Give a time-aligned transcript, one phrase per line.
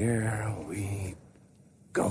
[0.00, 1.14] here we
[1.92, 2.04] go.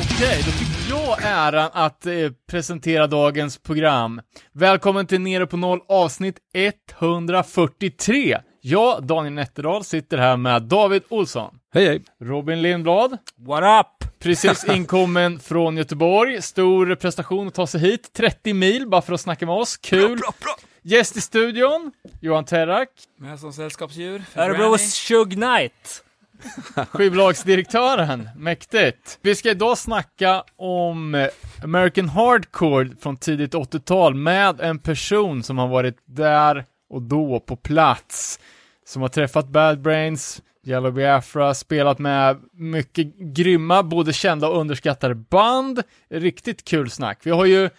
[0.00, 2.12] Okej, då fick jag äran att eh,
[2.50, 4.20] presentera dagens program.
[4.52, 8.38] Välkommen till Nere på Noll avsnitt 143.
[8.64, 11.58] Jag, Daniel Nätterdal, sitter här med David Olsson.
[11.74, 12.02] Hej hej!
[12.20, 14.08] Robin Lindblad, What up?
[14.18, 16.42] precis inkommen från Göteborg.
[16.42, 18.12] Stor prestation att ta sig hit.
[18.12, 19.76] 30 mil bara för att snacka med oss.
[19.76, 20.20] Kul.
[20.82, 22.88] Gäst i studion, Johan Terrak,
[23.18, 24.22] Med som sällskapsdjur.
[24.34, 24.94] Örebros.
[24.94, 26.04] Shug Knight.
[26.88, 28.28] skivbolagsdirektören.
[28.36, 29.18] Mäktigt.
[29.22, 31.28] Vi ska idag snacka om
[31.64, 37.56] American Hardcore från tidigt 80-tal med en person som har varit där och då på
[37.56, 38.40] plats.
[38.86, 45.14] Som har träffat Bad Brains, Yellow Biafra, spelat med mycket grymma, både kända och underskattade
[45.14, 45.82] band.
[46.10, 47.18] Riktigt kul snack.
[47.22, 47.70] Vi har ju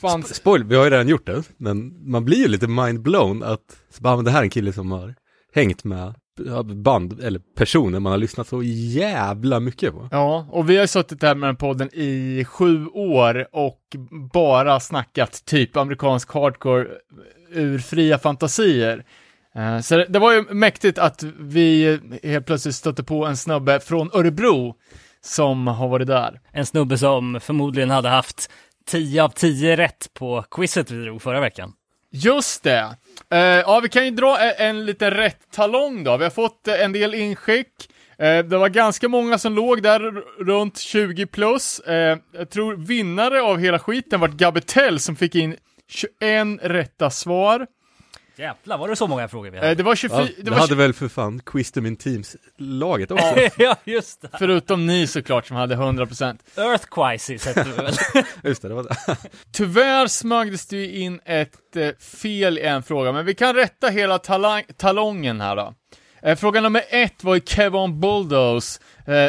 [0.00, 0.22] fan...
[0.22, 3.60] Spoil, vi har ju redan gjort det, men man blir ju lite mind-blown att,
[3.98, 5.14] bara, men det här är en kille som har
[5.54, 6.14] hängt med
[6.74, 10.08] band, eller personer man har lyssnat så jävla mycket på.
[10.10, 13.96] Ja, och vi har suttit här med den podden i sju år och
[14.32, 16.86] bara snackat typ amerikansk hardcore
[17.50, 19.04] ur fria fantasier.
[19.56, 24.10] Eh, Så det, var ju mäktigt att vi helt plötsligt stötte på en snubbe från
[24.14, 24.74] Örebro
[25.20, 26.40] som har varit där.
[26.52, 28.50] En snubbe som förmodligen hade haft
[28.86, 31.72] 10 av 10 rätt på quizet vi drog förra veckan.
[32.14, 32.96] Just det!
[33.30, 36.16] Eh, ja, vi kan ju dra en, en liten rätt talong då.
[36.16, 37.68] Vi har fått en del inskick.
[38.18, 40.00] Eh, det var ganska många som låg där
[40.44, 41.80] runt 20 plus.
[42.32, 45.56] Jag tror vinnare av hela skiten var Gabetell som fick in
[45.88, 47.66] 21 rätta svar.
[48.36, 49.70] Jävlar, var det så många frågor vi hade?
[49.70, 51.96] Eh, det var 24, Ja, det det var hade väl för fan Quiz to Min
[51.96, 53.34] Teams-laget också.
[53.58, 54.28] ja, just det.
[54.38, 56.38] förutom ni såklart som hade 100%.
[56.56, 57.94] Earth Crisis hette vi väl?
[58.44, 59.16] Just det, det var det.
[59.52, 63.88] Tyvärr smögdes det ju in ett eh, fel i en fråga, men vi kan rätta
[63.88, 65.74] hela talang, talongen här då.
[66.22, 68.80] Eh, fråga nummer ett var ju Kevin Bulldoze,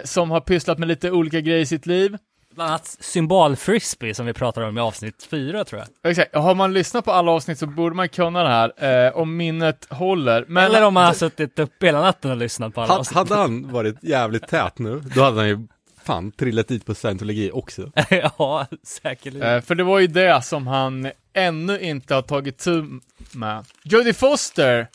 [0.03, 2.17] som har pysslat med lite olika grejer i sitt liv.
[2.55, 6.11] Bland annat symbolfrisbee som vi pratade om i avsnitt 4 tror jag.
[6.11, 9.37] Exakt, har man lyssnat på alla avsnitt så borde man kunna det här, eh, om
[9.37, 10.45] minnet håller.
[10.47, 13.15] Men, Eller om man har suttit upp hela natten och lyssnat på alla Ha- avsnitt.
[13.17, 15.67] Hade han varit jävligt tät nu, då hade han ju
[16.03, 17.91] fan trillat dit på scientologi också.
[18.09, 19.47] ja, säkerligen.
[19.55, 22.85] Eh, för det var ju det som han ännu inte har tagit tur
[23.33, 23.65] med.
[23.83, 24.87] Jodie Foster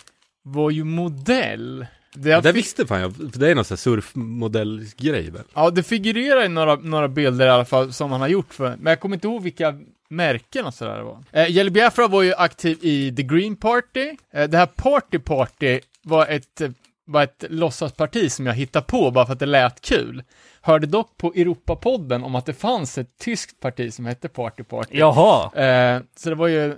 [0.42, 1.86] var ju modell.
[2.14, 5.42] Det, Det fi- visste fan jag, för det är någon sån här surfmodellgrej väl?
[5.54, 8.76] Ja, det figurerar i några, några bilder i alla fall som han har gjort för,
[8.76, 9.74] men jag kommer inte ihåg vilka
[10.10, 11.18] märken och sådär det var.
[11.32, 14.16] Eh, Jelly Biafra var ju aktiv i The Green Party.
[14.32, 16.60] Eh, det här Party Party var ett,
[17.06, 20.22] var ett låtsasparti som jag hittade på bara för att det lät kul.
[20.60, 24.98] Hörde dock på Europapodden om att det fanns ett tyskt parti som hette Party Party.
[24.98, 25.62] Jaha.
[25.64, 26.74] Eh, så det var ju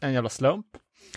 [0.00, 0.66] en jävla slump.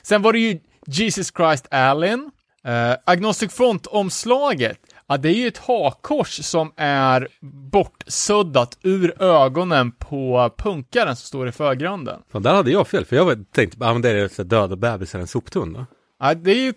[0.02, 2.32] Sen var det ju Jesus Christ Allen.
[2.68, 4.78] Eh, Agnostic Front-omslaget.
[5.08, 7.28] Ja, det är ju ett hakkors som är
[7.72, 12.20] bortsuddat ur ögonen på punkaren som står i förgrunden.
[12.32, 14.76] Fan, där hade jag fel, för jag var- tänkte bara, ah, men det är döda
[14.76, 15.88] bebisar i en soptunna.
[16.20, 16.74] Ja, det är ju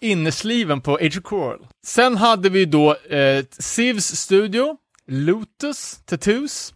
[0.00, 1.66] innersliven på Age of Coral.
[1.86, 4.76] Sen hade vi då eh, Sivs studio,
[5.08, 6.74] Lotus, Tattoos.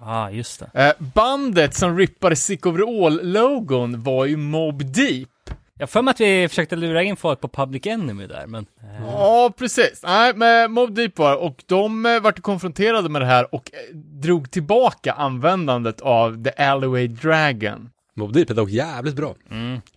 [0.00, 0.84] Ja, ah, just det.
[0.98, 5.28] Eh, bandet som rippade Sick Overall-logon var ju Mob Deep.
[5.78, 8.66] Jag för mig att vi försökte lura in folk på Public Enemy där, men...
[8.82, 10.00] eh, Ja, precis.
[10.02, 13.96] Nej, men Mob Deep var och de eh, vart konfronterade med det här och eh,
[13.96, 17.90] drog tillbaka användandet av The Alleyway Dragon.
[18.16, 19.34] Mobb Deep är dock jävligt bra.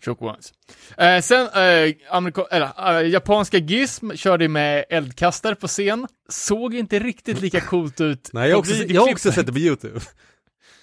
[0.05, 0.53] Choke ones.
[0.97, 6.07] Eh, sen, eh, amerika- eller, eh, japanska Gizm körde med eldkastare på scen.
[6.29, 8.29] Såg inte riktigt lika coolt ut.
[8.33, 9.99] Nej, jag har också, jag också sett det på YouTube.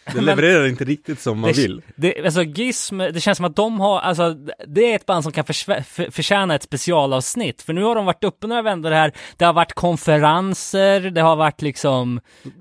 [0.06, 1.82] Det Men- levererar inte riktigt som man det, vill.
[1.96, 4.34] Det, alltså Gizm, det känns som att de har, alltså
[4.66, 7.62] det är ett band som kan försvä- för, förtjäna ett specialavsnitt.
[7.62, 11.36] För nu har de varit uppe några vändor här, det har varit konferenser, det har
[11.36, 12.20] varit liksom,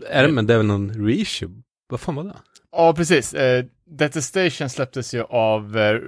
[0.09, 1.49] Är det, men det är väl någon reissue?
[1.89, 2.33] Vad fan var det?
[2.71, 3.33] Ja, precis.
[3.33, 5.99] Eh, Detestation släpptes ju av eh,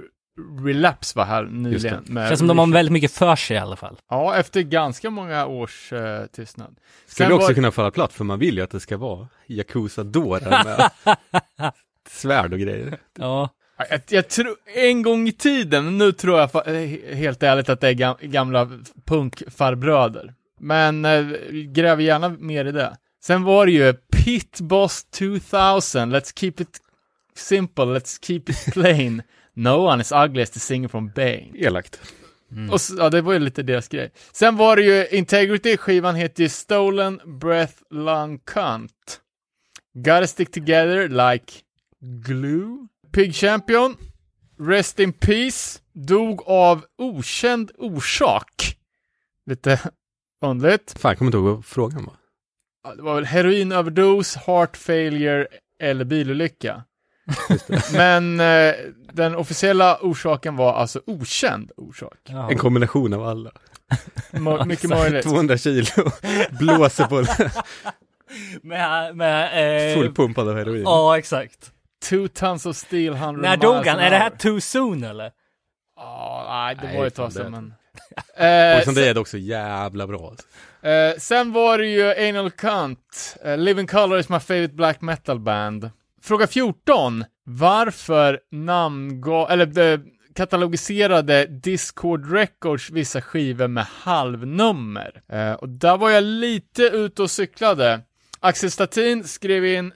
[0.64, 2.04] Relapse var här nyligen.
[2.06, 2.12] det.
[2.12, 3.96] med känns som de har väldigt mycket för sig i alla fall.
[4.10, 6.76] Ja, efter ganska många års eh, tystnad.
[7.06, 9.28] Skulle Sen också var- kunna falla platt, för man vill ju att det ska vara
[9.46, 10.90] Yakuza-dårar med
[12.08, 12.98] svärd och grejer.
[13.18, 13.48] Ja,
[13.78, 17.80] Ja, Jag, jag tror, en gång i tiden, nu tror jag eh, helt ärligt att
[17.80, 18.70] det är gam, gamla
[19.04, 20.34] punkfarbröder.
[20.60, 22.96] Men eh, gräver gärna mer i det.
[23.24, 26.78] Sen var det ju Pitboss 2000, let's keep it
[27.36, 29.22] simple, let's keep it plain.
[29.56, 31.52] No one is ugly as the singer from Bane.
[31.54, 32.00] Elakt.
[32.70, 34.10] Och, s- ja, det var ju lite deras grej.
[34.32, 39.20] Sen var det ju Integrity, skivan heter ju Stolen Breath Lung Cunt.
[39.94, 41.52] Gotta stick together like
[42.00, 42.86] glue.
[43.12, 43.96] Pig Champion,
[44.58, 48.76] Rest in Peace, dog av okänd orsak.
[49.46, 49.80] Lite
[50.44, 50.98] underligt.
[50.98, 52.14] Fan, jag kommer inte ihåg vad frågan var.
[52.84, 55.46] Ja, Det var väl heroinöverdos, heart failure
[55.80, 56.84] eller bilolycka.
[57.92, 58.74] Men eh,
[59.12, 62.18] den officiella orsaken var alltså okänd orsak.
[62.28, 62.50] Ja.
[62.50, 63.50] En kombination av alla.
[64.32, 65.24] Mo- mycket möjligt.
[65.24, 65.86] 200 kilo,
[66.58, 67.24] blåser på
[68.62, 70.82] Med, med, eh, fullpumpad av heroin.
[70.82, 71.70] Ja, exakt.
[72.08, 73.88] Two tons of steel, 100 När dog han?
[73.88, 75.30] an Är det här too soon eller?
[75.96, 77.74] Ja, nej, det Nej, var ett fan, tag sedan men...
[78.36, 80.28] Och Eh, som det är det också jävla bra.
[80.30, 80.46] alltså.
[80.88, 83.36] Eh, sen var det ju Anal Cunt.
[83.46, 85.90] Uh, Living Color is my favorite black metal band.
[86.26, 87.24] Fråga 14.
[87.44, 90.00] Varför namngav, eller eh,
[90.34, 95.22] katalogiserade Discord Records vissa skivor med halvnummer?
[95.32, 98.00] Eh, och där var jag lite ute och cyklade.
[98.40, 99.92] Axel Statin skrev in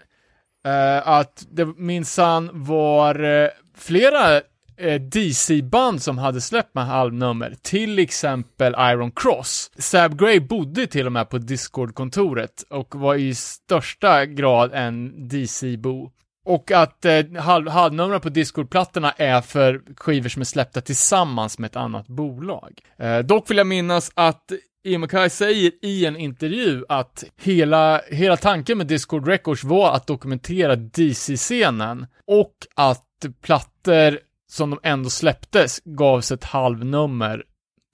[0.66, 4.42] eh, att det minsann var eh, flera
[4.80, 9.70] Eh, DC-band som hade släppt med halvnummer, till exempel Iron Cross.
[9.78, 16.10] Sab Gray bodde till och med på Discord-kontoret och var i största grad en DC-bo.
[16.46, 21.68] Och att eh, halv, halvnumren på Discord-plattorna är för skivor som är släppta tillsammans med
[21.68, 22.80] ett annat bolag.
[22.98, 24.52] Eh, dock vill jag minnas att
[24.84, 30.76] Imakai säger i en intervju att hela, hela tanken med Discord Records var att dokumentera
[30.76, 33.06] DC-scenen och att
[33.42, 34.18] plattor
[34.50, 37.44] som de ändå släpptes gavs ett halvnummer.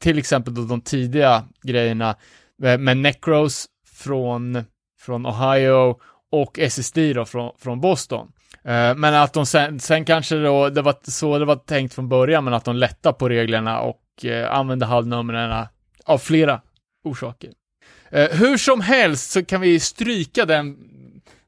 [0.00, 2.16] Till exempel då de tidiga grejerna
[2.58, 4.64] med Necros från,
[5.00, 5.96] från Ohio
[6.30, 8.32] och SSD då från, från Boston.
[8.64, 12.08] Eh, men att de sen, sen kanske då, det var så det var tänkt från
[12.08, 15.66] början, men att de lättar på reglerna och eh, använder halvnumren
[16.04, 16.60] av flera
[17.04, 17.50] orsaker.
[18.10, 20.76] Eh, hur som helst så kan vi stryka den,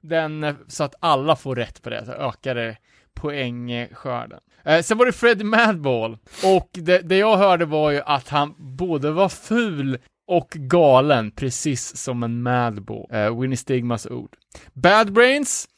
[0.01, 2.77] den så att alla får rätt på det, så ökar det
[3.15, 4.41] poängskörden.
[4.65, 8.55] Eh, sen var det Freddie Madball, och det, det jag hörde var ju att han
[8.59, 13.07] både var ful och galen, precis som en Madball.
[13.11, 14.37] Eh, Winnie Stigmas ord.
[14.73, 15.69] Bad Brains,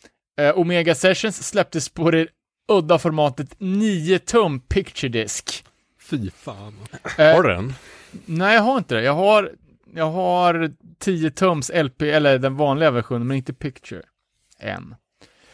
[0.40, 2.28] eh, Omega Sessions släpptes på det
[2.68, 5.62] udda formatet 9 tum picture disc.
[6.10, 6.74] Fy fan.
[7.18, 7.72] Eh, Har du den?
[8.26, 9.02] Nej, jag har inte det.
[9.02, 9.50] Jag har,
[9.94, 14.02] jag har 10 tums LP, eller den vanliga versionen, men inte Picture.
[14.58, 14.94] Än.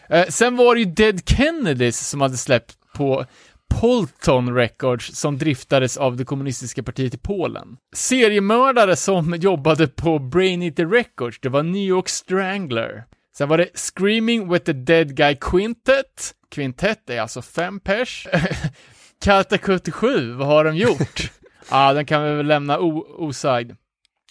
[0.09, 3.25] Eh, sen var det ju Dead Kennedys som hade släppt på
[3.81, 7.77] Polton Records som driftades av det kommunistiska partiet i Polen.
[7.97, 13.05] Seriemördare som jobbade på Brain Eater Records, det var New York Strangler.
[13.39, 16.35] Sen var det Screaming with the Dead Guy Quintet.
[16.51, 18.27] Quintet är alltså fem pers.
[19.25, 21.31] Karta 77, vad har de gjort?
[21.71, 23.73] Ja, den kan vi väl lämna osagd.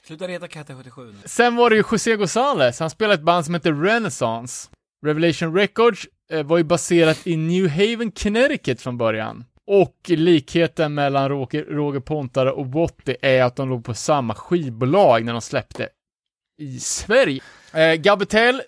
[0.08, 1.14] Sluta reta Katta 77 nu.
[1.26, 4.70] Sen var det ju José González, han spelade ett band som heter Renaissance.
[5.06, 9.46] Revelation Records Eh, var ju baserat i New Haven, Connecticut från början.
[9.68, 15.26] Och likheten mellan Roger, Roger Pontare och Wotti är att de låg på samma skivbolag
[15.26, 15.90] när de släppte
[16.58, 17.42] i Sverige.
[17.74, 18.62] Eh, Gabetel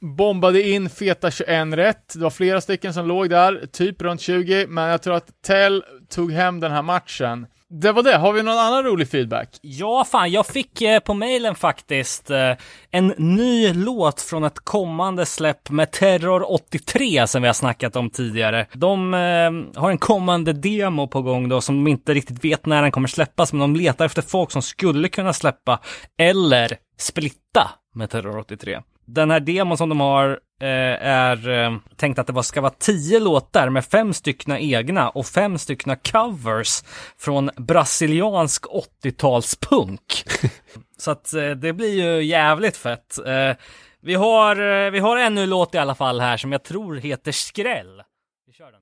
[0.00, 2.12] bombade in feta 21 rätt.
[2.14, 5.84] Det var flera stycken som låg där, typ runt 20, men jag tror att Tell
[6.08, 7.46] tog hem den här matchen.
[7.72, 8.16] Det var det.
[8.16, 9.58] Har vi någon annan rolig feedback?
[9.62, 12.52] Ja, fan, jag fick eh, på mejlen faktiskt eh,
[12.90, 18.10] en ny låt från ett kommande släpp med Terror 83 som vi har snackat om
[18.10, 18.66] tidigare.
[18.72, 22.82] De eh, har en kommande demo på gång då som de inte riktigt vet när
[22.82, 25.80] den kommer släppas, men de letar efter folk som skulle kunna släppa
[26.18, 28.80] eller splitta med Terror 83.
[29.06, 33.68] Den här demon som de har är eh, tänkt att det ska vara tio låtar
[33.68, 36.82] med fem styckna egna och fem styckna covers
[37.18, 38.64] från brasiliansk
[39.02, 40.24] 80-talspunk.
[40.98, 43.18] Så att eh, det blir ju jävligt fett.
[43.26, 43.56] Eh,
[44.02, 46.96] vi, har, eh, vi har ännu en låt i alla fall här som jag tror
[46.96, 48.02] heter Skräll.
[48.46, 48.80] Vi kör den.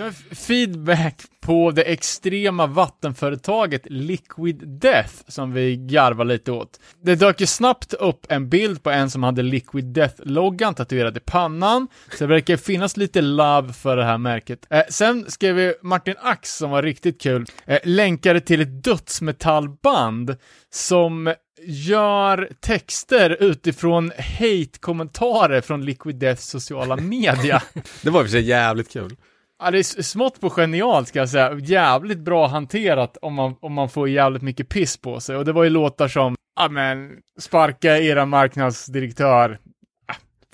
[0.00, 6.80] Sen feedback på det extrema vattenföretaget Liquid Death som vi garvar lite åt.
[7.02, 11.20] Det dök ju snabbt upp en bild på en som hade Liquid Death-loggan tatuerad i
[11.20, 14.66] pannan, så det verkar finnas lite love för det här märket.
[14.70, 20.36] Eh, sen skrev vi Martin Ax som var riktigt kul, eh, länkade till ett dödsmetallband
[20.70, 21.34] som
[21.66, 27.62] gör texter utifrån hate-kommentarer från Liquid Deaths sociala media.
[28.02, 29.16] Det var i och för sig jävligt kul.
[29.62, 31.58] Ja, det är smått på genialt ska jag säga.
[31.58, 35.36] Jävligt bra hanterat om man, om man får jävligt mycket piss på sig.
[35.36, 39.58] Och det var ju låtar som, ja men, sparka era marknadsdirektör.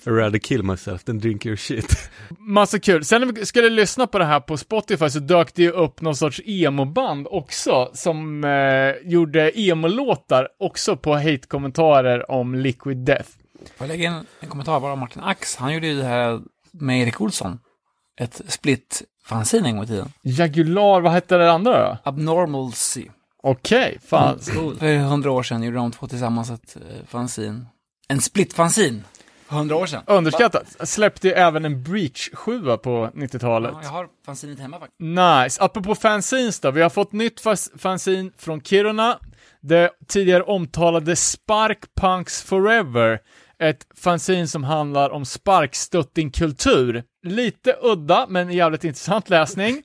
[0.05, 2.09] I'd rather kill myself than drink your shit.
[2.39, 3.05] Massa kul.
[3.05, 6.01] Sen när vi skulle lyssna på det här på Spotify så dök det ju upp
[6.01, 13.29] någon sorts emo-band också, som eh, gjorde emo-låtar också på hate-kommentarer om Liquid Death.
[13.77, 15.55] Får jag lägga in en kommentar bara om Martin Ax?
[15.55, 17.59] Han gjorde ju det här med Erik Olsson.
[18.17, 20.13] Ett split fanzine en gång i tiden.
[20.21, 21.97] Jagular, vad hette det andra då?
[22.03, 23.07] Abnormalcy.
[23.43, 24.39] Okej, fan.
[24.39, 27.65] För hundra år sedan gjorde de två tillsammans ett eh, fanzine.
[28.07, 29.01] En split fanzine.
[29.47, 30.03] Hundra år sedan.
[30.07, 30.89] Underskattat.
[30.89, 33.71] Släppte ju även en Breach 7 på 90-talet.
[33.73, 34.99] Ja, jag har fanzinet hemma faktiskt.
[34.99, 35.63] Nice.
[35.63, 37.41] Apropå fanzines då, vi har fått nytt
[37.77, 39.19] fanzine från Kiruna.
[39.61, 43.19] Det tidigare omtalade Spark Punks Forever.
[43.59, 47.03] Ett fanzine som handlar om sparkstöttingkultur.
[47.29, 49.83] Lite udda, men jävligt intressant läsning.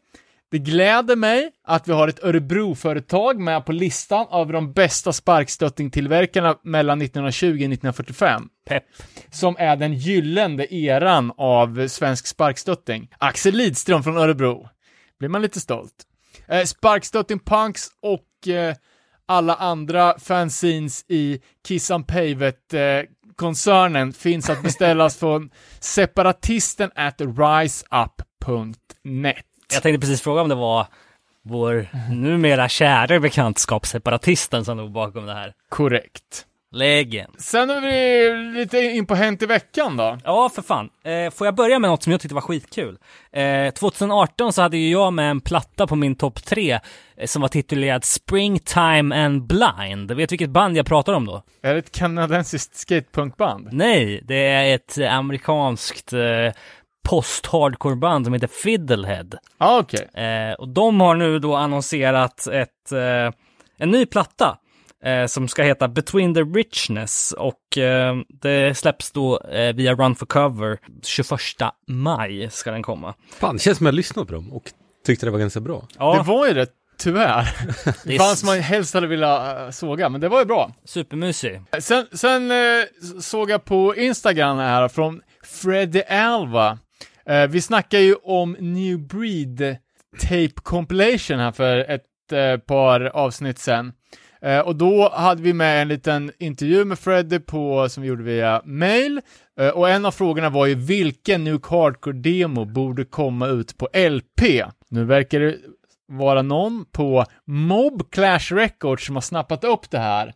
[0.50, 6.56] Det gläder mig att vi har ett Örebro-företag med på listan av de bästa sparkstöttingtillverkarna
[6.62, 8.84] mellan 1920 och 1945 Pepp.
[9.30, 13.08] som är den gyllene eran av svensk sparkstötting.
[13.18, 14.68] Axel Lidström från Örebro.
[15.18, 15.94] Blir man lite stolt.
[16.49, 18.75] Eh, sparkstötting Punks och eh,
[19.26, 22.80] alla andra fanzines i Kissan Pavet eh,
[23.37, 27.87] koncernen finns att beställas från separatisten at riseup.net.
[29.73, 30.87] Jag tänkte precis fråga om det var
[31.43, 35.55] vår numera kära bekantskap separatisten som låg bakom det här.
[35.69, 36.47] Korrekt.
[36.73, 37.35] Legend.
[37.38, 40.19] Sen är vi lite in på Hänt i veckan då.
[40.25, 40.91] Ja, för fan.
[41.05, 42.99] Eh, får jag börja med något som jag tyckte var skitkul?
[43.33, 46.81] Eh, 2018 så hade ju jag med en platta på min topp tre
[47.17, 50.12] eh, som var titulerad Springtime and Blind.
[50.12, 51.43] Vet du vilket band jag pratar om då?
[51.62, 53.69] Är det ett kanadensiskt skatepunkband?
[53.73, 56.21] Nej, det är ett eh, amerikanskt eh,
[57.09, 59.29] post-hardcore-band som heter Fiddlehead.
[59.59, 60.09] Ah, okej.
[60.25, 62.93] Eh, och de har nu då annonserat ett,
[63.79, 64.59] en ny platta
[65.04, 70.14] eh, som ska heta Between the Richness och eh, det släpps då eh, via Run
[70.14, 71.40] for Cover 21
[71.88, 73.14] maj ska den komma.
[73.38, 74.62] Fan, det känns som jag lyssnat på dem och
[75.06, 75.88] tyckte det var ganska bra.
[75.99, 76.66] Ja, Det var ju det,
[76.99, 77.49] tyvärr.
[77.85, 80.73] det Det är fanns man helst hade velat äh, såga, men det var ju bra.
[80.85, 81.61] supermysig.
[81.78, 82.56] Sen, sen eh,
[83.21, 86.78] såg jag på Instagram här från Freddy Alva.
[87.26, 89.76] Eh, vi snackar ju om New Breed
[90.21, 93.92] Tape Compilation här för ett eh, par avsnitt sen.
[94.44, 98.22] Eh, och då hade vi med en liten intervju med Freddy på, som vi gjorde
[98.22, 99.20] via mail.
[99.61, 104.64] Eh, och en av frågorna var ju vilken Nuke Hardcore-demo borde komma ut på LP?
[104.88, 105.56] Nu verkar det
[106.08, 110.32] vara någon på Mob Clash Records som har snappat upp det här.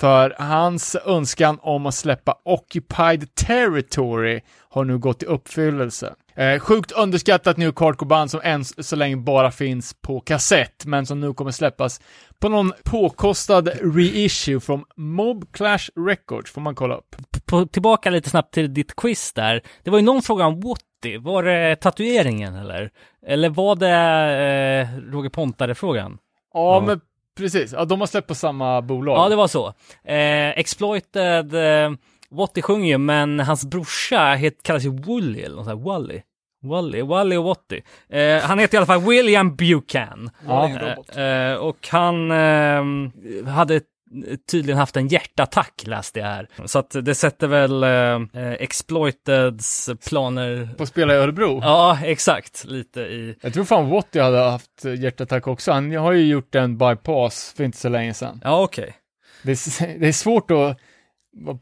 [0.00, 6.14] För hans önskan om att släppa Occupied Territory har nu gått i uppfyllelse.
[6.34, 11.20] Eh, sjukt underskattat nu Hardcore-band som än så länge bara finns på kassett, men som
[11.20, 12.00] nu kommer släppas
[12.42, 17.16] på någon påkostad reissue från Mob Clash Records, får man kolla upp.
[17.46, 19.60] På, tillbaka lite snabbt till ditt quiz där.
[19.82, 21.16] Det var ju någon fråga om Wotti.
[21.20, 22.90] Var det tatueringen eller?
[23.26, 26.18] Eller var det eh, Roger Pontare-frågan?
[26.54, 26.86] Ja, Ja.
[26.86, 27.00] men
[27.38, 27.72] precis.
[27.72, 29.16] Ja, de har släppt på samma bolag.
[29.16, 29.66] Ja, det var så.
[30.04, 31.90] Eh, Exploited, eh,
[32.30, 36.22] Watty sjunger ju, men hans brorsa het, kallas ju Wooly eller något sånt här, Wally.
[36.62, 37.80] Wally, Wally och Watty.
[38.10, 40.30] Eh, han heter i alla fall William Buchan.
[40.46, 40.70] Ja.
[41.16, 42.82] Eh, eh, och han eh,
[43.46, 43.80] hade
[44.50, 46.48] tydligen haft en hjärtattack läste jag här.
[46.64, 51.60] Så att det sätter väl eh, eh, Exploiteds planer På att spela i Örebro.
[51.62, 52.64] Ja, exakt.
[52.64, 53.36] Lite i...
[53.40, 55.72] Jag tror fan Watty hade haft hjärtattack också.
[55.72, 58.40] Han har ju gjort en bypass för inte så länge sedan.
[58.44, 58.94] Ja, okej.
[59.42, 60.78] Det är, det är svårt att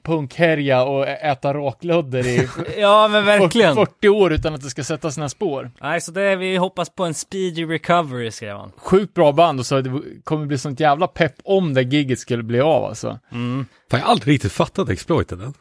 [0.02, 2.48] punkhärja och äta raklödder i
[2.78, 3.74] Ja, men verkligen.
[3.74, 5.70] 40 år utan att det ska sätta sina spår.
[5.80, 8.72] Nej, så det, vi hoppas på en speedy recovery, skrev han.
[8.76, 12.42] Sjukt bra band och så det kommer bli sånt jävla pepp om det gigget skulle
[12.42, 13.18] bli av alltså.
[13.32, 13.66] Mm.
[13.90, 15.54] Fan, jag har aldrig riktigt fattat exploiten än.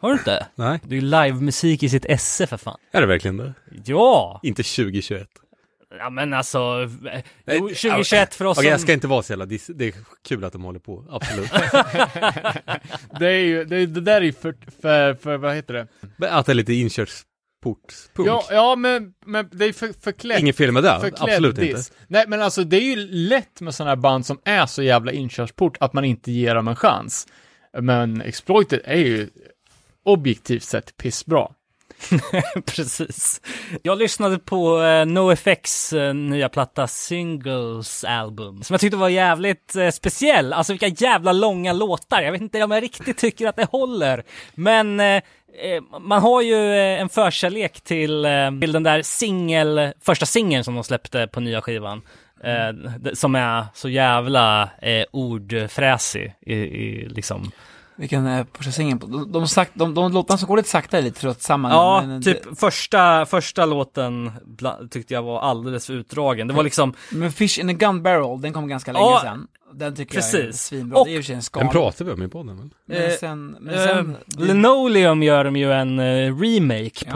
[0.00, 0.46] Har du inte?
[0.54, 2.76] Nej, Det är ju livemusik i sitt esse för fan.
[2.92, 3.54] är det verkligen det?
[3.84, 4.40] Ja!
[4.42, 5.28] Inte 2021.
[5.98, 8.82] Ja men alltså, eh, Nej, jo, 2021 för oss jag som...
[8.82, 9.94] ska inte vara så jävla dis- Det är
[10.28, 11.50] kul att de håller på, absolut.
[13.20, 16.30] Det är ju, det, det där är ju för, för, för, vad heter det?
[16.30, 17.26] Att det är lite inkörsport
[17.66, 18.26] inkörsport.
[18.26, 20.40] Ja, ja men, men det är för, förklätt.
[20.40, 21.68] Ingen fel med det, förklädd absolut diss.
[21.70, 21.90] inte.
[22.08, 25.12] Nej, men alltså det är ju lätt med sådana här band som är så jävla
[25.12, 27.26] inkörsport att man inte ger dem en chans.
[27.80, 29.28] Men Exploited är ju
[30.04, 31.48] objektivt sett pissbra.
[32.66, 33.40] Precis.
[33.82, 39.76] Jag lyssnade på eh, NoFX eh, nya platta Singles album som jag tyckte var jävligt
[39.76, 40.52] eh, speciell.
[40.52, 42.22] Alltså vilka jävla långa låtar.
[42.22, 44.22] Jag vet inte om jag riktigt tycker att det håller.
[44.54, 45.22] Men eh, eh
[46.00, 50.74] man har ju eh, en förkärlek till, eh, till den där singel, första singeln som
[50.74, 52.02] de släppte på nya skivan.
[52.44, 53.00] Mm.
[53.14, 57.50] som är så jävla eh, ordfräsig i, i liksom
[57.96, 59.06] vilken är första singeln på?
[59.06, 61.70] De, de, sagt, de, de låtarna som går lite sakta är lite tröttsamma.
[61.70, 64.32] Ja, men, typ första, första låten
[64.90, 66.48] tyckte jag var alldeles för utdragen.
[66.48, 69.20] Det var liksom, Det, men Fish in a Gun Barrel, den kom ganska länge Ja,
[69.22, 69.46] sedan.
[69.72, 70.62] Den tycker jag är precis.
[70.62, 70.98] svinbra.
[71.00, 71.68] Och- det är ju en Den skala.
[71.70, 72.68] pratar vi om i podden väl?
[72.86, 77.12] Men Eh, sen, men eh, sen Linoleum gör de ju en eh, remake Ja.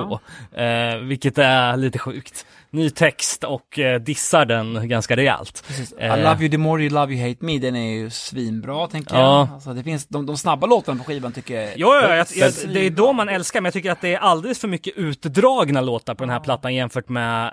[0.52, 2.46] på, eh, vilket är lite sjukt.
[2.72, 5.64] Ny text och eh, dissar den ganska rejält.
[5.66, 5.92] Precis.
[5.92, 6.18] Eh.
[6.18, 9.14] I love you the more you love you hate me, den är ju svinbra tänker
[9.14, 9.20] Ja.
[9.38, 9.54] jag.
[9.54, 12.86] Alltså, det finns, de, de snabba låtarna på skivan tycker jag Ja, ja, jag, det
[12.86, 16.14] är då man älskar, men jag tycker att det är alldeles för mycket utdragna låtar
[16.14, 17.46] på den här plattan jämfört med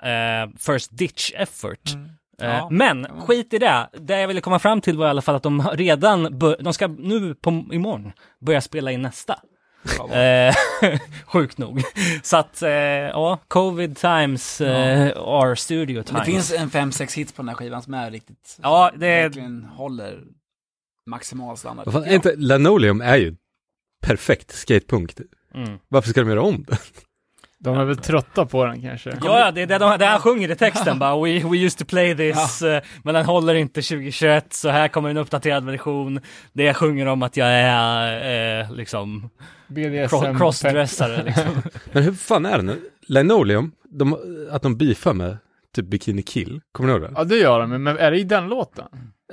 [0.44, 1.80] eh, First Ditch Effort.
[2.42, 2.68] Eh, Ja.
[2.70, 3.88] Men skit i det.
[4.00, 6.86] Det jag ville komma fram till var i alla fall att de redan, de ska
[6.86, 9.38] nu på imorgon börja spela in nästa.
[10.12, 10.54] Eh,
[11.26, 11.82] sjukt nog.
[12.22, 16.20] Så att, eh, ja, covid times eh, are studio times.
[16.20, 19.06] Det finns en fem sex hits på den här skivan som är riktigt, Ja, det
[19.06, 20.24] är, verkligen håller
[21.06, 21.86] maximal standard.
[21.86, 22.14] Vad fan, jag.
[22.14, 23.36] inte, Linoleum är ju
[24.02, 25.14] perfekt skatepunk.
[25.54, 25.78] mm.
[25.88, 26.78] Varför ska de göra om det?
[27.60, 29.10] De är väl trötta på den kanske.
[29.10, 31.78] Ja, ja, det är det, de, det han sjunger i texten bara We, we used
[31.78, 36.20] to play this, eh, men den håller inte 2021, så här kommer en uppdaterad version.
[36.52, 39.30] Det jag sjunger om att jag är eh, liksom
[39.68, 40.16] BDSM.
[40.16, 41.44] cro- crossdressare liksom.
[41.92, 42.78] Men hur fan är det nu?
[43.06, 44.16] Linoleum, de,
[44.50, 45.36] att de beefar med
[45.74, 47.12] typ Bikini Kill, kommer ni ihåg det?
[47.16, 48.84] Ja, det gör de, men är det i den låten?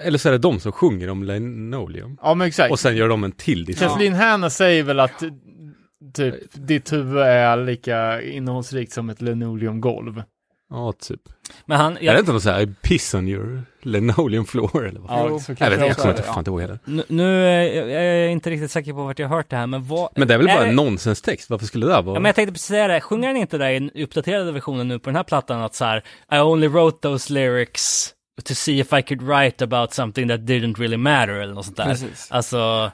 [0.02, 2.18] Eller så är det de som sjunger om Linoleum.
[2.22, 2.72] Ja, men exakt.
[2.72, 3.78] Och sen gör de en till.
[3.78, 5.24] Kathleen Hanna säger väl att
[6.14, 10.24] typ ditt huvud är lika innehållsrikt som ett linoleumgolv.
[10.70, 11.22] Ja, typ.
[11.66, 14.88] Men han, Är det jag, inte något så här, I piss on your linoleum floor
[14.88, 15.12] eller vad?
[15.12, 16.18] Ja, så Jag vet det jag också kommer är.
[16.18, 16.80] inte fan inte ihåg heller.
[16.86, 17.54] nu, nu eh,
[17.94, 20.10] jag är inte riktigt säker på vart jag har hört det här, men vad...
[20.16, 22.16] Men det är väl bara det- en nonsenstext, varför skulle det där vara?
[22.16, 24.88] Ja, men jag tänkte precis säga det, sjunger han inte där i den uppdaterade versionen
[24.88, 28.80] nu på den här plattan att så här I only wrote those lyrics to see
[28.80, 31.86] if I could write about something that didn't really matter eller något sånt där.
[31.86, 32.28] Precis.
[32.32, 32.92] Alltså,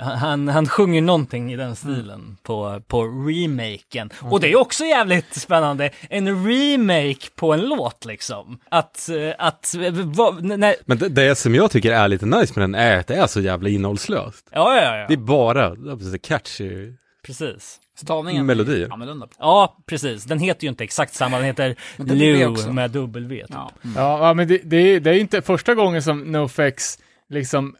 [0.00, 4.10] han, han sjunger någonting i den stilen på, på remaken.
[4.22, 8.58] Och det är också jävligt spännande, en remake på en låt liksom.
[8.68, 12.52] Att, eh, att, eh, vad, när, Men det, det som jag tycker är lite nice
[12.56, 14.48] med den är att det är så jävla innehållslöst.
[14.52, 16.92] ja, ja, ja, Det är bara det är catchy
[17.26, 17.80] precis.
[17.96, 18.86] Stavningen Melodier.
[18.86, 19.28] är annorlunda.
[19.38, 20.24] Ja, precis.
[20.24, 23.42] Den heter ju inte exakt samma, den heter Lou med W.
[23.42, 23.50] typ.
[23.54, 23.70] Ja.
[23.96, 27.76] Ja, ja men det, det, är, det är inte första gången som NoFX liksom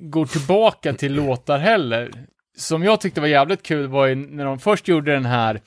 [0.00, 2.10] går tillbaka till låtar heller.
[2.56, 5.60] Som jag tyckte var jävligt kul var ju när de först gjorde den här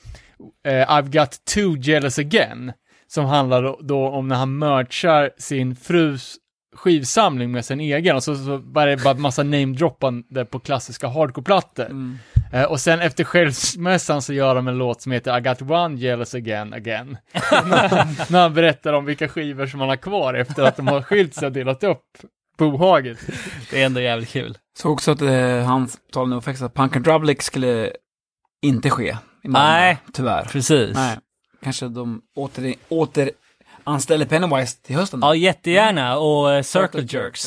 [0.66, 2.72] eh, I've got too jealous again.
[3.06, 6.36] Som handlar då, om när han merchar sin frus
[6.78, 11.84] skivsamling med sin egen och så, så var det bara massa namedroppande på klassiska hardcore-plattor.
[11.84, 12.18] Mm.
[12.52, 15.96] Eh, och sen efter skilsmässan så gör de en låt som heter I got one
[15.96, 17.16] jealous again, again.
[18.28, 21.34] när han berättar om vilka skivor som han har kvar efter att de har skilt
[21.34, 22.04] sig och delat upp
[22.58, 23.18] bohaget.
[23.70, 24.58] Det är ändå jävligt kul.
[24.78, 27.92] Så också att eh, han talade nog faktiskt att Punk and Drublic skulle
[28.62, 29.68] inte ske i Malmö.
[29.68, 29.98] Nej.
[30.12, 30.44] Tyvärr.
[30.44, 30.94] Precis.
[30.94, 31.18] Nej.
[31.62, 33.30] Kanske de åter, åter
[33.84, 35.20] anställer Pennywise till hösten.
[35.22, 36.18] Ja, jättegärna.
[36.18, 37.46] Och eh, Circle Jerks.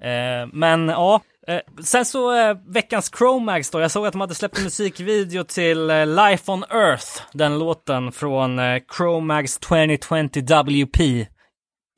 [0.00, 0.08] Ja.
[0.08, 3.80] Eh, men ja, eh, sen så eh, veckans Chromags då.
[3.80, 7.22] Jag såg att de hade släppt en musikvideo till eh, Life on Earth.
[7.32, 11.26] Den låten från eh, Chromags 2020 WP.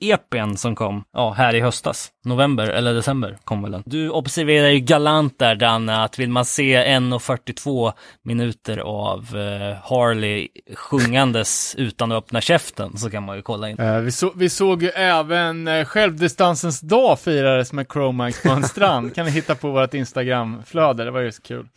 [0.00, 2.10] EPn som kom, ja, här i höstas.
[2.24, 3.82] November eller december kom väl den.
[3.86, 10.48] Du observerar ju galant där Danne, att vill man se 1.42 minuter av eh, Harley
[10.74, 13.78] sjungandes utan att öppna käften så kan man ju kolla in.
[13.80, 18.62] Eh, vi, så, vi såg ju även eh, självdistansens dag firades med Chromax på en
[18.68, 19.14] strand.
[19.14, 21.68] kan ni hitta på vårt Instagram-flöde, det var ju så kul.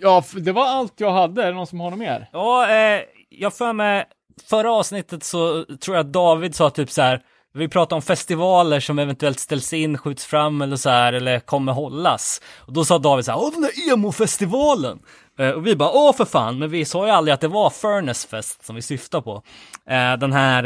[0.00, 1.42] Ja, det var allt jag hade.
[1.42, 2.28] Är det någon som har något mer?
[2.32, 4.04] Ja, eh, jag för mig,
[4.44, 7.22] förra avsnittet så tror jag att David sa typ så här,
[7.54, 11.72] vi pratade om festivaler som eventuellt ställs in, skjuts fram eller så här, eller kommer
[11.72, 12.40] hållas.
[12.56, 14.98] Och då sa David så här, åh den där emo-festivalen!
[15.38, 17.70] Eh, och vi bara, åh för fan, men vi sa ju aldrig att det var
[17.70, 19.42] Furnace Fest som vi syftar på.
[19.90, 20.64] Eh, den här,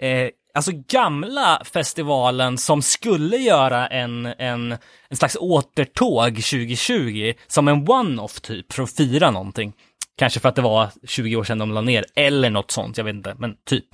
[0.00, 4.76] eh, alltså gamla festivalen som skulle göra en, en,
[5.08, 9.72] en slags återtåg 2020, som en one-off typ, för att fira någonting.
[10.18, 13.04] Kanske för att det var 20 år sedan de la ner, eller något sånt, jag
[13.04, 13.84] vet inte, men typ.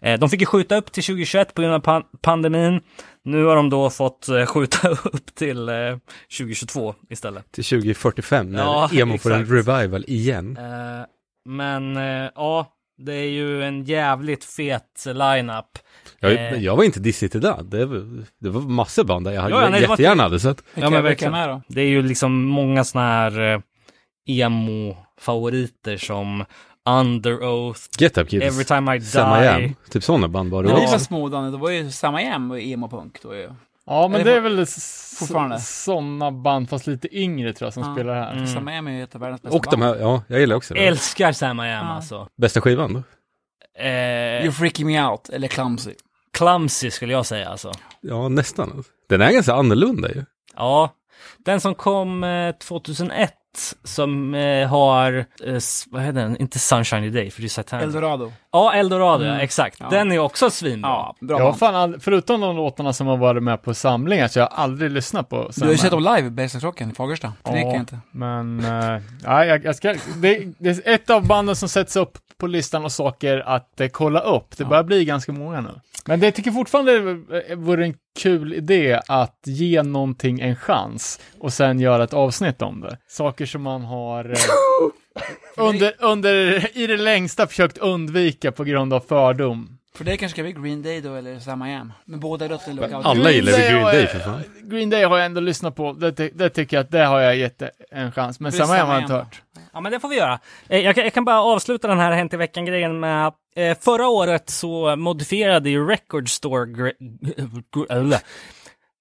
[0.00, 2.80] Eh, de fick ju skjuta upp till 2021 på grund av pan pandemin.
[3.24, 5.74] Nu har de då fått eh, skjuta upp till eh,
[6.38, 7.52] 2022 istället.
[7.52, 9.68] Till 2045 när Ja, emo får en exakt.
[9.68, 10.56] revival igen.
[10.56, 11.06] Eh,
[11.48, 12.66] men eh, ja,
[12.98, 15.78] det är ju en jävligt fet lineup.
[16.20, 16.54] Jag, Eh.
[16.64, 17.56] jag var inte dissig till det.
[17.64, 20.62] Det var, det var massor band där jag hade Ja, ja, nej, jättegärna hade sett.
[20.74, 21.62] Vilka, men verkligen.
[21.68, 23.60] Det är ju liksom många sådana här eh,
[25.20, 26.44] emo-favoriter som
[26.88, 29.48] Under Oath, Get Up Kids, Every Time I Sam I Die.
[29.48, 29.74] Am.
[29.90, 32.50] Typ sådana band var det När vi var små Danne, då var ju samma jäm
[32.50, 33.50] och emo-punk då ju.
[33.86, 34.66] Ja, men Är det det är väl
[35.18, 35.58] fortfarande?
[35.60, 37.94] sådana band, fast lite yngre tror jag, som Ja.
[37.94, 38.32] spelar här.
[38.32, 38.46] Mm.
[38.46, 40.74] Samma jäm är ju ett av världens bästa Och de här, ja, jag gillar också
[40.74, 40.86] det.
[40.86, 41.92] Älskar Sam I Am Ja.
[41.92, 42.28] alltså.
[42.36, 43.02] Bästa skivan då?
[43.82, 43.84] Eh,
[44.44, 45.90] You're freaking me out, eller clumsy.
[46.32, 47.72] clumsy skulle jag säga alltså.
[48.00, 48.84] Ja, nästan.
[49.08, 50.24] Den är ganska annorlunda ju.
[50.56, 50.90] Ja,
[51.38, 53.32] den som kom eh, 2001
[53.84, 55.12] som eh, har,
[55.44, 55.58] eh,
[55.90, 57.80] vad heter den, inte Sunshiny Day för det är Satan.
[57.80, 58.32] Eldorado.
[58.56, 59.40] Ja, Eldorado, Mm.
[59.40, 59.76] exakt.
[59.80, 59.86] Ja.
[59.90, 60.90] Den är också svinbra.
[60.90, 64.38] Ja, bra Jag fan ald- förutom de låtarna som har varit med på samlingar, så
[64.38, 67.32] jag har aldrig lyssnat på Du har ju sett dem live, Bergslagsrocken i Fagersta.
[67.42, 67.56] Det Ja.
[67.56, 67.98] räcker inte.
[68.10, 72.18] Men, uh, ja, jag, jag ska, det, det är ett av banden som sätts upp
[72.38, 74.56] på listan och saker att eh, kolla upp.
[74.56, 74.68] Det Ja.
[74.68, 75.70] börjar bli ganska många nu.
[76.06, 76.92] Men det jag tycker fortfarande
[77.48, 82.62] eh, vore en kul idé att ge någonting en chans och sen göra ett avsnitt
[82.62, 82.98] om det.
[83.08, 84.36] Saker som man har eh,
[85.56, 89.78] under, under, i det längsta försökt undvika på grund av fördom.
[89.94, 91.92] För det kanske ska bli Green Day då, eller Samma Jam.
[92.04, 93.06] Men båda rötter lookout.
[93.06, 94.42] Alla gillar Green Day jag- för fan.
[94.62, 95.92] Green Day har jag ändå lyssnat på.
[95.92, 98.40] Det, det tycker jag att det har jag gett en chans.
[98.40, 99.18] Men Det är samma har jag Sam I inte Am.
[99.20, 99.42] hört.
[99.72, 100.38] Ja, men det får vi göra.
[100.68, 104.08] Eh, Jag kan, jag kan bara avsluta den här Hänt i veckan-grejen med eh, förra
[104.08, 106.92] året så modifierade ju Record Store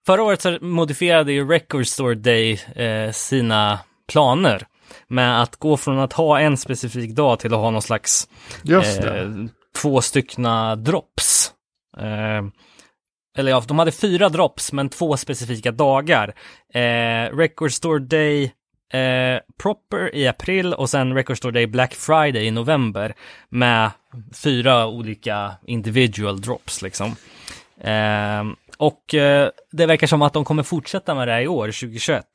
[0.05, 3.79] Förra året så modifierade ju Record Store Day eh, sina
[4.11, 4.67] planer
[5.07, 8.27] med att gå från att ha en specifik dag till att ha någon slags
[9.03, 9.29] eh,
[9.75, 11.51] två styckna drops.
[11.97, 12.45] Eh,
[13.37, 16.33] eller ja, de hade fyra drops men två specifika dagar.
[16.73, 18.43] Eh, Record Store Day
[18.93, 23.13] eh, Proper i april och sen Record Store Day Black Friday i november
[23.49, 23.91] med
[24.33, 27.15] fyra olika individual drops liksom.
[27.81, 28.43] Eh,
[28.77, 32.25] och eh, det verkar som att de kommer fortsätta med det här i år, 2021.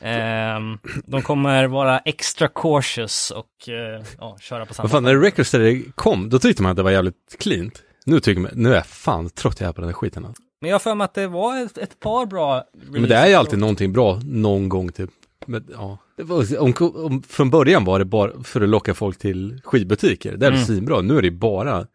[0.00, 0.60] Eh,
[1.06, 5.46] de kommer vara extra cautious och eh, ja, köra på samma Vad fan, när Record
[5.46, 7.82] Store kom, då tyckte man att det var jävligt cleant.
[8.06, 10.24] Nu tycker man, nu är jag fan trött jag är på den här skiten.
[10.24, 10.42] Alltså.
[10.60, 13.26] Men jag har för mig att det var ett, ett par bra Men det är
[13.26, 15.10] ju alltid någonting bra någon gång typ.
[15.46, 15.98] Men, ja.
[16.16, 20.36] Var, om, om, från början var det bara för att locka folk till skivbutiker.
[20.36, 20.54] Det är Mm.
[20.54, 20.66] mm.
[20.66, 21.00] svinbra.
[21.00, 21.86] Nu är det bara,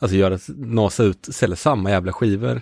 [0.00, 2.60] alltså göra, nasa ut, sälja samma jävla skivor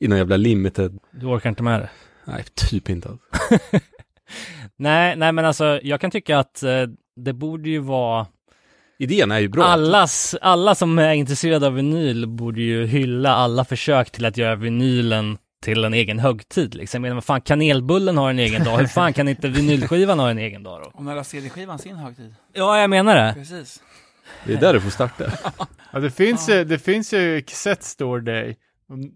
[0.00, 0.98] i någon jävla limited.
[1.10, 1.90] Du orkar inte med det?
[2.24, 3.08] Nej, typ inte.
[4.76, 6.70] Nej, nej men alltså jag kan tycka att eh,
[7.16, 8.26] det borde ju vara
[8.98, 9.64] Idén är ju bra.
[9.64, 14.54] allas, alla som är intresserade av vinyl borde ju hylla alla försök till att göra
[14.54, 16.98] vinylen till en egen högtid liksom.
[16.98, 20.30] Jag menar, vad fan, kanelbullen har en egen dag, hur fan kan inte vinylskivan ha
[20.30, 20.90] en egen dag då?
[20.94, 22.34] Och när la CD-skivan sin högtid.
[22.52, 23.34] Ja, jag menar det.
[23.36, 23.82] Precis.
[24.46, 25.24] Det är där du får starta.
[25.92, 28.56] Ja, det finns, ju, det finns ju Cassette Store Day.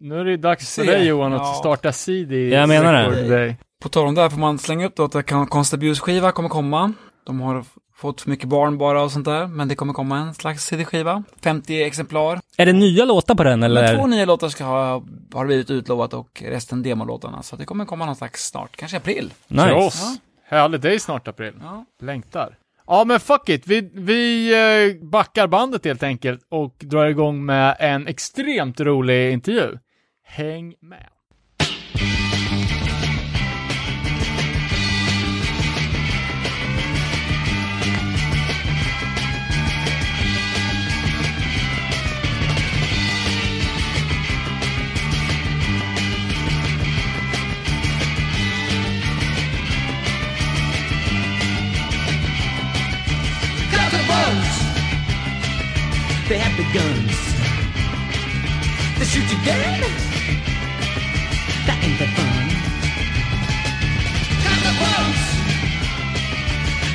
[0.01, 0.91] Nu är det dags för Se.
[0.91, 3.29] dig Johan att starta CD Jag menar det.
[3.29, 3.57] Day.
[3.85, 6.93] På tal om det här får man slänga upp då att Constabuse-skiva kommer komma.
[7.27, 10.35] De har fått för mycket barn bara och sånt där, men det kommer komma en
[10.35, 11.23] slags CD-skiva.
[11.43, 12.41] 50 exemplar.
[12.57, 13.97] Är det nya låtar på den Men eller?
[13.97, 15.03] två nya låtar ska ha,
[15.35, 17.43] har blivit utlovat och resten demolåtarna.
[17.43, 19.33] Så det kommer komma någon slags snart, kanske april.
[19.49, 19.73] För Nice.
[19.73, 20.19] oss.
[20.47, 21.53] Härligt, det är snart april.
[21.61, 21.85] Ja.
[22.03, 22.59] Längtar.
[22.87, 24.53] Ja men fuck it, vi, vi
[25.01, 29.79] eh, backar bandet helt enkelt och drar igång med en extremt rolig intervju.
[30.27, 31.09] Häng med.
[56.55, 57.19] Have the guns.
[58.99, 59.83] They shoot you dead.
[61.67, 62.47] That ain't the fun.
[64.47, 64.61] Got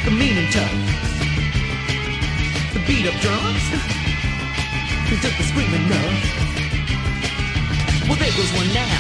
[0.06, 0.72] the mean and tough.
[2.72, 3.66] The beat up drums.
[5.12, 6.24] Who took the screaming enough?
[8.08, 8.96] Well, there goes one now.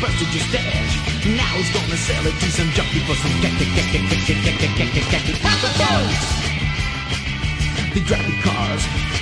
[0.00, 1.04] Busted your stash.
[1.36, 4.24] Now he's gonna sell it to some junkie for some cat cat cat cat cat
[4.24, 6.48] cat cat cat cat cat cat Got the bones.
[7.92, 9.17] They drive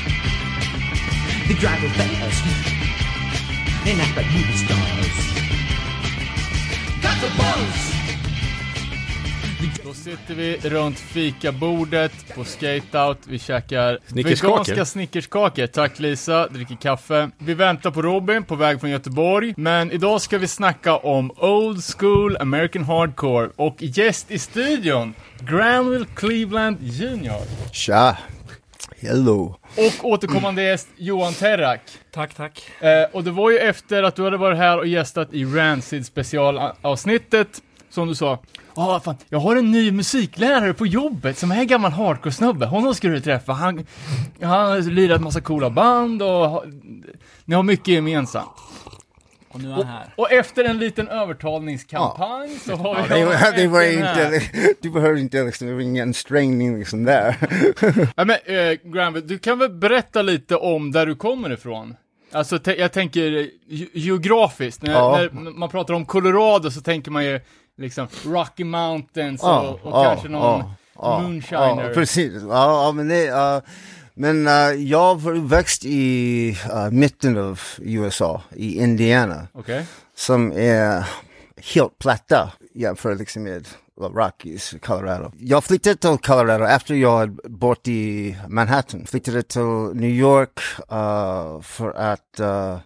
[1.48, 1.54] the cars.
[1.54, 2.44] They drive real fast.
[3.86, 5.16] And act like movie stars.
[7.02, 7.96] Got the buzz.
[9.84, 15.66] Då sitter vi runt fikabordet på skateout, vi käkar veganska snickerskakor.
[15.66, 17.30] Tack Lisa, dricker kaffe.
[17.38, 21.84] Vi väntar på Robin på väg från Göteborg, men idag ska vi snacka om Old
[21.84, 27.70] School American Hardcore och gäst i studion, Granville Cleveland Jr.
[27.72, 28.16] Tja.
[29.00, 29.54] Hello.
[29.76, 31.80] Och återkommande gäst Johan Terrak.
[32.12, 32.70] Tack, tack.
[32.80, 36.06] Eh, och det var ju efter att du hade varit här och gästat i Rancid
[36.06, 38.38] specialavsnittet, som du sa,
[38.76, 42.66] Ja, fan, jag har en ny musiklärare på jobbet som är en gammal hardcore-snubbe.
[42.66, 43.52] Honom ska du träffa.
[43.52, 43.86] Han,
[44.42, 46.64] han har lirat massa coola band och
[47.44, 48.48] ni har mycket gemensamt.
[49.56, 50.06] Och nu är han här.
[50.16, 53.14] Och efter en liten övertalningskampanj så har vi...
[53.14, 54.42] Det var, det var inte,
[54.82, 57.36] du behöver inte liksom, det var ingen ansträngning liksom där.
[58.16, 61.96] Ja, men, eh, Granville, du kan väl berätta lite om där du kommer ifrån?
[62.32, 63.20] Alltså, te- jag tänker
[63.66, 64.82] ge- geografiskt.
[64.82, 65.28] När, Ja.
[65.32, 67.40] när man pratar om Colorado så tänker man ju
[67.78, 71.88] liksom Rocky Mountains och, Ja, och ja, kanske någon ja, ja, moonshiner.
[71.88, 72.32] Ja, precis.
[72.42, 73.60] Ja, ja men det, uh,
[74.16, 79.86] men uh, jag var uppväxt i uh, mitten av USA, i Indiana, Okej.
[80.14, 81.04] som är
[81.56, 83.68] helt platta jämfört liksom med
[84.00, 85.32] Rockies, Colorado.
[85.38, 89.06] Jag flyttade till Colorado efter jag hade bott i Manhattan.
[89.06, 89.62] Flyttade till
[89.94, 90.60] New York
[90.92, 92.78] uh, för att uh,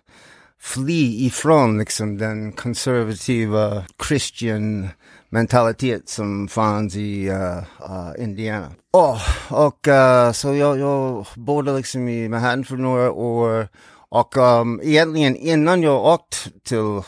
[0.61, 4.89] fly ifrån liksom den konservativa Christian
[5.31, 7.59] mentalitet som fanns i uh,
[7.91, 8.71] uh, Indiana.
[8.93, 13.69] Oh, och uh, så jag, jag bodde liksom i Manhattan för några år
[14.11, 17.03] och um, egentligen innan jag åkte till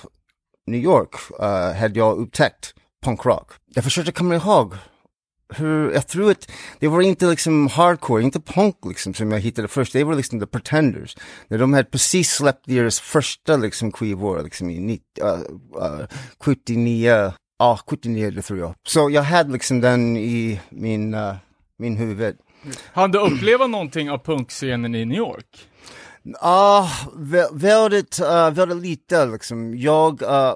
[0.67, 3.53] New York uh, hade jag upptäckt punkrock.
[3.75, 4.75] Jag försökte komma ihåg
[5.55, 9.69] hur, jag tror att det var inte liksom hardcore, inte punk liksom som jag hittade
[9.69, 11.17] först, det var liksom The Pretenders.
[11.49, 15.31] När de hade precis släppt deras första liksom skivor liksom i 90, uh,
[15.83, 16.07] uh,
[16.41, 17.33] 79,
[17.63, 18.75] ja 79 det tror jag.
[18.87, 21.35] Så jag hade liksom den i min, uh,
[21.79, 22.37] min huvud.
[22.93, 25.69] Han du uppleva någonting av punkscenen i New York?
[26.41, 29.77] Ja, vä- väldigt, uh, väldigt lite liksom.
[29.77, 30.55] Jag, uh,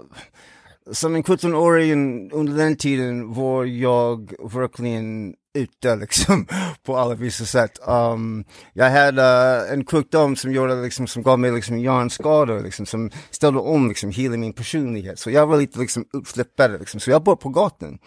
[0.92, 6.46] som en 17-åring under den tiden var jag verkligen ute liksom
[6.84, 7.78] på alla vissa sätt.
[7.88, 12.86] Um, jag hade uh, en sjukdom som gjorde liksom, som gav mig liksom hjärnskador liksom,
[12.86, 15.18] som ställde om liksom hela min personlighet.
[15.18, 17.98] Så jag var lite liksom uppflippad liksom, så jag bor på gatan.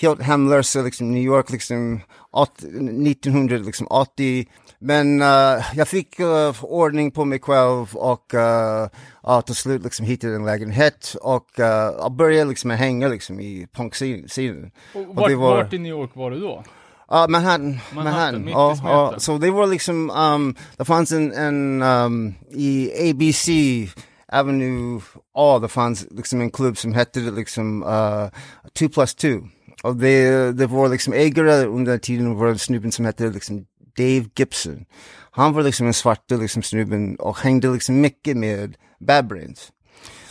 [0.00, 2.00] Helt hemlös liksom New York liksom
[2.32, 2.66] 80,
[3.10, 4.46] 1980.
[4.78, 10.34] Men uh, jag fick uh, ordning på mig själv och uh, till slut liksom hittade
[10.34, 14.70] en lägenhet och jag började liksom hänga liksom i punksidan.
[14.94, 16.64] Och vart, var- vart i New York var du då?
[17.10, 17.80] Ja, Manhattan.
[17.94, 18.48] Manhattan, Manhattan.
[18.48, 19.14] i Ja, ja.
[19.18, 23.48] Så det var liksom, um, det fanns en, en um, i ABC
[24.32, 25.00] Avenue
[25.34, 28.28] A, det fanns liksom en klubb som hette liksom uh,
[28.78, 29.28] 2 plus 2.
[29.82, 33.66] Och det, det var liksom ägare under den tiden var en snubben som hette liksom
[33.96, 34.84] Dave Gibson.
[35.30, 39.72] Han var liksom en svarte liksom snubben och hängde liksom mycket med Bad Brains.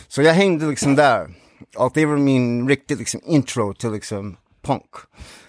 [0.08, 1.34] Så jag hängde liksom där.
[1.76, 4.90] Och det var min riktigt liksom intro till liksom punk.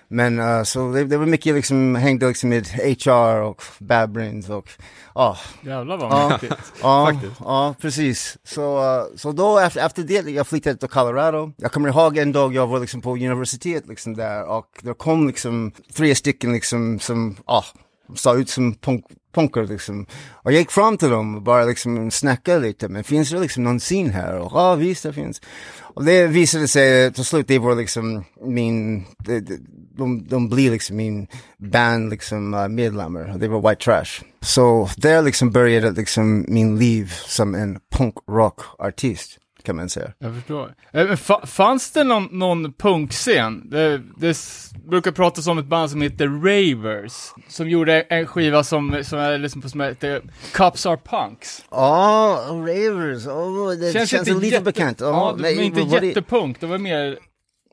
[0.07, 4.49] Men uh, så det, det var mycket liksom, hängde liksom med HR och Bad Brains
[4.49, 4.69] och
[5.15, 6.29] ja, Jävlar vad Ja.
[6.29, 6.55] mäktigt.
[6.81, 7.35] ja, Faktiskt.
[7.39, 8.37] ja precis.
[8.43, 11.51] Så, uh, så då efter, efter det, jag flyttade till Colorado.
[11.57, 15.27] Jag kommer ihåg en dag jag var liksom på universitet liksom där och det kom
[15.27, 17.63] liksom tre stycken liksom som, ja,
[18.15, 20.05] såg ut som punk, punkar liksom.
[20.31, 23.63] Och jag gick fram till dem och bara liksom snackade lite, men finns det liksom
[23.63, 24.37] någon scen här?
[24.37, 25.41] Och ja, ah, visst det finns.
[25.79, 29.41] Och det visade sig eh, till slut, det var liksom min, de,
[29.97, 34.23] de, de, blir liksom min band liksom uh, medlemmar, det var White Trash.
[34.41, 38.79] Så där liksom började liksom min liv som en punkrockartist.
[38.79, 40.11] artist kan man säga.
[40.19, 40.65] Jag förstår.
[40.93, 43.69] Eh, men fa- fanns det någon, någon punkscen?
[43.69, 44.37] Det, det
[44.89, 47.13] brukar pratas om ett band som heter Ravers,
[47.47, 50.21] som gjorde en skiva som, som är liksom på som heter
[50.53, 51.65] Cups Are Punks.
[51.71, 54.99] Ja, Ravers, oh, det känns, inte lite jätte- bekant.
[55.01, 57.17] Ja, Oh, de är inte vad var det- jättepunk, de var mer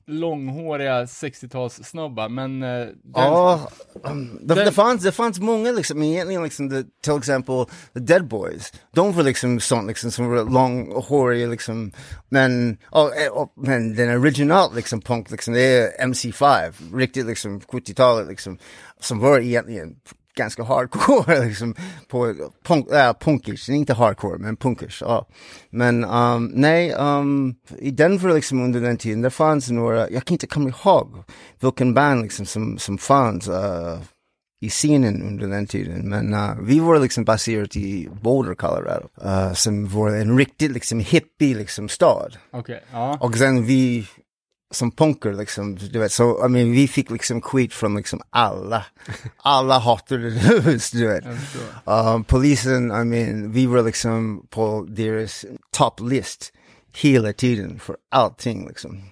[0.07, 2.63] långhåriga 60-talssnubbar, men...
[2.63, 3.69] eh, den, Ja,
[4.03, 8.01] um, det, Den- det, fanns, det fanns många liksom, egentligen liksom, det, till exempel The
[8.01, 8.73] Dead Boys.
[8.93, 11.93] De var liksom sånt liksom som var långhåriga liksom,
[12.29, 17.61] men, oh, eh, oh, men den original liksom punk liksom, det är MC5, riktigt liksom
[17.61, 18.59] 70-talet liksom,
[19.01, 19.97] som var egentligen
[20.37, 21.75] ganska hardcore liksom,
[22.09, 25.27] på punk, äh, punkish, inte hardcore men punkish, ja.
[25.71, 30.35] Men um, nej, um, i Denver liksom under den tiden, det fanns några, jag kan
[30.35, 31.25] inte komma ihåg
[31.61, 33.99] vilken band liksom som, som fanns uh,
[34.61, 36.09] i scenen under den tiden.
[36.09, 41.01] Men uh, vi var liksom baserat i Boulder, Colorado, uh, som var en riktigt liksom
[41.01, 42.37] hippie liksom stad.
[42.51, 43.19] Okej, ja.
[43.21, 44.07] Och sen vi
[44.75, 46.13] som punker liksom, du vet.
[46.13, 48.85] Så, I mean, vi fick liksom skit från liksom alla.
[49.37, 50.27] Alla hatade
[50.77, 51.25] oss, du vet.
[51.85, 56.53] Um, polisen, I mean, vi var liksom på deras top list
[56.97, 59.03] hela tiden för allting liksom.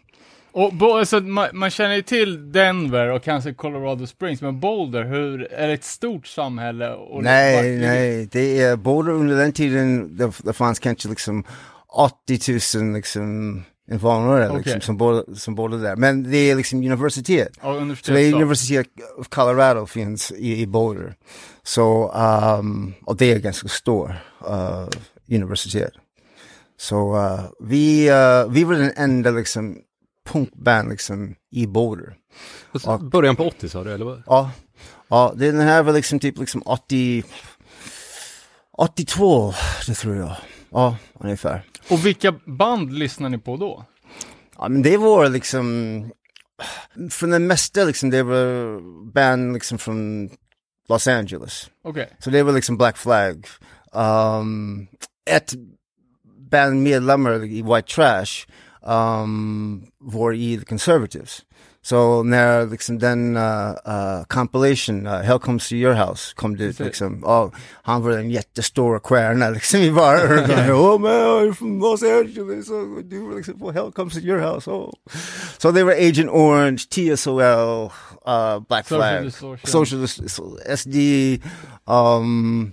[0.52, 5.04] Och bo, alltså, man, man känner ju till Denver och kanske Colorado Springs, men Boulder,
[5.04, 6.96] hur, är det ett stort samhälle?
[7.22, 11.44] Nej, vart- nej, det är både under den tiden, det, det fanns kanske liksom
[11.88, 14.62] 80 000 liksom invånare Okej.
[14.62, 15.96] liksom, som, bodde, som bodde där.
[15.96, 17.48] Men det är liksom universitet.
[17.62, 18.86] Ja, Så det är universitet.
[19.18, 21.14] Of Colorado finns i, i Boulder.
[21.62, 22.12] Så,
[22.58, 24.16] um, och det är ganska stor
[24.48, 24.88] uh,
[25.30, 25.92] universitet.
[26.80, 29.78] Så uh, vi, uh, vi var den enda liksom
[30.28, 32.14] punkband liksom i Boulder.
[32.84, 34.22] Och Början på 80 sa du, eller vad?
[34.26, 34.50] Ja,
[35.08, 37.24] ja det, den här var liksom typ liksom 80,
[38.72, 39.54] 82,
[39.86, 40.36] det tror jag.
[40.70, 41.62] Ja, ungefär.
[41.90, 43.84] Och vilka band lyssnar ni på då?
[44.56, 46.10] Ja, men det var liksom,
[47.10, 48.80] från det mesta liksom, det var
[49.12, 50.30] band liksom från
[50.88, 51.70] Los Angeles.
[51.84, 52.16] Okej.
[52.18, 53.46] Så det var liksom Black Flag.
[53.92, 54.88] Um,
[55.30, 55.54] ett
[56.50, 58.46] band medlemmar i White Trash
[58.82, 61.42] um, var i The Conservatives.
[61.82, 66.80] Så när liksom den uh, uh, compilation, uh, Hell Comes to Your House, kom Precis.
[66.80, 67.50] liksom, ja,
[67.82, 70.70] han var en jättestor stjärna liksom i baren.
[70.70, 74.40] oh man, I'm from Los Angeles, oh, du var liksom på Hell Comes to Your
[74.40, 74.70] House.
[74.70, 74.92] Oh.
[75.58, 79.86] Så det var Agent Orange, TSOL, uh, Black Flag, Socialist Social.
[79.86, 80.20] Socialist,
[80.76, 80.96] SD,
[81.86, 82.72] um,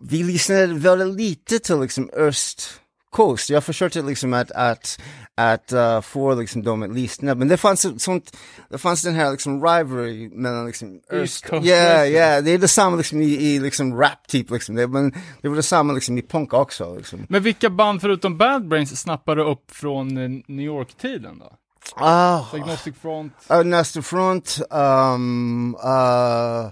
[0.00, 3.50] vi lyssnade väldigt lite till liksom Öst Coast.
[3.50, 5.00] Jag försökte liksom att, att,
[5.34, 8.36] att uh, få liksom dem att lyssna, men det fanns sånt,
[8.70, 12.96] det fanns den här liksom rivalry mellan liksom East Coast, Ja, ja, det är detsamma
[12.96, 16.52] liksom i, i liksom rap typ liksom, det, men det var detsamma liksom i punk
[16.52, 17.26] också liksom.
[17.28, 21.52] Men vilka band förutom Bad Brains snappade upp från eh, New York-tiden då?
[21.96, 23.32] Ah, Agnostic Front?
[23.50, 26.70] uh, Nasty Front, um, uh,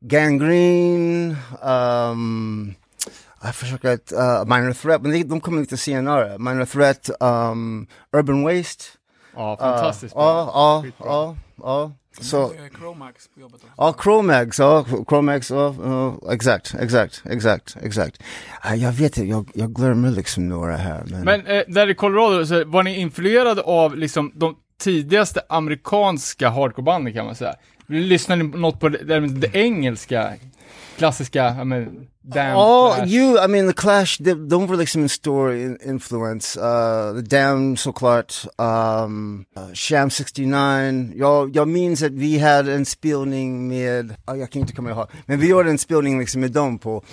[0.00, 2.74] Gangrene, um,
[3.42, 6.38] jag försöker att, uh, Minor Threat, men de, de kommer lite senare.
[6.38, 8.84] Minor Threat, um, Urban Waste.
[9.36, 10.50] Ja, Uh, fantastiskt Ja,
[10.82, 10.92] band.
[10.98, 11.92] ja, ja, ja.
[12.20, 13.72] Så, Chromax på jobbet också.
[13.76, 18.22] ja, Chromax, ja, Chromax, ja, ja, exakt, exakt, exakt, exakt.
[18.66, 21.24] Uh, jag vet inte, jag, jag glömmer liksom några här, men.
[21.24, 27.12] Men eh, där i Colorado, så var ni influerade av liksom de tidigaste amerikanska hardcorebanden
[27.14, 27.54] kan man säga?
[27.86, 30.32] Lyssnade ni på något på det, det, det engelska,
[31.00, 33.08] klassiska, ja men, Damn Oh, Clash?
[33.08, 36.60] you, I mean the Clash, de, de var liksom en stor in, influence.
[36.60, 41.12] Uh, The Damned såklart, um, uh, Sham 69.
[41.16, 45.06] Jag, jag minns att vi hade en spelning med, oh, jag kan inte komma ihåg,
[45.26, 47.04] men vi gjorde en spelning liksom med dem på,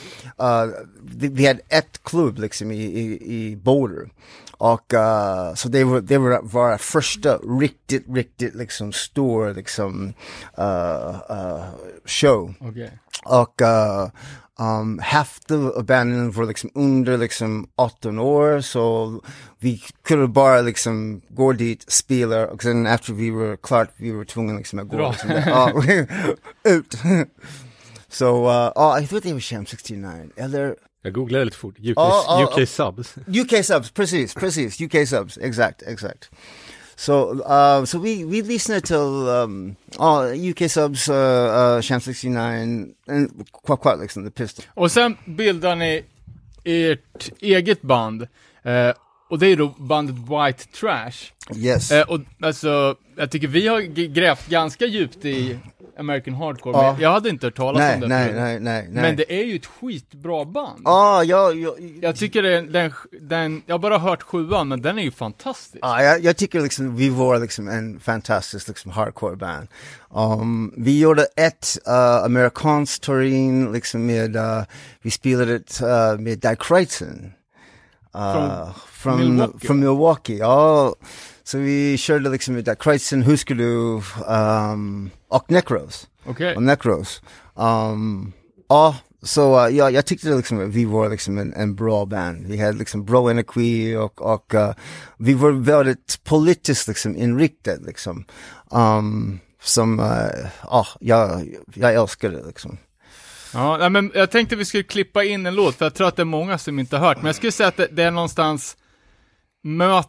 [0.41, 0.73] uh,
[1.04, 4.10] vi, vi hade ett klubb liksom i, i, i Boulder.
[4.58, 10.13] Och uh, så det var, det var första riktigt, riktigt liksom stor liksom
[10.60, 11.63] uh, uh,
[12.06, 12.54] show.
[12.60, 12.91] Okej.
[13.26, 13.62] Och
[14.60, 19.13] um, hälften av banden var liksom under liksom 18 år så
[19.60, 24.24] vi kunde bara liksom gå dit, spela och sen efter vi var klart vi var
[24.24, 25.15] tvungna liksom att gå Bra.
[25.28, 26.08] liksom,
[26.63, 26.96] ut.
[28.10, 30.76] Så, uh, ja, jag tror det var Sham 69, eller
[31.08, 31.80] Jag googlade lite fort.
[31.80, 33.15] UK, Ja, ja, UK subs.
[33.28, 36.30] UK subs, precis, precis, UK subs, exakt, exakt.
[36.96, 42.93] Så, uh, så vi, vi lyssnade till um, ja, UK subs, uh, uh, Sham 69,
[43.08, 43.30] en,
[43.63, 44.65] quite, quite liksom, The Pistol.
[44.74, 46.04] Och sen bildar ni
[46.63, 48.22] ert eget band,
[48.63, 48.93] eh,
[49.30, 51.32] och det är då bandet White Trash.
[51.56, 51.91] Yes.
[51.91, 55.60] Eh, och alltså, jag tycker vi har grävt ganska djupt i
[55.99, 56.91] American Hardcore, Ja.
[56.93, 59.02] men jag hade inte hört talas nej, om det nej, nej, nej, nej.
[59.02, 60.81] Men det är ju ett skitbra band.
[60.85, 65.00] Ja, jag, jag, Jag tycker den, den, den, jag har bara hört sjuan, men den
[65.00, 65.77] är ju fantastisk.
[65.81, 69.67] ja, jag, jag tycker liksom vi var liksom en fantastisk liksom hardcore band.
[70.15, 74.63] Um, vi gjorde ett uh, amerikanskt touring liksom med, uh,
[75.02, 77.33] vi spelade ett uh, med Die Kreutzen.
[78.15, 80.95] Uh, från, Milwaukee, från Milwaukee, ja.
[81.48, 86.08] Så vi körde liksom med Die Kreutzen, Huskelu um, och Necros.
[86.25, 86.56] Okej.
[86.56, 87.21] och Necros.
[87.56, 88.33] Um,
[88.69, 92.48] ja, så uh, ja, jag tyckte liksom att vi var liksom en, en bra band.
[92.48, 94.71] Vi hade liksom bra energi och, och uh,
[95.17, 98.25] vi var väldigt politiskt liksom inriktade liksom.
[98.71, 102.77] Um, som, uh, ja, jag, jag älskar det liksom.
[103.54, 106.23] Ja, men jag tänkte vi skulle klippa in en låt, för jag tror att det
[106.23, 108.77] är många som inte har hört, men jag skulle säga att det, det är någonstans
[109.63, 110.08] möt...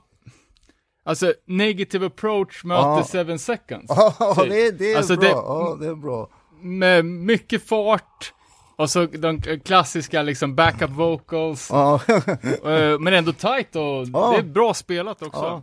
[1.08, 3.04] Alltså, negative approach möter Ja.
[3.04, 3.84] seven seconds.
[3.88, 4.48] Ja, typ.
[4.50, 5.24] det, det är Alltså, bra.
[5.28, 6.28] det- Ja, det är bra.
[6.60, 8.32] Med mycket fart,
[8.76, 14.42] och så de klassiska liksom backup vocals, Ja, eh, men ändå tight och det är
[14.42, 15.62] bra spelat också.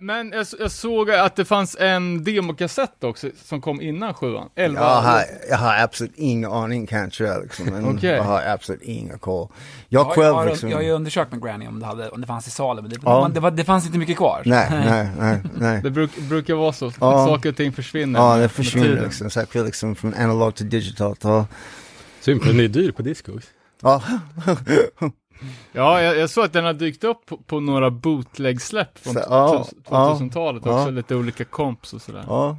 [0.00, 4.48] Men jag, jag såg att det fanns en demokassett också som kom innan sjuan.
[4.54, 8.10] Elva Jag har, jag har absolut ingen aning kanske liksom, men Okej.
[8.10, 9.48] jag har absolut ingen koll.
[9.88, 12.26] Jag, själv har, liksom, jag har ju undersökt med Granny om det, hade, om det
[12.26, 13.30] fanns i salen, men det, Ja.
[13.34, 14.42] det, var, det fanns inte mycket kvar.
[14.44, 15.80] nej, nej, nej, nej.
[15.82, 17.26] Det bruk, brukar vara så, Ja.
[17.26, 18.20] saker och ting försvinner.
[18.20, 21.16] Ja, det försvinner liksom, får liksom från analog till digital.
[21.22, 21.46] Ja.
[22.20, 23.46] Synd den är dyr på Discogs.
[23.82, 24.02] Ja,
[25.72, 29.20] Ja, jag, jag såg att den har dykt upp på, på några bootleg-släpp från Så,
[29.28, 30.90] ja, 2000-talet ja, också, ja.
[30.90, 32.24] lite olika komps och sådär.
[32.26, 32.56] ja.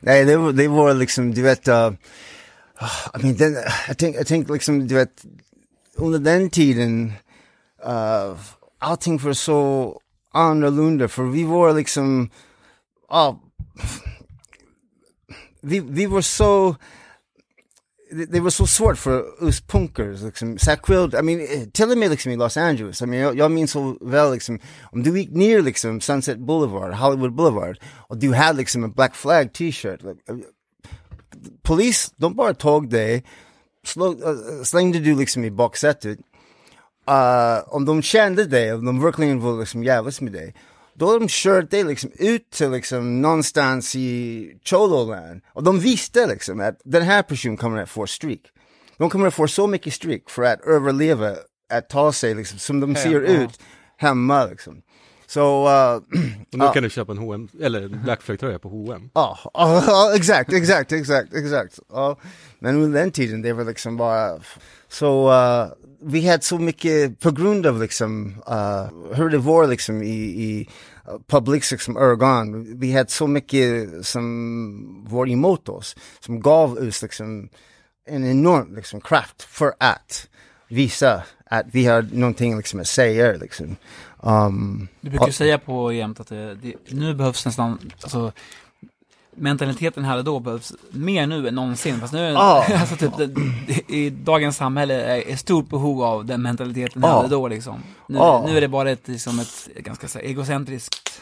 [0.00, 1.92] Nej, det var, det var liksom, du vet, uh,
[3.14, 3.56] I mean, den,
[3.88, 5.24] jag tänkte tänk liksom, du vet,
[5.96, 7.12] under den tiden,
[7.86, 8.38] uh,
[8.78, 10.00] allting var så
[10.32, 12.30] annorlunda, för vi var liksom,
[13.08, 13.40] ja,
[15.60, 16.76] vi, vi var så,
[18.24, 22.32] det, var så svårt för oss punkers, liksom, särskilt, I mean, till och med liksom
[22.32, 25.62] i Los Angeles, I mean, jag, jag minns så väl liksom, om du gick ner
[25.62, 30.38] liksom Sunset Boulevard, Hollywood Boulevard, och du hade liksom en Black Flag t-shirt, like, uh,
[31.62, 33.24] polis, de bara tog dig,
[33.84, 36.18] slog, uh, slängde du liksom i baksätet,
[37.10, 40.54] uh, om de kände dig, om de verkligen var liksom jävlas med dig,
[40.98, 45.40] då har de kört dig liksom ut till liksom någonstans i Chololand.
[45.52, 48.40] Och de visste liksom att den här personen kommer att få streak.
[48.98, 51.34] De kommer att få så mycket streak för att överleva,
[51.72, 53.44] att ta sig liksom som de ser Hemma.
[53.44, 53.60] ut
[53.96, 54.82] hemma liksom.
[55.26, 56.02] Så, uh,
[56.50, 59.10] nu kan du köpa en H&M eller en Black Flag-tröja på H&M.
[59.14, 61.78] Ja, ja, exakt, exakt, exakt, exakt.
[62.58, 64.40] Men under den tiden, det var liksom bara,
[64.88, 65.72] så uh,
[66.06, 70.68] vi hade så mycket, på grund av liksom, uh, hur det var liksom i, i
[71.08, 77.02] uh, public liksom ögon, vi hade så mycket som var emot oss, som gav oss
[77.02, 77.48] liksom
[78.08, 80.28] en enorm liksom kraft för att
[80.68, 83.76] visa att vi har någonting liksom att säga liksom.
[84.20, 85.32] Um, Du brukar Ja.
[85.32, 88.32] säga på jämt att det, det, nu behövs nästan, alltså
[89.36, 92.00] mentaliteten här och då behövs mer nu än någonsin.
[92.00, 92.66] Fast nu, Ja.
[92.80, 97.08] alltså typ, det, i dagens samhälle är, är stort behov av den mentaliteten Ja.
[97.08, 97.82] här och då liksom.
[98.08, 98.44] Nu, Ja.
[98.48, 101.20] nu är det bara ett, liksom ett ganska så egocentriskt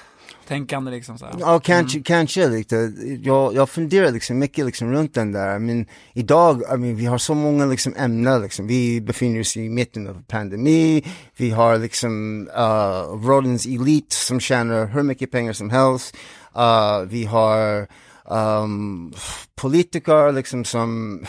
[0.49, 1.35] tänkande liksom så här.
[1.41, 2.93] Ja, kanske, kanske lite.
[3.23, 5.59] Jag, jag funderar liksom mycket liksom runt den där.
[5.59, 8.67] Men idag, I mean, vi har så många liksom ämnen liksom.
[8.67, 11.05] Vi befinner oss i mitten av pandemi.
[11.37, 16.17] Vi har liksom uh, världens elit som tjänar hur mycket pengar som helst.
[16.57, 17.87] Uh, vi har
[18.31, 19.13] um,
[19.55, 21.21] politiker liksom som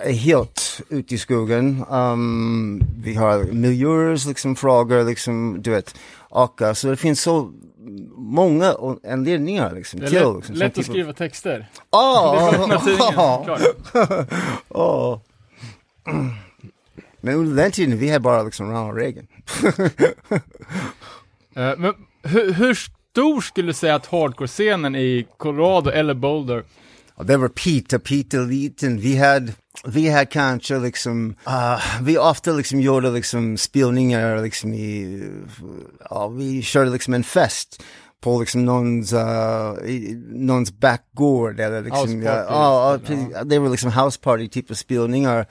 [0.00, 1.84] är helt ute i skogen.
[1.90, 5.94] Um, vi har miljöers liksom frågor liksom, du vet.
[6.16, 7.52] Och uh, så det finns så
[8.16, 8.74] många
[9.08, 11.68] anledningar liksom Det är lätt, liksom, lätt att typ- skriva texter.
[12.50, 12.78] Tidningen,
[13.18, 13.60] åh, klart.
[14.68, 15.20] åh.
[17.20, 19.26] Men under den tiden, vi hade bara liksom Ronald Reagan.
[21.54, 26.64] Eh, men hur, hur stor skulle du säga att hardcore-scenen i Colorado eller Boulder?
[27.24, 28.98] Det var Peter, Peter liten.
[28.98, 29.52] Vi hade,
[29.84, 35.22] vi hade kanske liksom, uh, vi ofta liksom gjorde liksom spelningar liksom i,
[36.10, 37.82] ja, vi körde liksom en fest
[38.20, 39.74] på liksom någons, uh,
[40.28, 44.74] någons backgård eller liksom, ja, party, ja, just det, var liksom house party typ av
[44.74, 45.46] spelningar.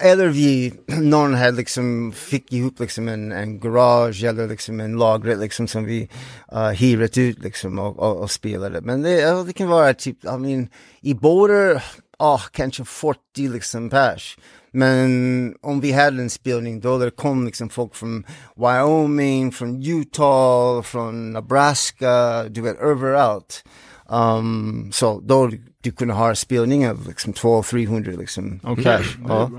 [0.00, 5.38] Eller vi, någon hade liksom, fick ihop liksom en, en garage eller liksom en lagret
[5.38, 6.08] liksom som vi
[6.52, 8.80] uh, hyrat ut liksom och, och, och spelade.
[8.80, 10.68] Men det, ja, det kan vara typ, I mean,
[11.00, 11.82] i båda,
[12.18, 14.38] ah, kanske 40 liksom pers.
[14.70, 20.82] Men om vi hade en spelning då det kom liksom folk från Wyoming, från Utah,
[20.82, 23.64] från Nebraska, du vet överallt.
[24.08, 25.50] Um, så då
[25.82, 28.60] du kunde ha spelningar liksom 200-300 liksom.
[28.62, 28.84] Okej.
[28.84, 29.50] är Ja,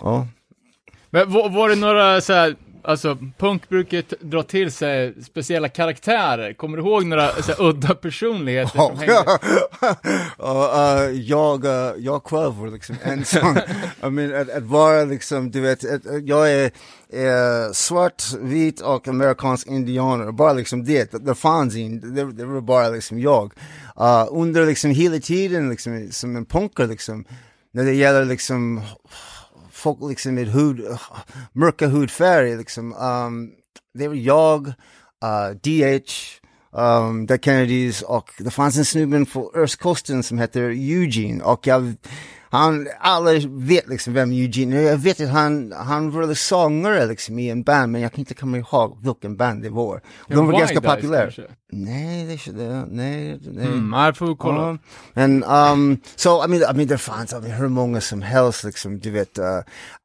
[0.00, 0.26] ja.
[1.10, 6.52] Men var, var det några så här, alltså punk brukar dra till sig speciella karaktärer.
[6.52, 9.24] Kommer du ihåg några så här, udda personligheter som hängde?
[10.40, 13.58] Uh, jag, uh, jag var liksom en sån,
[14.06, 16.70] I mean, att, att vara liksom, du vet, att, jag är,
[17.12, 22.60] är svart, vit och amerikansk indianer, bara liksom det, det fanns inte, det, det var
[22.60, 23.52] bara liksom jag.
[24.00, 27.24] Uh, under liksom hela tiden liksom, som en punkare liksom,
[27.72, 28.82] när det gäller liksom
[29.84, 30.80] folk liksom med hud,
[31.52, 33.50] mörka hudfärg liksom, um,
[33.94, 36.12] det var jag, uh, DH,
[36.72, 41.94] um, The Kennedys och det fanns en snubben på östkusten som heter Eugene och jag,
[42.54, 44.82] han, alla vet liksom vem Eugene är.
[44.82, 48.34] Jag vet att han, han var sångare liksom i en band, men jag kan inte
[48.34, 50.00] komma ihåg vilken band det var.
[50.28, 51.30] De var ganska populära.
[51.72, 53.66] Nej, det, det, nej, nej.
[53.66, 54.68] Mm, får vi kolla.
[54.68, 54.78] Ja.
[55.14, 58.64] Men, um, so, I mean, I mean, det fanns, I mean, hur många som helst,
[58.64, 59.44] liksom, du vet, uh,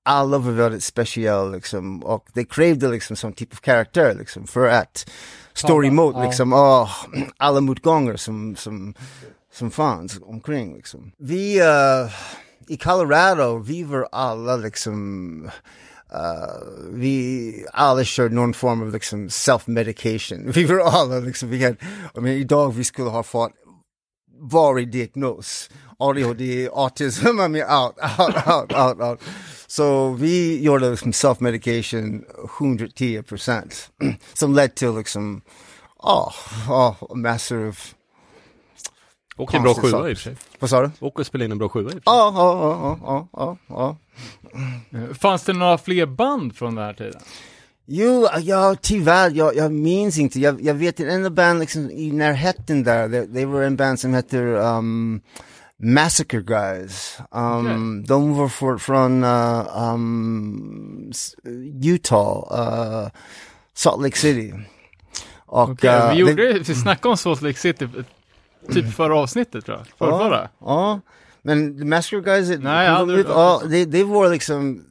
[0.05, 4.67] alla var väldigt speciella, liksom, och de krävde liksom som typ av karaktär, liksom, för
[4.67, 5.09] att
[5.53, 6.89] stå emot, liksom, åh,
[7.37, 8.93] alla motgångar som, som,
[9.59, 11.11] som fanns omkring, liksom.
[11.17, 12.11] Vi, uh,
[12.67, 15.49] i Colorado, vi var alla liksom,
[16.13, 20.51] Uh, vi alla körde någon form av liksom self-medication.
[20.55, 21.77] Vi var alla liksom, vi hade,
[22.17, 23.51] I mean, idag vi skulle ha fått
[24.51, 25.69] varje diagnos.
[25.99, 29.19] ADHD, autism, I mean out, out, out, out, out.
[29.67, 32.23] Så vi gjorde liksom self-medication
[32.59, 33.91] 110 procent.
[34.33, 35.41] Som led till liksom,
[35.97, 36.33] oh,
[36.69, 37.95] oh, massor of,
[39.39, 40.09] Och en bra sjua sak.
[40.09, 40.35] i och för sig.
[40.59, 40.91] vad sa du?
[40.99, 42.01] Och att spela in en bra sjua i och för sig.
[42.05, 43.95] Ja, ja, ja, ja, ja,
[44.91, 45.13] ja.
[45.13, 47.21] Fanns det några fler band från den här tiden?
[47.85, 50.39] Jo, ja, tyvärr, jag, jag minns inte.
[50.39, 53.99] Jag, jag vet en enda band liksom i närheten där, det, det var en band
[53.99, 55.21] som heter um,
[55.77, 57.17] Massacre Guys.
[57.31, 61.11] Um, De var för, från uh, um,
[61.83, 62.37] Utah,
[63.03, 63.09] uh,
[63.73, 64.53] Salt Lake City.
[65.45, 67.87] Och, Okej, uh, vi, det- gjorde, vi snackade om Salt Lake City
[68.73, 69.87] typ förra avsnittet tror jag.
[69.97, 70.49] Förra.
[70.59, 71.01] Ja,
[71.41, 74.83] men The Massacre Guys, Nej, de ut- ja, det, det var liksom,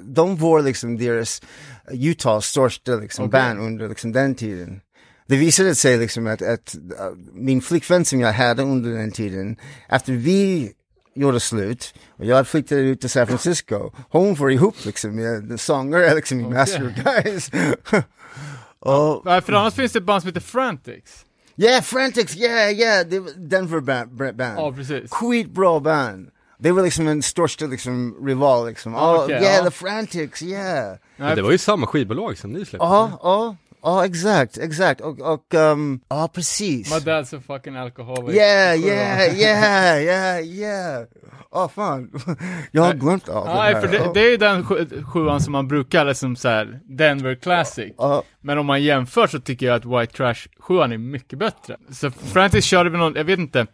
[0.00, 1.42] de var liksom deras
[1.90, 3.40] Utahs största liksom Okej.
[3.40, 4.80] band under liksom den tiden.
[5.26, 9.56] Det visade sig liksom att, att uh, min flickvän som jag hade under den tiden,
[9.88, 10.72] efter vi
[11.14, 16.14] gjorde slut och jag flyttade ut till San Francisco, hon var ihop liksom med sångare
[16.14, 17.50] liksom i Massacre Guys.
[18.80, 21.24] och, Nej, för annars finns det ett band som heter Frantics.
[21.56, 24.10] Yeah, Frantics, yeah, yeah, det var Denver band.
[24.10, 24.58] band.
[24.58, 25.10] Ja, precis.
[25.10, 26.30] skitbra band.
[26.58, 28.94] Det var liksom en största liksom rival liksom.
[28.94, 29.64] Oh, okej, yeah, ja.
[29.64, 30.96] the Frantics, yeah.
[31.16, 32.86] Men det var ju samma skivbolag som ni släppte.
[32.86, 35.00] Ja, ja, ja, exakt, exakt.
[35.00, 36.90] Och, och um, ja, precis.
[36.90, 38.36] My dad's a fucking alcoholic.
[38.36, 41.04] Yeah, yeah, yeah, yeah, yeah.
[41.52, 42.10] Åh fan,
[42.72, 45.52] jag har glömt allt det Nej, för det, det är ju den sju- sjuan som
[45.52, 47.94] man brukar liksom så här Denver Classic.
[47.98, 51.76] Ja, Men om man jämför så tycker jag att White Trash 7 är mycket bättre.
[51.92, 53.66] Så Frantic körde väl någon, jag vet inte,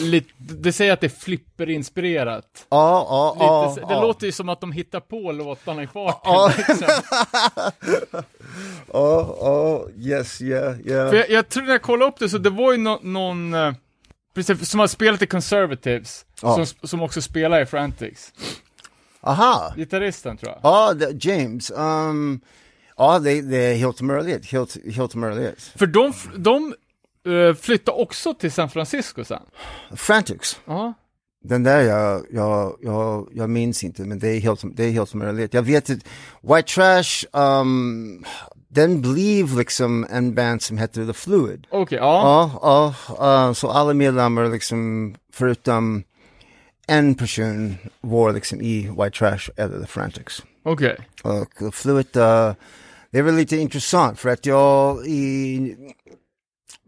[0.00, 2.66] lite, det säger att det är flipper-inspirerat.
[2.68, 4.02] ja, ja, ja, det ja.
[4.02, 6.20] låter ju som att de hittar på låtarna i farten.
[6.32, 6.52] Ja.
[6.56, 6.88] Liksom.
[8.92, 11.10] Ja, ja, yes, yeah, yeah.
[11.10, 13.54] För jag, jag tror när jag kollade upp det så det var ju nå- någon,
[13.54, 13.72] eh,
[14.34, 16.54] precis, som har spelat i Conservatives, Ja.
[16.66, 18.32] som, som också spelar i Frantics.
[19.20, 19.72] Aha.
[19.76, 20.60] Gitarristen tror jag.
[20.62, 21.70] Ja, det- James.
[21.76, 22.40] Um,
[22.98, 25.72] ja, det, det är helt möjligt, helt, helt möjligt.
[25.76, 26.74] För de, de
[27.26, 29.42] uh, flyttade också till San Francisco sen.
[29.96, 30.60] Frantics.
[30.64, 30.94] Ja.
[31.44, 35.14] Den där jag, jag, jag, jag minns inte, men det är helt, det är helt
[35.14, 35.54] möjligt.
[35.54, 35.98] Jag vet att
[36.42, 38.24] White Trash, um,
[38.68, 41.66] den blev liksom en band som heter The Fluid.
[41.70, 42.50] Okej, ja.
[42.62, 46.02] Ja, ja, uh, så alla medlemmar liksom, förutom
[46.86, 50.42] en person var liksom i White Trash eller The Frantics.
[50.62, 50.98] Okej.
[51.22, 52.52] Och The Fluid, uh,
[53.10, 55.76] det var lite intressant för att jag i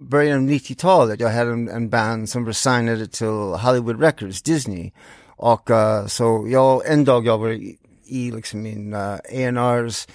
[0.01, 4.93] början av 90-talet, jag hade en, en band som var signade till Hollywood Records, Disney.
[5.27, 10.09] Och uh, så jag, en dag jag var i, i liksom min uh, A&R's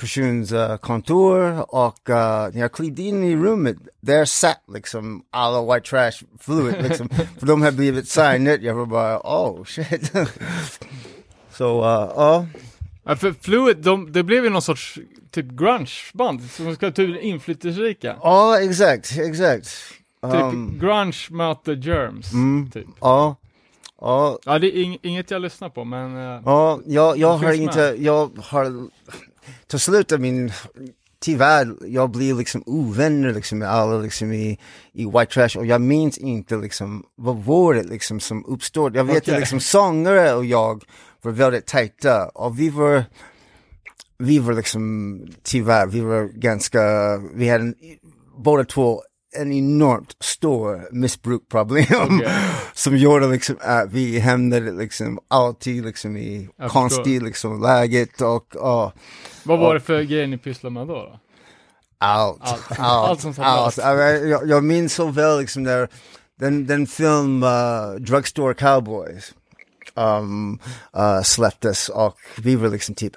[0.00, 2.16] persons uh, kontor och uh,
[2.52, 7.08] när jag klivde in i rummet, där satt liksom alla White Trash Fluid liksom,
[7.38, 8.62] för de hade blivit signed.
[8.62, 10.12] Jag var bara, oh shit.
[11.52, 12.46] så, uh, ja.
[13.04, 14.98] Ja, för Fluid, de, det blev ju någon sorts
[15.32, 18.16] typ grunge-band, som ska typ inflytelserika.
[18.22, 19.68] Ja, exakt, exakt.
[20.22, 22.70] Typ Um, grunge möter germs, Mm.
[22.70, 22.86] typ.
[23.00, 23.36] ja,
[24.00, 26.16] ja, Ja, det är ing, inget jag lyssnar på, men...
[26.16, 28.88] eh, ja, jag, jag har inte, jag har,
[29.66, 30.52] till slut av min,
[31.20, 34.58] tyvärr, jag blir liksom ovänner liksom med alla liksom i,
[34.92, 38.96] i White Trash och jag minns inte liksom, vad var det liksom som uppstod?
[38.96, 39.34] Jag vet Okej.
[39.34, 40.84] att liksom sångare och jag
[41.22, 43.04] var väldigt tajta och vi var,
[44.22, 46.80] vi var liksom, tyvärr, vi var ganska,
[47.34, 47.74] vi hade en,
[48.36, 49.02] båda två
[49.36, 51.84] en enormt stor missbrukproblem
[52.16, 52.28] Okej.
[52.74, 58.92] som gjorde liksom att vi hamnade liksom alltid liksom i konstigt liksom läget och ja,
[59.44, 60.94] Vad var det för grejer ni pysslade med då?
[60.94, 61.18] då?
[61.98, 62.78] allt, Allt.
[62.78, 63.76] allt, Allt som allt.
[63.76, 65.88] Jag, jag, jag minns så väl liksom där,
[66.40, 69.34] den, den film uh, Drugstore Cowboys
[69.94, 70.58] um,
[70.96, 73.12] uh, släpptes och vi var liksom typ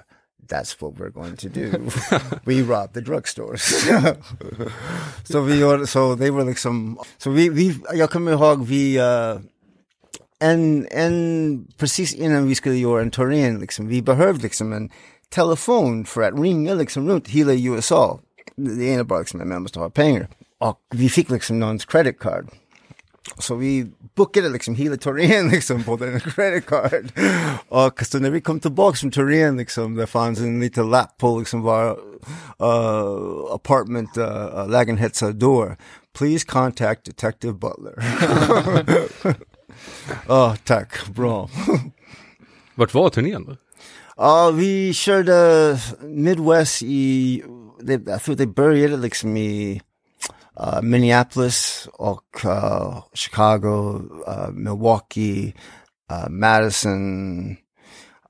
[0.48, 1.90] That's what we're going to do.
[2.44, 3.86] We rob the drugstores.
[5.24, 9.40] så vi gjorde, så det var liksom, så vi, vi jag kommer ihåg vi, uh,
[10.40, 14.90] en, en, precis innan vi skulle göra en turné, liksom, vi behövde liksom en
[15.28, 18.20] telefon för att ringa liksom runt hela USA.
[18.56, 20.28] Det ena bara liksom att man måste ha pengar.
[20.58, 22.48] Och vi fick liksom någons credit card.
[23.38, 27.12] Så vi bookade liksom hela turnén liksom på den credit card.
[27.68, 31.38] Och så när vi kom tillbaka från turnén liksom, det fanns en liten lapp på
[31.38, 31.90] liksom var
[32.62, 35.76] uh, apartment uh, lägenhetsdörr.
[36.18, 37.94] Please contact Detective Butler.
[40.28, 41.08] Ja, tack.
[41.08, 41.50] Bra.
[42.74, 43.56] Vart var turnén då?
[44.16, 47.42] Ja, vi körde Midwest i,
[48.06, 49.80] jag tror det började liksom i
[50.60, 55.54] uh, Minneapolis och uh, Chicago, uh, Milwaukee,
[56.12, 57.50] uh, Madison,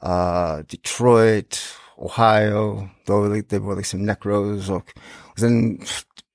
[0.05, 1.59] uh, Detroit,
[1.97, 2.89] Ohio.
[3.07, 5.81] Då det, var liksom Necros och, och sen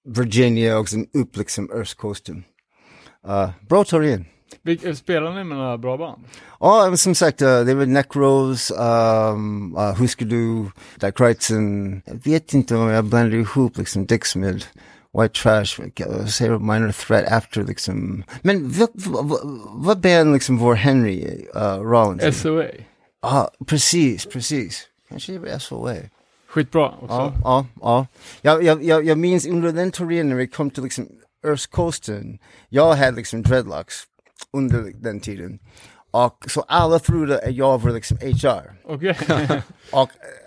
[0.08, 2.44] Virginia och sen upp liksom östkusten.
[3.28, 4.26] Uh, bra turné.
[4.64, 6.24] Vil- Spelar ni med några bra band?
[6.60, 12.02] Ja, som sagt, uh, det var Necros, um, uh, Husker Du, Dark Kreutzen.
[12.06, 14.66] Jag vet inte om jag blandade ihop liksom Dix med
[15.14, 18.24] White Trash, uh, säger Minor Threat after liksom.
[18.42, 19.40] Men vad, vad,
[19.74, 22.42] vad band liksom var Henry uh, Rollins?
[22.42, 22.66] SOA?
[23.22, 24.88] Ja, precis, precis.
[25.10, 25.96] Kanske det var SOA.
[26.48, 27.16] Skitbra också.
[27.16, 28.08] Ja, ja, ja.
[28.42, 31.08] Jag, jag, jag, jag minns under den turnén när vi kom till liksom
[31.44, 32.40] östkusten.
[32.70, 34.04] Jag hade liksom dreadlocks
[34.54, 35.60] under den tiden.
[36.12, 38.74] Och så alla trodde att jag var liksom HR.
[38.84, 39.18] Okej.
[39.92, 40.41] Och eh,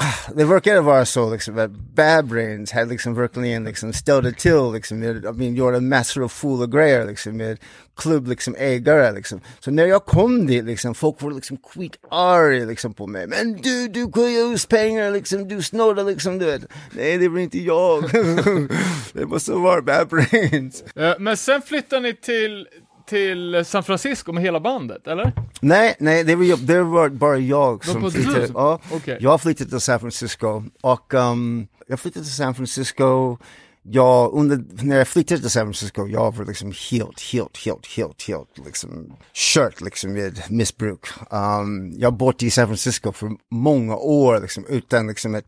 [0.34, 4.98] det verkade vara så liksom att Bad Brains hade liksom verkligen liksom ställt till liksom
[4.98, 7.58] med, I mean, gjorde massor av fula grejer liksom med
[7.96, 9.40] klubb liksom ägare liksom.
[9.60, 13.26] Så när jag kom dit liksom, folk var liksom skitarga liksom på mig.
[13.26, 16.62] Men du, du kunde ju pengar liksom, du snodde liksom, du vet.
[16.92, 18.02] Nej, det var inte jag.
[19.12, 20.84] det måste vara Bad Brains.
[20.94, 22.66] Ja, Men sen flyttade ni till,
[23.10, 25.32] till San Francisco med hela bandet, eller?
[25.60, 28.46] Nej, nej, det var, det var bara jag var som flyttade.
[28.46, 29.18] som- Ja, Okej.
[29.20, 33.36] Jag flyttade till San Francisco och um, jag flyttade till San Francisco.
[33.82, 38.22] Jag, under, när jag flyttade till San Francisco, jag var liksom helt, helt, helt, helt,
[38.28, 41.06] helt liksom kört liksom med missbruk.
[41.30, 45.44] Um, jag bott i San Francisco för många år liksom utan liksom att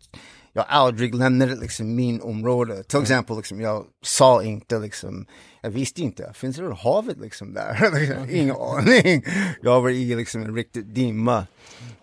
[0.53, 2.83] jag aldrig lämnade liksom min område.
[2.83, 5.27] Till exempel liksom jag sa inte liksom,
[5.61, 7.91] jag visste inte, finns det havet liksom där?
[8.01, 9.25] Liksom, Ingen aning.
[9.63, 11.47] Jag var i liksom en riktig dimma.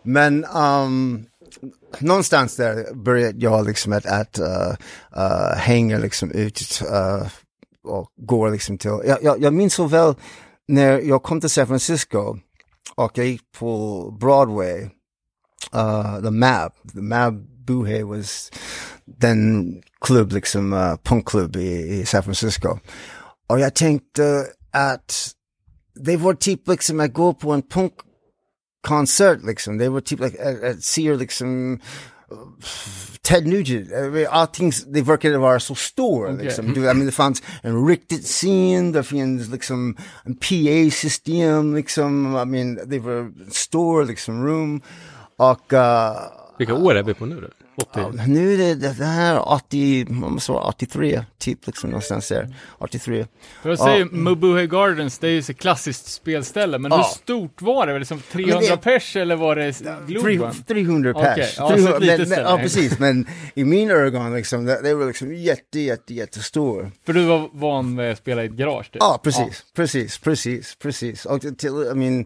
[0.03, 1.25] Men um,
[1.99, 4.75] någonstans där började jag liksom att, att uh,
[5.17, 7.27] uh, hänga liksom ut uh,
[7.83, 10.15] och går liksom till, jag, jag, jag minns så väl
[10.67, 12.37] när jag kom till San Francisco
[12.95, 14.81] och jag gick på Broadway,
[15.75, 18.51] uh, The Mab, The Mab Buhe was
[19.05, 22.79] den klubb liksom, uh, punkklubb i, i San Francisco.
[23.47, 25.31] Och jag tänkte att
[25.95, 29.77] det var typ liksom att gå på en punkkonsert liksom.
[29.77, 31.79] Det var typ like, att, att se liksom
[33.21, 36.73] Ted Nugent, Eh, allting, det verkade vara så stor liksom.
[36.73, 42.45] Du, I mean, det fanns en riktigt scen, det finns liksom en PA-system liksom, I
[42.45, 44.81] mean, det var stor liksom room.
[45.37, 45.79] Och uh,
[46.57, 47.47] Vilka år är vi på nu då?
[47.81, 47.89] 80?
[48.17, 52.55] Ja, nu är det, det här 80, vad måste vara 83, typ liksom någonstans där.
[52.77, 53.25] 83.
[53.61, 57.03] För jag säger Mubuhe Gardens, det är ju så klassiskt spelställe, men hur Ja.
[57.03, 57.91] stort var det?
[57.91, 60.53] Var det liksom 300 Men det- pers eller var det Globen?
[60.67, 61.55] 300 Okej, pers.
[61.57, 62.99] ja, så ett 300, litet men, men, ja, precis.
[62.99, 66.91] Men i mina ögon liksom, det, det var liksom jätte, jätte, jättestor.
[67.05, 68.97] För du var van med att spela i ett garage typ?
[68.99, 71.25] Ja, precis, precis, precis, precis.
[71.25, 72.25] Och till, I mean,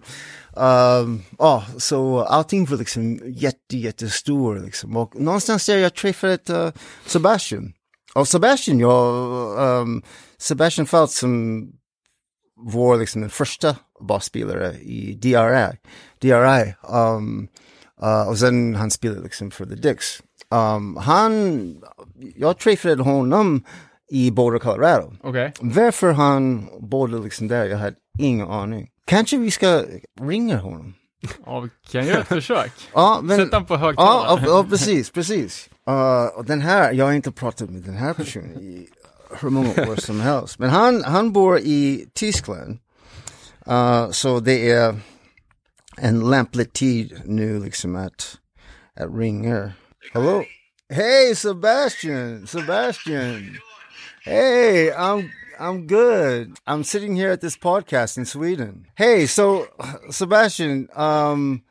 [0.56, 4.98] um, ja, så allting var liksom jätte, jättestor liksom.
[4.98, 6.72] Och någonstans där jag träffade uh,
[7.06, 7.74] Sebastian.
[8.16, 10.04] Och Sebastian, jag, um,
[10.38, 11.66] Sebastian Falt som
[12.56, 13.76] var liksom den första
[14.08, 15.78] basspelare i DRI.
[16.20, 16.74] DRI.
[16.90, 17.48] Um,
[18.04, 20.20] uh, och sen han spelade liksom för The Dicks.
[20.50, 21.76] Um, han,
[22.36, 23.64] jag träffade honom
[24.12, 25.14] i Boulder, Colorado.
[25.24, 25.54] Okej.
[25.60, 28.90] Varför han bodde liksom där, jag hade ingen aning.
[29.06, 29.86] Kanske vi ska
[30.22, 30.94] ringa honom?
[31.46, 32.72] Ja, vi kan göra ett försök.
[32.94, 33.38] Ja, men...
[33.38, 34.42] Sätt den på högtalare.
[34.42, 35.70] ja, ja, precis, precis.
[35.90, 38.88] Uh, och den här, jag har inte pratat med den här personen i
[39.42, 40.60] hur många år som helst.
[40.60, 42.80] Men han, han bor i Tyskland.
[43.70, 45.00] Uh, så det är
[45.98, 48.38] en lämplig tid nu liksom att,
[49.00, 49.72] att ringa.
[50.14, 50.44] Hello?
[50.90, 52.48] Hey Sebastian!
[52.48, 53.58] Sebastian!
[54.26, 55.30] Hey, I'm
[55.64, 56.58] I'm good.
[56.68, 58.88] I'm sitting here at this podcast in Sweden.
[58.96, 59.68] Hey, so
[60.10, 61.64] Sebastian, um,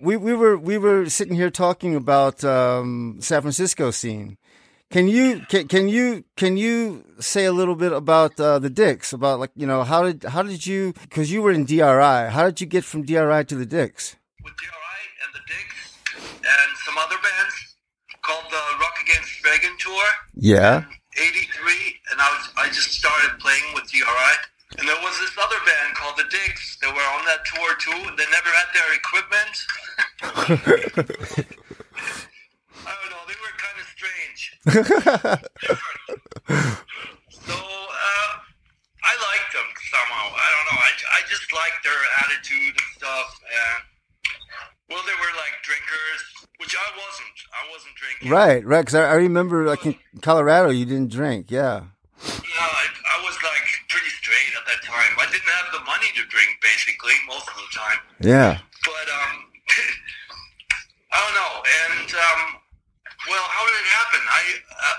[0.00, 4.38] we we were we were sitting here talking about um, San Francisco scene.
[4.90, 9.12] Can you can, can you can you say a little bit about uh, the Dicks?
[9.12, 12.30] About like you know how did how did you because you were in DRI?
[12.34, 14.16] How did you get from DRI to the Dicks?
[14.42, 15.98] with DRI and the Dicks
[16.42, 17.76] and some other bands
[18.22, 20.04] called the Rock Against Reagan Tour.
[20.34, 20.84] Yeah.
[21.20, 24.34] 83, and I was I just started playing with DRI.
[24.78, 28.08] And there was this other band called the Dicks that were on that tour too.
[28.08, 29.56] And they never had their equipment.
[32.84, 33.24] I don't know.
[33.26, 34.40] They were kind of strange.
[37.32, 38.30] so uh,
[39.02, 40.36] I liked them somehow.
[40.36, 40.78] I don't know.
[40.84, 43.40] I, I just liked their attitude and stuff.
[43.48, 43.82] And
[44.90, 47.36] well, they were like drinkers, which I wasn't.
[47.54, 48.30] I wasn't drinking.
[48.30, 48.82] Right, right.
[48.82, 51.50] Because I, I remember like in Colorado, you didn't drink.
[51.50, 51.86] Yeah.
[52.26, 55.14] No, I, I was like pretty straight at that time.
[55.22, 57.98] I didn't have the money to drink basically most of the time.
[58.20, 58.58] Yeah.
[58.82, 59.34] But um,
[61.14, 61.54] I don't know.
[61.62, 62.40] And um,
[63.30, 64.20] well, how did it happen?
[64.26, 64.42] I
[64.82, 64.98] uh,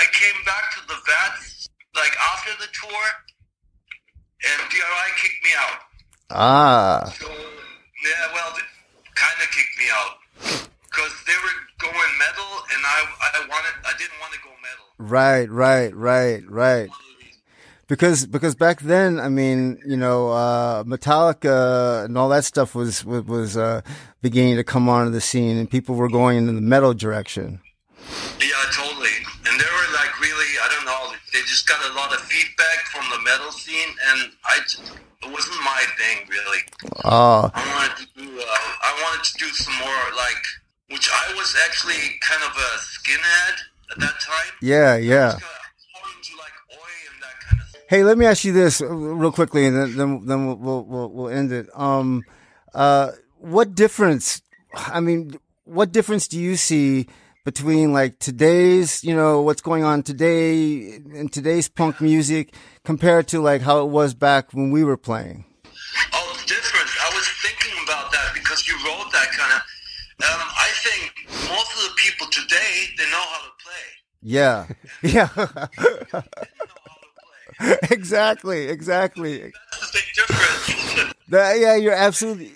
[0.00, 3.04] I came back to the Vats like after the tour,
[4.48, 5.78] and DRI kicked me out.
[6.32, 7.12] Ah.
[7.20, 8.56] So yeah, well,
[9.14, 13.92] kind of kicked me out because they were going metal, and I I wanted I
[13.98, 14.84] didn't want to go metal.
[14.98, 16.90] Right, right, right, right.
[17.86, 23.04] Because because back then, I mean, you know, uh, Metallica and all that stuff was
[23.04, 23.82] was, was uh,
[24.22, 27.60] beginning to come onto the scene, and people were going in the metal direction.
[28.40, 29.16] Yeah, totally.
[29.46, 32.78] And they were like really, I don't know, they just got a lot of feedback
[32.92, 34.82] from the metal scene, and I, j-
[35.26, 36.58] it wasn't my thing really.
[37.04, 40.42] Oh, I wanted to do, uh, I wanted to do some more like,
[40.90, 43.56] which I was actually kind of a skinhead
[43.92, 44.52] at that time.
[44.62, 45.30] yeah, yeah.
[45.30, 45.42] I was
[45.94, 47.82] more into like oi and that kind of stuff.
[47.88, 51.08] Hey, let me ask you this real quickly, and then then, then we'll, we'll we'll
[51.10, 51.66] we'll end it.
[51.74, 52.22] Um,
[52.74, 54.42] uh, what difference?
[54.74, 57.06] I mean, what difference do you see
[57.44, 63.40] between like today's, you know, what's going on today in today's punk music compared to
[63.40, 65.44] like how it was back when we were playing?
[66.12, 66.88] Oh, it's different.
[67.02, 69.60] I was thinking about that because you wrote that kind of.
[70.24, 71.12] Um, I think
[71.50, 73.84] most of the people today they know how to play.
[74.22, 74.66] Yeah,
[75.02, 75.50] yeah, They know
[76.12, 76.28] how to
[77.58, 77.78] play.
[77.90, 79.38] exactly, exactly.
[79.72, 81.14] That's the big difference.
[81.28, 82.52] That, yeah, you're absolutely,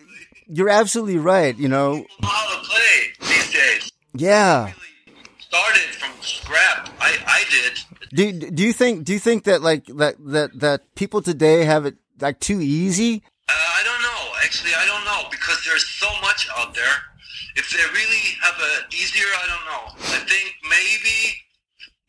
[0.47, 1.57] you're absolutely right.
[1.57, 3.91] You know, know how to play these days.
[4.21, 4.65] Yeah.
[4.65, 6.89] Really started from scrap.
[7.01, 7.79] I, I did.
[8.11, 11.87] Do do you think do you think that like that that that people today have
[11.87, 13.23] it like too easy?
[13.49, 14.23] Uh, I don't know.
[14.45, 16.97] Actually, I don't know because there's so much out there.
[17.57, 19.83] If they really have it easier, I don't know.
[20.17, 21.17] I think maybe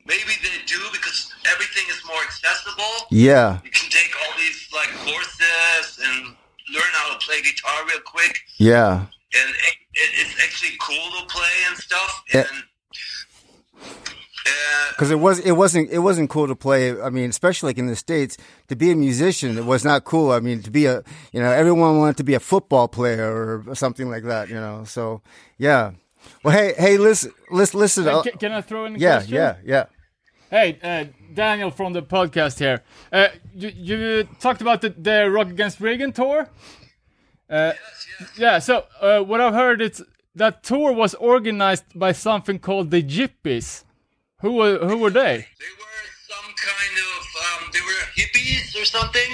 [0.05, 3.07] maybe they do because everything is more accessible.
[3.12, 6.36] Yeah, You can take all these like courses and
[6.74, 8.36] learn how to play guitar real quick.
[8.57, 9.49] yeah, and
[10.00, 12.24] it, it, it's actually cool to play and stuff.
[12.34, 12.45] Yeah.
[12.52, 12.64] And
[14.45, 17.00] uh, because it was it wasn't it wasn't cool to play.
[17.00, 18.38] I mean, especially like in the states,
[18.68, 20.32] to be a musician, it was not cool.
[20.32, 23.76] I mean, to be a you know everyone wanted to be a football player or
[23.76, 24.50] something like that.
[24.50, 25.22] You know, so
[25.58, 25.91] yeah.
[26.43, 28.08] Well, hey, hey, listen, listen, listen.
[28.08, 29.36] Uh, uh, ca- can I throw in a yeah, question?
[29.36, 29.86] yeah, yeah.
[30.50, 32.84] Hey, uh, Daniel from the podcast here.
[33.12, 36.50] Uh, you, you talked about the, the Rock Against Reagan tour.
[37.50, 37.74] Uh,
[38.38, 40.04] Yeah, so uh, what I've heard is
[40.36, 43.84] that tour was organized by something called the Gyppies.
[44.41, 45.47] Who were who were they?
[45.60, 49.32] they were some kind of um, they were hippies or something,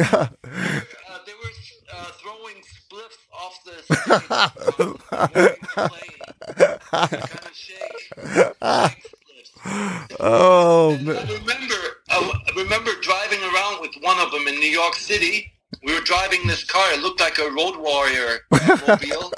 [0.00, 0.28] uh,
[2.88, 4.98] spliffs off the stage.
[5.76, 5.88] Oh,
[6.92, 7.98] kind of shake.
[8.08, 10.16] shake spliffs.
[10.20, 11.74] oh, I remember,
[12.10, 15.52] I remember driving around with one of them in New York City.
[15.84, 16.84] We were driving this car.
[16.92, 19.32] It looked like a Road Warrior mobile.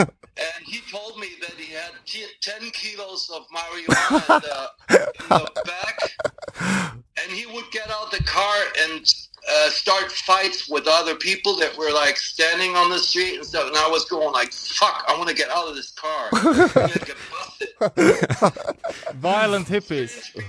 [0.00, 5.28] and he told me that he had t- 10 kilos of marijuana in the, in
[5.28, 6.94] the back.
[7.20, 9.04] And he would get out the car and
[9.50, 13.66] uh, start fights with other people that were like standing on the street and stuff.
[13.68, 16.28] And I was going like, fuck, I want to get out of this car.
[16.32, 19.14] I'm gonna get busted.
[19.16, 20.42] Violent hippies.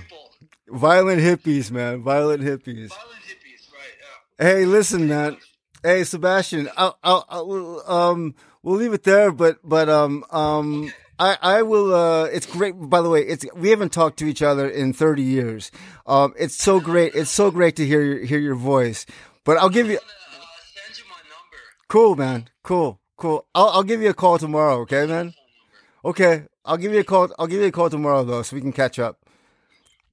[0.68, 2.90] Violent hippies, man, violent hippies.
[2.90, 3.96] Violent hippies, right,
[4.38, 4.46] yeah.
[4.46, 5.36] Hey, listen, man.
[5.82, 6.68] Hey, Sebastian.
[6.76, 11.94] I'll, I'll, I'll, um, we'll leave it there, but, but, um, um, I, I will,
[11.94, 12.72] uh, it's great.
[12.72, 15.70] By the way, it's, we haven't talked to each other in 30 years.
[16.06, 17.14] Um, it's so great.
[17.14, 19.04] It's so great to hear your, hear your voice,
[19.44, 21.58] but I'll give you, uh, you number.
[21.88, 22.48] cool, man.
[22.62, 23.46] Cool, cool.
[23.54, 24.80] I'll, I'll give you a call tomorrow.
[24.80, 25.34] Okay, man.
[26.04, 26.44] Okay.
[26.64, 27.28] I'll give you a call.
[27.38, 29.18] I'll give you a call tomorrow though, so we can catch up.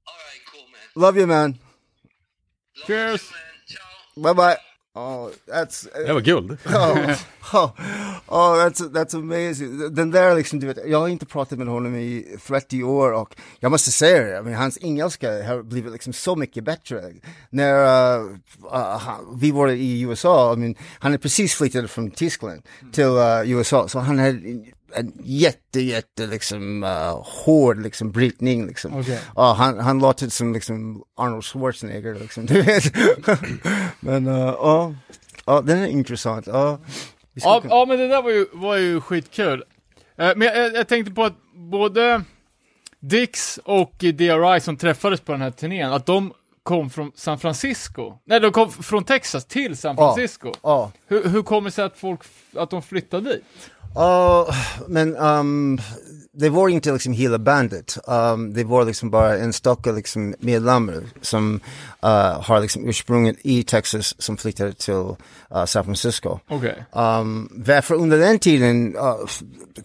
[0.08, 0.82] All right, cool, man.
[0.95, 1.60] Love you, man.
[2.78, 3.30] Love Cheers.
[3.30, 4.34] You, man.
[4.34, 4.34] Ciao.
[4.34, 4.58] bye bye.
[4.97, 6.51] Oh, that's Det var guld.
[6.65, 7.11] oh,
[7.53, 7.71] oh,
[8.27, 9.95] oh, that's that's amazing.
[9.95, 13.35] Den där liksom, du vet, jag har inte pratat med honom i 30 år och
[13.59, 17.03] jag måste säga det, I mean, hans engelska har blivit liksom så mycket bättre.
[17.49, 17.73] När
[18.19, 18.31] uh,
[18.73, 23.51] uh, vi var i USA, I mean, han är precis flyttat från Tyskland till uh,
[23.51, 24.39] USA, så han hade
[24.93, 28.99] en, jätte, jätte liksom uh, hård liksom brytning liksom.
[28.99, 29.19] Okej.
[29.35, 32.83] Ja, han, han låter som liksom Arnold Schwarzenegger liksom, du vet.
[33.99, 34.95] Men uh, ja,
[35.45, 36.47] ja, den är intressant.
[36.47, 36.79] Ja,
[37.43, 39.63] Ja, men det där var ju, var ju skitkul.
[40.17, 42.23] Eh, men jag, jag tänkte på att både
[42.99, 46.33] Dix och DRI som träffades på den här turnén, att de
[46.63, 48.13] kom från San Francisco.
[48.25, 49.95] Nej, de kom från Texas till San.
[49.95, 50.51] Francisco.
[51.07, 52.21] Hur, hur kommer det sig att folk,
[52.55, 53.43] att de flyttade dit?
[53.97, 54.55] Ja,
[54.87, 55.79] men um,
[56.33, 57.97] det var inte liksom hela bandet.
[58.07, 61.59] Um, det var liksom bara enstaka liksom medlemmar som
[62.03, 66.39] uh, har liksom ursprunget i Texas som flyttade till uh, San Francisco.
[66.49, 66.85] Okej.
[66.91, 69.15] Um, varför under den tiden, uh,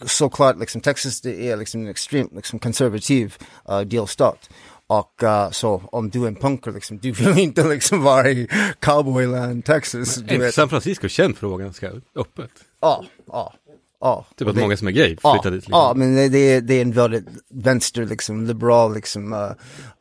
[0.07, 3.35] såklart liksom Texas det är liksom en extremt liksom konservativ
[3.71, 4.51] uh, delstat.
[4.87, 8.49] Och uh, så om du är en punker liksom, du vill inte liksom vara i
[8.81, 10.15] cowboyland Texas.
[10.15, 10.55] Du Är vet.
[10.55, 12.51] San Francisco känd för att vara ganska öppet?
[12.81, 13.55] Ja, ja,
[14.03, 14.27] ja.
[14.37, 15.63] Typ att Det- många som är gay Ja, flyttar dit.
[15.63, 15.73] Liksom.
[15.73, 19.53] ja, men det, det, är, det är en väldigt vänster, liksom, liberal liksom, uh,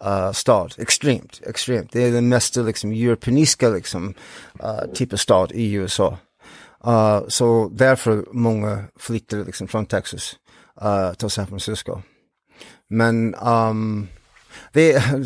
[0.05, 0.73] uh, stad.
[0.77, 1.91] Extremt, extremt.
[1.91, 4.13] Det är den mest liksom, europeiska liksom,
[4.63, 6.17] uh, typ av stad i USA.
[6.87, 10.35] Uh, så därför många flyttar liksom, från Texas
[10.83, 12.01] uh, till San Francisco.
[12.87, 14.07] Men um,
[14.73, 15.25] det är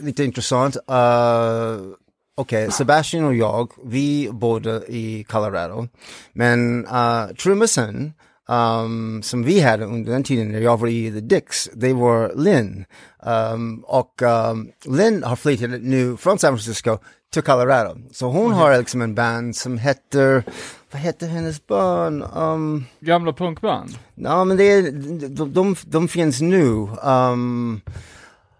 [0.00, 0.76] lite intressant.
[0.76, 1.94] Uh,
[2.34, 5.88] Okej, Sebastian och jag, vi bodde i Colorado.
[6.32, 8.12] Men uh, trummisen
[8.48, 12.32] um, som vi hade under den tiden när jag var i The Dicks, det var
[12.36, 12.84] Lynn.
[13.26, 16.98] Um, och um, Lynn har flyttat nu från San Francisco
[17.32, 17.98] till Colorado.
[18.12, 20.44] Så hon har liksom en band som heter,
[20.90, 22.24] vad heter hennes band?
[22.34, 23.98] Um, Gamla punkband?
[24.14, 24.82] Ja, men det är,
[25.28, 26.88] de, de, de finns nu.
[27.02, 27.80] Um,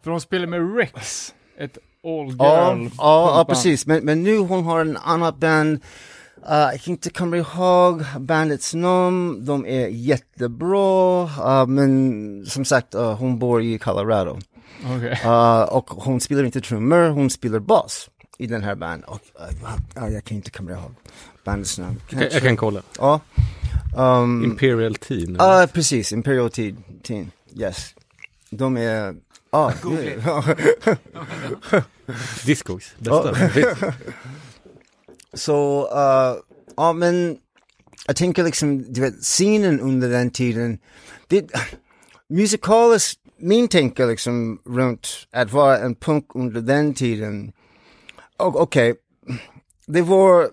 [0.03, 3.87] För de spelar med Rex, ett all girl ja, ja, ja, precis.
[3.87, 5.81] Men, men nu hon har en annan band.
[6.49, 9.45] Uh, jag kan inte komma ihåg bandets namn.
[9.47, 11.25] De är jättebra.
[11.25, 14.39] Uh, men som sagt, uh, hon bor i Colorado.
[14.97, 15.21] Okej.
[15.25, 19.09] Uh, och hon spelar inte trummor, hon spelar bas i den här bandet.
[19.11, 20.95] Och, uh, uh, jag kan inte komma ihåg
[21.45, 22.01] bandets namn.
[22.11, 22.83] Jag, kan- jag kan kolla.
[22.99, 23.21] Ja.
[23.97, 25.37] Um, Imperial Teen.
[25.39, 26.13] Ja, precis.
[26.13, 26.85] Imperial Teen.
[27.03, 27.31] Teen.
[27.57, 27.95] Yes.
[28.51, 29.15] De är...
[29.53, 29.73] Ja,
[32.47, 32.95] Discogs.
[32.99, 33.35] Bästa.
[35.35, 36.37] så, uh,
[36.77, 37.39] ja men
[38.07, 40.79] jag tänker liksom, du vet, scenen under den tiden,
[41.27, 41.51] det,
[42.29, 47.53] musikaliskt, min tänker liksom runt att vara en punk under den tiden,
[48.37, 48.95] och okej,
[49.87, 50.49] det var,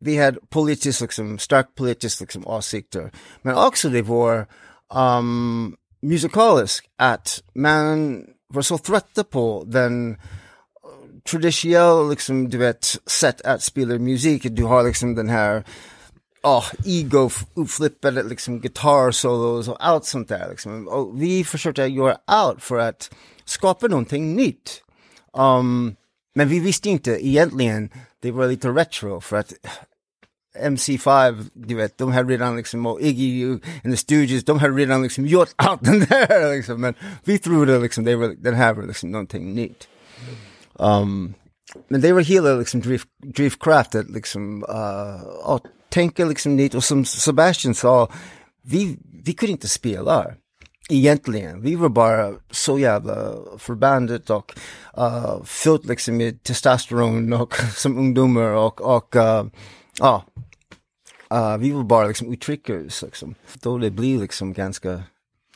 [0.00, 4.46] vi hade politiskt liksom, starkt politiskt liksom åsikter, men också det var
[4.94, 10.18] um, musikaliskt att man var så trötta på den eh,
[11.30, 14.46] traditionella, liksom, du vet, sätt att spela musik.
[14.50, 15.64] Du har liksom den här,
[16.42, 20.50] oh, ego, uppflippade liksom gitarrsolos och allt sånt där.
[20.50, 20.88] Liksom.
[20.88, 23.10] Och vi försökte göra allt för att
[23.44, 24.82] skapa någonting nytt.
[25.32, 25.96] Um,
[26.34, 27.90] men vi visste inte egentligen,
[28.20, 29.52] det var lite retro för att
[30.62, 33.44] MC5, du vet, de hade redan liksom, och Iggy
[33.84, 36.80] and the Stooges, de hade redan liksom gjort allt den där liksom.
[36.80, 36.94] Men
[37.24, 39.88] vi trodde liksom, det var, den här var liksom någonting nytt.
[40.72, 41.34] Um,
[41.88, 47.04] men det var hela liksom drift, driftkraftet liksom, uh, att tänka liksom nytt och som
[47.04, 48.12] Sebastian sa,
[48.62, 50.34] vi, vi kunde inte spela
[50.88, 51.62] egentligen.
[51.62, 54.52] Vi var bara så jävla förbannade och
[54.98, 59.44] uh, fyllt liksom med testosteron och som ungdomar och, och uh,
[59.98, 60.24] ja,
[61.32, 63.34] uh, vi var bara liksom uttryckers liksom.
[63.52, 65.02] Då det blir liksom ganska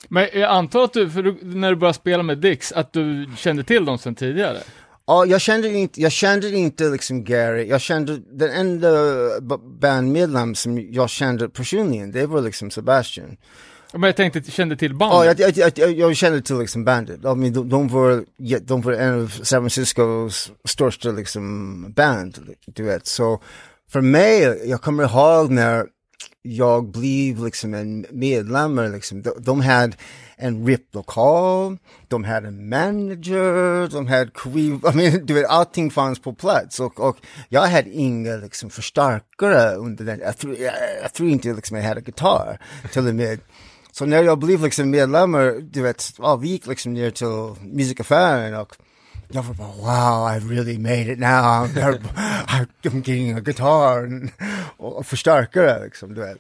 [0.08, 3.26] Men jag antar att du, för du, när du började spela med Dix, att du
[3.36, 4.58] kände till dem sedan tidigare?
[5.06, 8.90] Ja, jag kände inte, jag kände inte liksom Gary, jag kände, den enda
[9.80, 13.36] bandmedlem som jag kände personligen, det var liksom Sebastian.
[13.92, 15.38] Men jag tänkte, kände till Ja, bandet?
[15.38, 18.80] jag, jag, jag, jag kände till liksom bandet, I mean, de, de, var, ja, de
[18.80, 23.06] var en av San Franciscos största liksom band, du vet.
[23.06, 23.42] Så
[23.88, 25.86] för mig, jag kommer ihåg när
[26.42, 29.96] jag blev liksom en medlem, liksom, de, de hade
[30.36, 31.78] en RIP-lokal,
[32.08, 36.80] de hade en manager, de hade quiv, I mean, du vet, allting fanns på plats
[36.80, 37.16] och, och
[37.48, 41.84] jag hade inga liksom förstärkare under den, jag tror, jag, jag tror inte liksom jag
[41.84, 42.60] hade gitarr
[42.92, 43.40] till och med.
[43.92, 45.32] Så när jag blev liksom medlem,
[45.70, 48.76] du vet, ja, vi gick liksom ner till musikaffären och
[49.28, 51.66] jag var bara wow, I really made it now.
[51.66, 51.98] I'm,
[52.82, 54.08] I'm getting a guitar
[54.76, 56.38] och förstärkare liksom, du vet.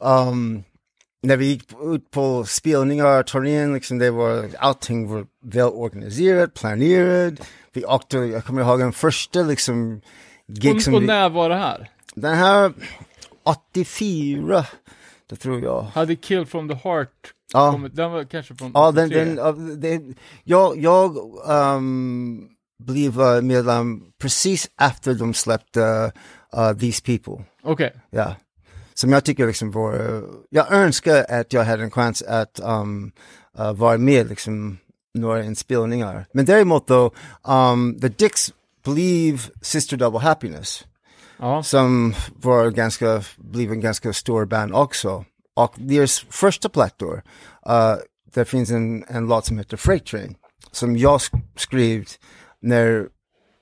[0.00, 0.62] Um,
[1.22, 7.34] när vi gick ut på spelningar, turnén, liksom det var, allting var väl organiserat, planerat.
[7.72, 10.00] Vi åkte, jag kommer ihåg den första liksom
[10.48, 11.90] gig som Och, och vi, när var det här?
[12.14, 12.72] den här
[13.42, 14.66] 84,
[15.30, 15.82] det tror jag.
[15.82, 17.72] Hade Kill from the Heart Ja.
[17.72, 17.96] kommit?
[17.96, 19.24] Den var kanske från Ja, den, 83.
[19.24, 20.02] den, det,
[20.44, 21.16] jag, jag
[21.76, 22.48] um,
[22.84, 26.12] blev uh, medlem precis efter de släppte
[26.56, 27.44] uh, These People.
[27.62, 27.94] Okej.
[28.10, 28.34] Ja.
[28.94, 33.12] Som jag tycker liksom var, uh, jag önskar att jag hade en chans att um,
[33.58, 34.78] uh, vara med liksom
[35.14, 36.26] några inspelningar.
[36.32, 37.10] Men däremot då,
[37.42, 38.52] um, The Dicks
[38.84, 40.84] blev Sister Double Happiness.
[41.38, 41.62] Ja.
[41.62, 45.24] Som var ganska, blev en ganska stor band också.
[45.64, 47.22] Och deras första plattor,
[47.68, 47.94] uh,
[48.34, 50.34] det finns en, en låt som heter Freight Train.
[50.72, 52.04] Som jag sk- skrev
[52.62, 53.06] när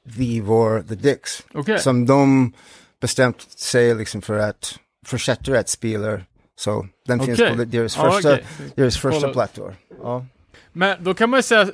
[0.05, 1.43] vi var The Dicks.
[1.55, 1.79] Okej.
[1.79, 2.53] Som de
[3.01, 6.21] bestämt sig liksom för att fortsätta att spela.
[6.59, 7.57] Så den finns Okej.
[7.57, 8.45] på deras första, okej.
[8.77, 9.33] deras första Kolla.
[9.33, 9.75] plattor.
[10.03, 10.27] Ja.
[10.73, 11.69] Men då kan man ju säga,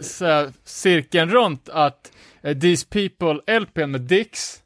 [0.00, 4.61] säga cirkeln runt att eh, These People LP med Dix,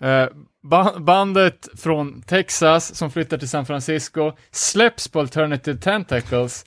[0.00, 0.26] eh,
[0.62, 6.64] ba- bandet från Texas som flyttar till San Francisco, släpps på Alternative Tentacles,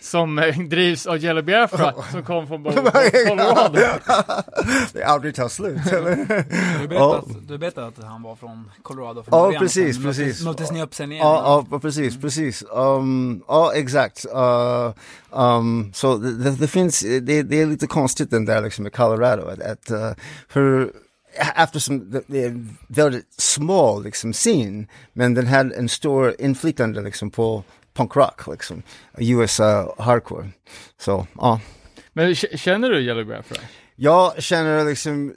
[0.00, 3.78] som eh, drivs av Jelly Biafra, som kom från Colorado.
[4.92, 5.86] Det aldrig tar slut.
[5.92, 6.16] eller?
[6.82, 9.62] Du berättade, att, du berättade att han var från Colorado från Ja, början.
[9.62, 10.44] precis, precis.
[10.44, 11.26] Möttes, ni upp sen igen?
[11.26, 12.64] Ja, ja, precis, precis.
[12.72, 14.26] Um, ja, exakt.
[14.34, 14.92] Uh,
[15.30, 18.92] um, så det, det, det finns, det, det är lite konstigt den där liksom med
[18.92, 19.42] Colorado.
[19.48, 20.10] Att, att, uh,
[20.48, 20.92] för
[21.56, 27.30] eftersom det, är en väldigt smal liksom scen, men den hade en stor inflytande liksom
[27.30, 27.64] på
[27.94, 28.82] punk rock, liksom.
[29.18, 29.66] US uh,
[29.98, 30.48] hardcore.
[31.00, 31.60] Så, ja.
[32.12, 33.56] Men känner du Jelly Biafra?
[33.98, 35.34] Jag känner liksom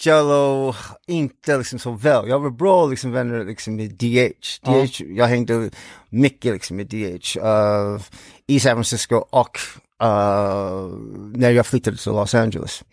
[0.00, 0.74] Jello
[1.06, 2.28] inte liksom så väl.
[2.28, 4.32] Jag var bra liksom vänner liksom med DH.
[4.62, 5.70] DH, jag hängde
[6.08, 7.36] mycket liksom med DH.
[7.36, 8.00] Uh,
[8.46, 9.58] I San Francisco och
[10.02, 10.96] uh,
[11.34, 12.84] när jag flyttade till Los Angeles.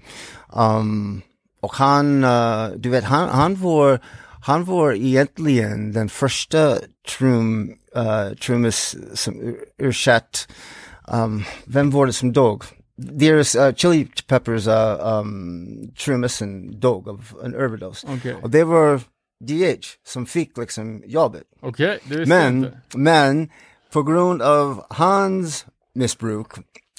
[0.54, 1.22] Um,
[1.62, 4.00] och han, uh, du vet, han, han var,
[4.42, 6.78] han var egentligen den första
[7.18, 10.48] trum, uh, trummis som ursatt,
[11.14, 12.64] um, vem var det som dog?
[12.98, 18.06] Deras uh, Chili Peppers uh, um, trummisen dog av en överdos.
[18.10, 18.36] Okej.
[18.42, 19.02] Och det var
[19.48, 21.44] DH som fick liksom jobbet.
[21.62, 22.78] Okej, jag Men, inte.
[22.96, 23.50] men
[23.94, 26.48] på grund av hans missbruk,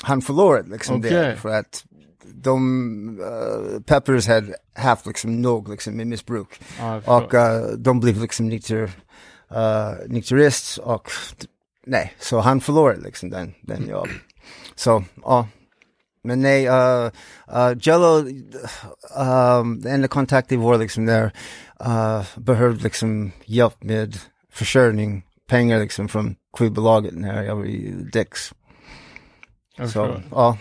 [0.03, 1.11] han förlorade liksom Okej.
[1.11, 1.37] det.
[1.37, 1.85] För att
[2.43, 6.49] de, uh, Peppers hade haft liksom nog liksom med missbruk.
[6.55, 7.17] Förstår.
[7.17, 8.83] och uh, de blev liksom nykter,
[9.53, 11.11] uh, nykterist och
[11.87, 14.09] nej, så han förlorade liksom den, den jobb.
[14.75, 15.49] Så, ja.
[16.25, 17.11] Men nej, uh,
[17.57, 18.25] uh, Jello,
[19.17, 21.33] um, enda kontakten var liksom där,
[21.87, 24.17] uh, behövde liksom hjälp med
[24.53, 28.55] försörjning, pengar liksom från skivbolaget när jag var i Dix.
[29.89, 30.59] Så, ja.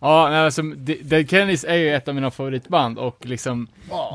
[0.00, 0.62] Ja, nej, alltså,
[1.02, 3.66] Dead Kennedys är ju ett av mina favoritband och liksom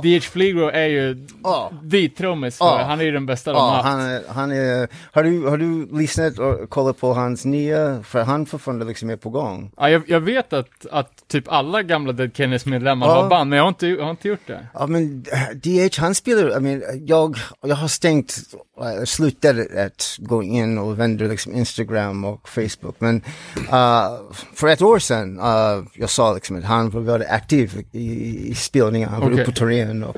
[0.04, 1.72] DH Fleegro är ju Ja.
[1.92, 2.84] the trummis för Ja.
[2.84, 3.86] han är ju den bästa de Ja, har haft.
[3.88, 8.24] han är, han är, har du, har du lyssnat och kollat på hans nya, för
[8.24, 9.72] han fortfarande liksom är på gång.
[9.78, 13.58] Ja, jag, jag vet att, att typ alla gamla Dead Kennedys medlemmar har band, men
[13.58, 14.68] jag har inte, jag har inte gjort det.
[14.74, 18.38] Ja men eh, DH han spelar, I mean, jag, jag har stängt,
[18.82, 22.96] uh, slutat att gå in och vända liksom Instagram och Facebook.
[23.00, 23.16] Men
[23.58, 28.38] uh, för ett år sedan, uh, jag sa liksom att han var väldigt aktiv i,
[28.50, 29.42] i spelningar, han var Okej.
[29.42, 30.18] uppe på turnén och,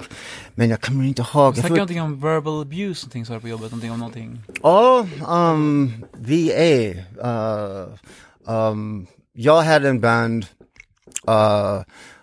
[0.56, 1.48] men jag kommer inte ihåg.
[1.48, 4.42] Jag Snackade någonting om verbal abuse någonting sa du på jobbet, någonting om någonting.
[4.62, 7.88] Ja, um, vi är, uh,
[8.46, 10.46] um, jag hade en band
[11.30, 11.82] uh,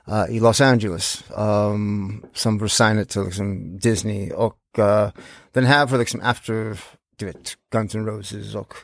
[0.08, 5.08] uh, i Los Angeles um, som var signad till liksom, Disney och uh,
[5.52, 6.80] den här var liksom efter,
[7.16, 8.74] du vet, Guns N' Roses och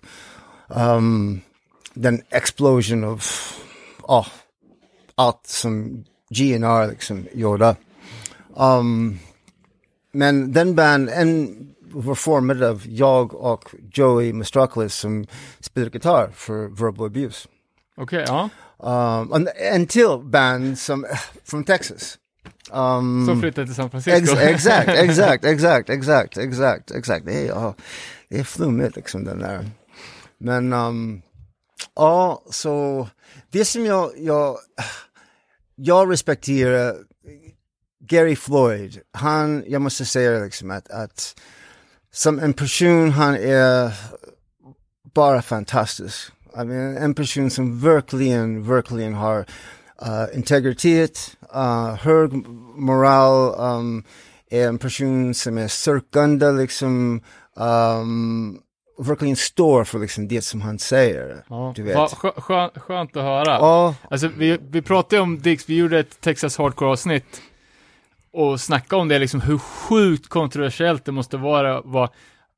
[0.69, 1.41] um,
[1.95, 3.23] den explosion av
[4.03, 4.27] oh,
[5.19, 7.77] allt som GNR liksom gjorde.
[8.57, 9.19] Um,
[10.13, 11.57] men den band, en
[11.93, 15.27] var formad av jag och Joey Mastraklis som
[15.61, 17.49] spelar gitarr för Verbal Abuse.
[17.97, 18.49] Okej, ja.
[18.79, 21.07] Um, en, en till band som,
[21.45, 22.19] från Texas.
[22.73, 24.37] Um, Som flyttade till San Francisco.
[24.37, 27.27] Ex exakt, exakt, exakt, exakt, exakt, exakt.
[27.27, 27.75] Det är, ja,
[28.29, 29.71] det är flummigt liksom den där.
[30.39, 31.23] Men, um,
[31.95, 33.09] ja, så
[33.51, 34.57] det som jag, jag,
[35.79, 36.97] jag respekterar
[38.01, 41.41] Gary Floyd, han, jag måste säga liksom att, att
[42.13, 43.93] som en person, han är
[45.15, 46.33] bara fantastisk.
[46.55, 52.33] I mean, en person som verkligen, verkligen har uh, integritet, uh, hög
[52.77, 54.05] moral, um,
[54.51, 57.23] är en person som är sökande liksom,
[57.57, 58.61] um,
[58.99, 61.45] verkligen står för liksom det som han säger.
[61.49, 61.73] Ja.
[61.77, 61.97] Du vet.
[61.97, 63.51] Va, skö, skö, skönt att höra.
[63.53, 67.41] Ja, Alltså vi, vi pratade om Dix, vi gjorde ett Texas Hardcore-avsnitt
[68.33, 72.11] och snackade om det liksom hur sjukt kontroversiellt det måste vara vara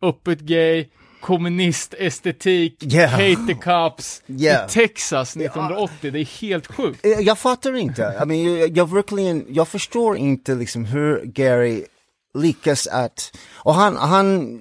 [0.03, 0.87] öppet gay,
[1.21, 3.11] kommunistestetik, Yeah.
[3.11, 4.67] hate the cops Yeah.
[4.67, 7.07] i Texas 1980, det är helt sjukt.
[7.07, 8.03] Eh, Jag fattar inte.
[8.23, 11.85] I mean, jag, jag verkligen, jag förstår inte liksom hur Gary
[12.35, 14.59] lyckas att, och han, han,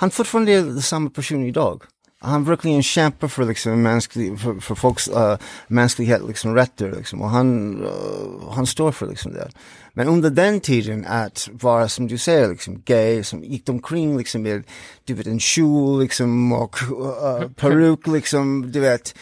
[0.00, 1.82] han fortfarande är samma person idag.
[2.18, 5.36] Han verkligen kämpar för liksom mänsklig, för, för folks uh,
[5.68, 9.50] mänsklighet liksom rätter liksom, och han, uh, han står för liksom det.
[9.92, 14.42] Men under den tiden att vara som du säger liksom gay, som gick omkring liksom
[14.42, 14.64] med,
[15.04, 19.14] du vet en kjol liksom och uh, peruk liksom, du vet.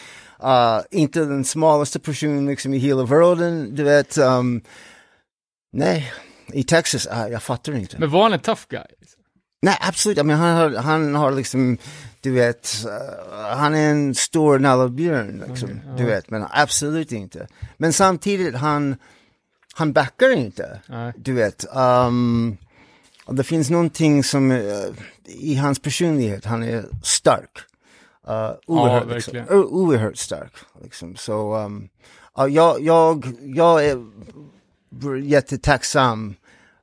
[0.43, 4.17] Uh, inte den smalaste personen liksom i hela världen, du vet.
[4.17, 4.61] Um,
[5.73, 6.13] nej,
[6.53, 7.99] i Texas, uh, jag fattar inte.
[7.99, 8.85] Men var han en tough guy?
[9.61, 10.17] Nej, absolut.
[10.17, 11.77] I mean, han, har, han har liksom,
[12.21, 17.47] du vet, uh, han är en stor nallebjörn, liksom, du vet, men absolut inte.
[17.77, 18.95] Men samtidigt, han,
[19.73, 21.13] han backar inte, Nej.
[21.17, 21.65] du vet.
[21.75, 22.57] Um,
[23.27, 24.85] det finns någonting som, uh,
[25.25, 27.57] i hans personlighet, han är stark.
[28.29, 29.59] Uh, oerhört, liksom, verkligen.
[29.59, 30.53] o- oerhört stark.
[30.83, 31.15] Liksom.
[31.15, 31.89] Så, um,
[32.35, 34.05] ja, jag, jag, jag är
[35.23, 36.35] jättetacksam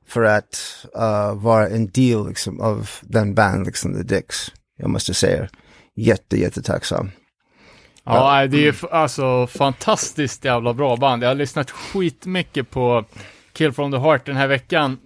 [0.07, 4.51] för att uh, vara en del liksom, av den band, liksom, The Dicks.
[4.77, 5.47] Jag måste säga,
[5.95, 7.11] jätte, jättetacksam.
[8.03, 11.23] Ja, nej, det är f- alltså fantastiskt jävla bra band.
[11.23, 13.05] Jag har lyssnat skitmycket på
[13.53, 14.97] Kill from the Heart den här veckan.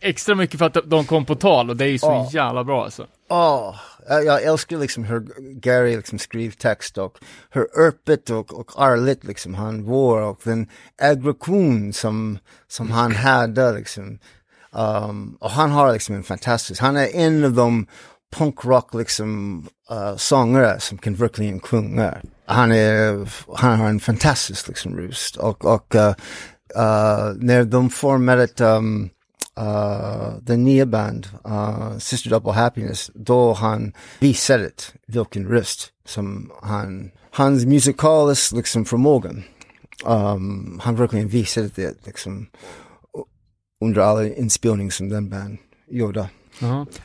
[0.00, 2.30] Extra mycket för att de kom på tal och det är ju så Ja.
[2.32, 3.06] jävla bra alltså.
[3.30, 3.74] Åh,
[4.08, 5.26] jag, jag älskar liksom hur
[5.60, 7.18] Gary liksom skriver text och
[7.50, 10.68] hur öppet och, och ärligt liksom han var och den
[11.02, 12.38] aggression som,
[12.68, 14.18] som han hade liksom.
[14.76, 17.86] Um, och han har liksom en fantastisk, han är en av de
[18.36, 19.60] punkrock liksom
[19.92, 22.14] uh, sångare som kan verkligen sjunga.
[22.46, 28.42] Han är, han har en fantastisk liksom röst och, och uh, uh, när de formade
[28.42, 29.10] ett um,
[29.60, 34.70] uh, den nya band, uh, Sister Double Happiness, då han visade
[35.06, 39.42] vilken röst som han, hans musikalisk liksom förmågan.
[40.04, 42.46] Um, han verkligen visade det liksom
[43.84, 45.58] under alla inspelningar som den band
[45.90, 46.28] gjorde.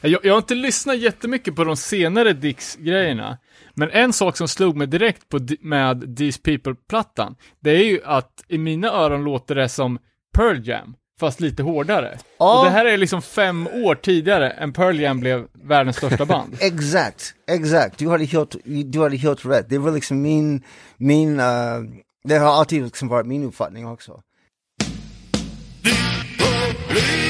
[0.02, 3.38] Jag, jag har inte lyssnat jättemycket på de senare Dix-grejerna.
[3.74, 8.44] Men en sak som slog mig direkt på, med These People-plattan, det är ju att
[8.48, 10.00] i mina öron låter det som
[10.34, 12.18] Pearl Jam, fast lite hårdare.
[12.38, 12.60] Ja.
[12.60, 16.58] Och det här är liksom fem år tidigare än Pearl Jam blev världens största band.
[16.60, 17.98] Exakt, exakt.
[17.98, 19.70] Du hade helt, du hade helt rätt.
[19.70, 20.64] Det var liksom min,
[20.98, 21.46] min, uh,
[22.24, 24.22] det har alltid liksom varit min uppfattning också.
[26.72, 27.21] Leave.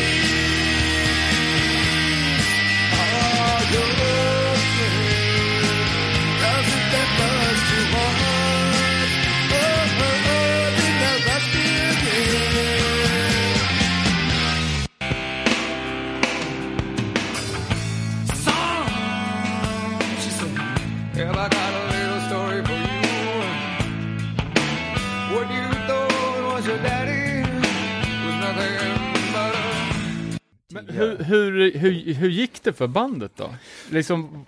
[30.74, 33.56] Men hur, hur, hur, hur gick det för bandet då?
[33.90, 34.46] Liksom,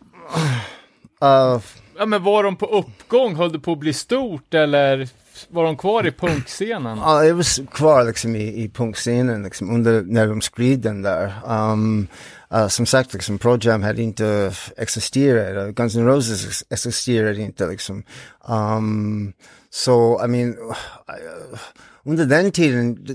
[1.24, 1.62] Uh,
[1.98, 5.10] ja men var de på uppgång, höll det på att bli stort eller
[5.50, 6.98] var de kvar i punkscenen?
[6.98, 11.34] Ja, jag var kvar liksom i, i punkscenen liksom under när de skrev den där.
[11.48, 12.08] Um,
[12.54, 17.41] uh, som sagt, liksom Pro Jam hade inte existerat, uh, Guns N' Roses ex- existerade
[17.41, 18.04] inte liksom.
[18.48, 19.34] Um,
[19.70, 21.60] så, I mean, uh,
[22.05, 23.07] under den tiden,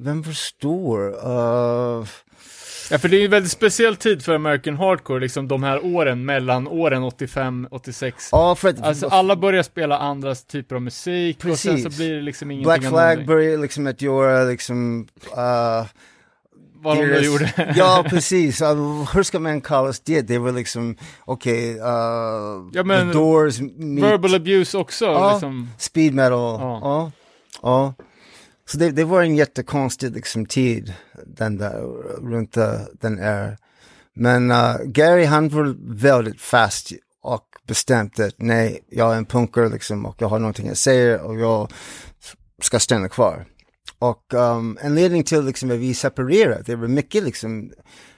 [0.00, 1.08] vem förstår?
[1.08, 2.06] Uh,
[2.90, 5.84] Ja, för det är ju en väldigt speciell tid för American Hardcore, liksom de här
[5.86, 8.28] åren mellan åren 85, 86.
[8.32, 11.98] ja, för att Alltså alla börjar spela andra typer av musik och sen så Precis.
[11.98, 15.86] blir det liksom ingenting Black Flag började liksom att göra liksom, uh,
[16.80, 17.74] Vad de nu gjorde.
[17.76, 18.62] ja, precis.
[18.62, 20.20] Uh, hur ska man kalla det?
[20.22, 21.80] Det var liksom, okej, uh,
[22.72, 25.32] Ja, men The Doors meet Verbal abuse också, Ja.
[25.32, 25.68] liksom.
[25.78, 26.60] speed metal.
[26.60, 27.12] Ja.
[27.62, 27.94] Ja.
[28.66, 30.94] Så det, det var en jättekonstig liksom, tid,
[31.26, 31.80] den där,
[32.30, 32.56] runt
[33.00, 33.56] den är.
[34.14, 39.68] Men uh, Gary han var väldigt fast och bestämt att nej, jag är en punkare
[39.68, 41.72] liksom och jag har någonting att säga och jag
[42.62, 43.46] ska stanna kvar.
[43.98, 47.72] Och um, anledningen till liksom, att vi separerade, det var mycket liksom,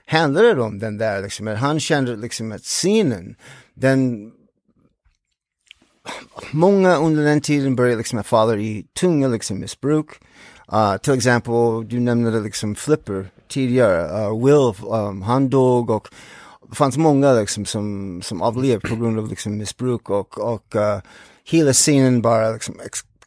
[0.07, 3.35] handlade om den där liksom, att han kände liksom att scenen,
[3.75, 4.33] den
[6.51, 10.07] många under den tiden började liksom falla i tunga liksom missbruk.
[10.73, 16.09] Uh, till exempel, du nämnde liksom Flipper tidigare, uh, Will, um, han dog och
[16.69, 20.99] det fanns många liksom som, som avled på grund av liksom missbruk och, och uh,
[21.45, 22.75] hela scenen bara liksom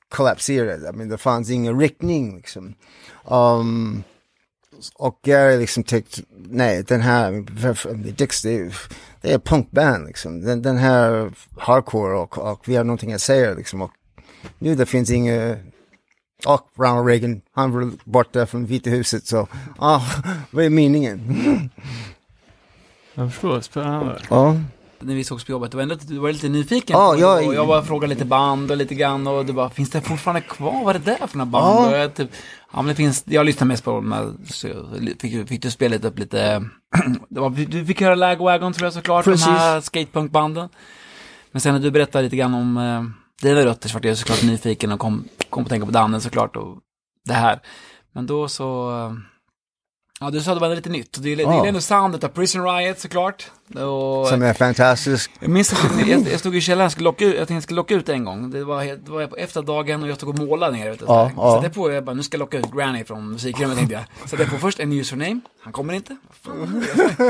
[0.10, 0.90] kollapserade.
[0.90, 2.74] I mean, det fanns ingen riktning liksom.
[3.26, 4.04] Um,
[4.96, 7.32] och Gary liksom tyckte, nej den här,
[8.12, 8.76] Dix det är,
[9.24, 10.42] det är punkband liksom.
[10.42, 13.82] Den, den här hardcore och, och vi har någonting att säga liksom.
[13.82, 13.92] Och
[14.60, 15.58] nu det finns inga,
[16.48, 19.48] och Ronald Reagan, han var borta från Vita huset så,
[19.80, 20.02] ja,
[20.52, 21.70] vad är meningen?
[23.14, 24.22] Jag förstår, spännande.
[24.30, 24.56] Ja,
[25.00, 26.94] När vi sågs på jobbet, du var, ändå, du var lite nyfiken.
[26.98, 29.70] Ja, och, jag- och jag bara frågade lite band och lite grann och du bara,
[29.70, 30.84] finns det fortfarande kvar?
[30.86, 31.66] Vad är det där för några band?
[31.66, 31.90] Ja.
[31.90, 32.30] Och jag, typ,
[32.74, 34.68] ja men det finns, jag lyssnar mest på dem, här, så
[35.20, 36.66] fick, fick du spela lite upp lite,
[37.30, 39.46] det var, du fick höra Lagwagon tror jag såklart, Precis.
[39.46, 40.70] de här skatepunkbanden.
[41.52, 43.04] Men sen när du berättade lite grann om eh,
[43.42, 46.56] dina rötter så vart jag såklart nyfiken och kom, kom att tänka på Danne såklart
[46.56, 46.78] och
[47.26, 47.60] det här.
[48.12, 49.14] Men då så, eh,
[50.24, 51.18] ja du sa att det var lite nytt.
[51.18, 51.54] Och det gillar Ja.
[51.58, 51.66] ja.
[51.66, 53.52] ändå soundet av Prison Riot såklart.
[53.70, 55.32] Och, som är fantastisk.
[55.40, 57.76] jag minns att jag, jag stod i källaren, skulle locka ut, jag tänkte jag skulle
[57.76, 58.52] locka ut en gång.
[58.52, 61.06] Det var, helt- det var på efterdagen och jag stod och målade nere ute.
[61.08, 61.52] Ja, Ja, ja.
[61.54, 64.30] Satte jag på, jag bara, nu ska jag locka ut Granny från musikrummet tänkte jag.
[64.30, 66.18] Satte jag på först en username, han kommer inte.
[66.42, 66.86] Fan?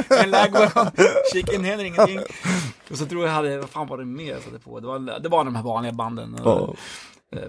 [0.09, 0.91] En lagwagon,
[1.33, 2.19] kika in heller ingenting.
[2.91, 4.79] Och så tror jag hade, vad fan var det mer jag satte på?
[4.79, 6.39] Det var, det var de här vanliga banden.
[6.45, 6.61] Ja.
[6.61, 6.69] eh,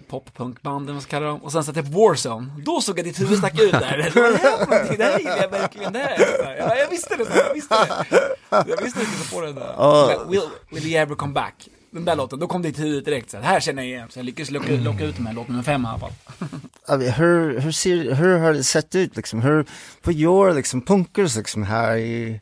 [0.08, 1.42] Pop-punkbanden, vad ska kallar dem.
[1.42, 2.46] Och sen satte jag på Warzone.
[2.64, 4.12] Då såg jag ditt huvud stack ut där.
[4.14, 5.92] Vad är det här här gillar jag verkligen.
[5.92, 6.44] Det här.
[6.44, 7.26] Här, Ja, jag visste det.
[7.48, 8.06] Jag visste det.
[8.50, 10.30] Jag visste att jag skulle få den där.
[10.30, 10.40] Will,
[10.70, 11.68] will you ever come back?
[11.90, 13.30] Den där låten, då kom det till huvudet direkt.
[13.30, 14.08] Så här, här känner jag igen.
[14.10, 17.00] Så jag lyckades locka, locka ut med låt nummer fem i alla fall.
[17.00, 19.42] Hur, hur, ser, hur har det sett ut liksom?
[19.42, 19.66] Hur,
[20.02, 22.40] vad gör liksom punkers liksom här i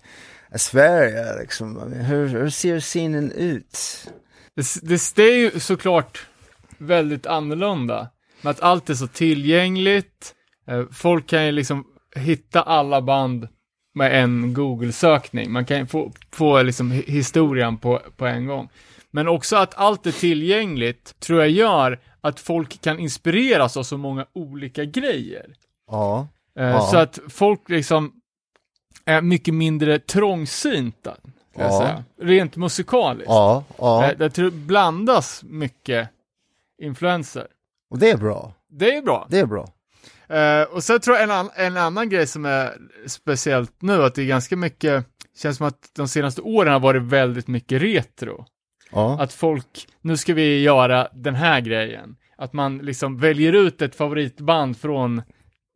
[0.56, 1.92] Sverige liksom?
[1.92, 3.78] Hur, hur ser scenen ut?
[4.56, 6.26] Det, det, det är ju såklart
[6.82, 8.08] väldigt annorlunda.
[8.42, 10.34] Med att allt är så tillgängligt.
[10.66, 11.84] Eh, Folk kan ju liksom
[12.16, 13.48] hitta alla band
[13.94, 15.52] med en Google-sökning.
[15.52, 18.68] Man kan få, få liksom hi- historien på, på en gång.
[19.10, 23.96] Men också att allt är tillgängligt tror jag gör att folk kan inspireras av så
[23.96, 25.46] många olika grejer.
[25.90, 26.28] Ja,
[26.58, 26.80] Eh, Ja.
[26.80, 28.12] Så att folk liksom
[29.04, 31.16] är mycket mindre trångsynta,
[31.52, 31.78] ska jag Ja.
[31.80, 32.04] säga.
[32.20, 33.28] Rent musikaliskt.
[33.28, 34.04] ja, ja.
[34.12, 36.08] Eh, det blandas mycket
[36.82, 37.46] influenser.
[37.90, 38.54] Och det är bra.
[38.70, 39.26] Det är bra.
[39.30, 39.68] Det är bra.
[40.28, 42.76] Eh, och sen tror jag en, an- en annan grej som är
[43.06, 45.06] speciellt nu, att det är ganska mycket,
[45.36, 48.44] känns som att de senaste åren har varit väldigt mycket retro.
[48.90, 52.16] Ja, Att folk, nu ska vi göra den här grejen.
[52.36, 55.22] Att man liksom väljer ut ett favoritband från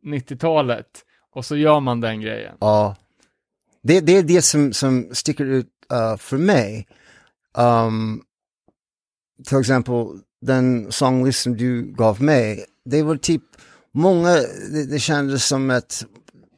[0.05, 0.87] 90-talet
[1.33, 2.55] och så gör man den grejen.
[2.59, 2.95] ja.
[3.83, 6.87] Det, det är det som, som sticker ut uh, för mig.
[7.57, 8.23] Um,
[9.47, 9.93] till exempel
[10.41, 12.65] den sånglistan du gav mig.
[12.85, 13.43] Det var typ
[13.91, 14.33] många,
[14.71, 16.05] det, det kändes som att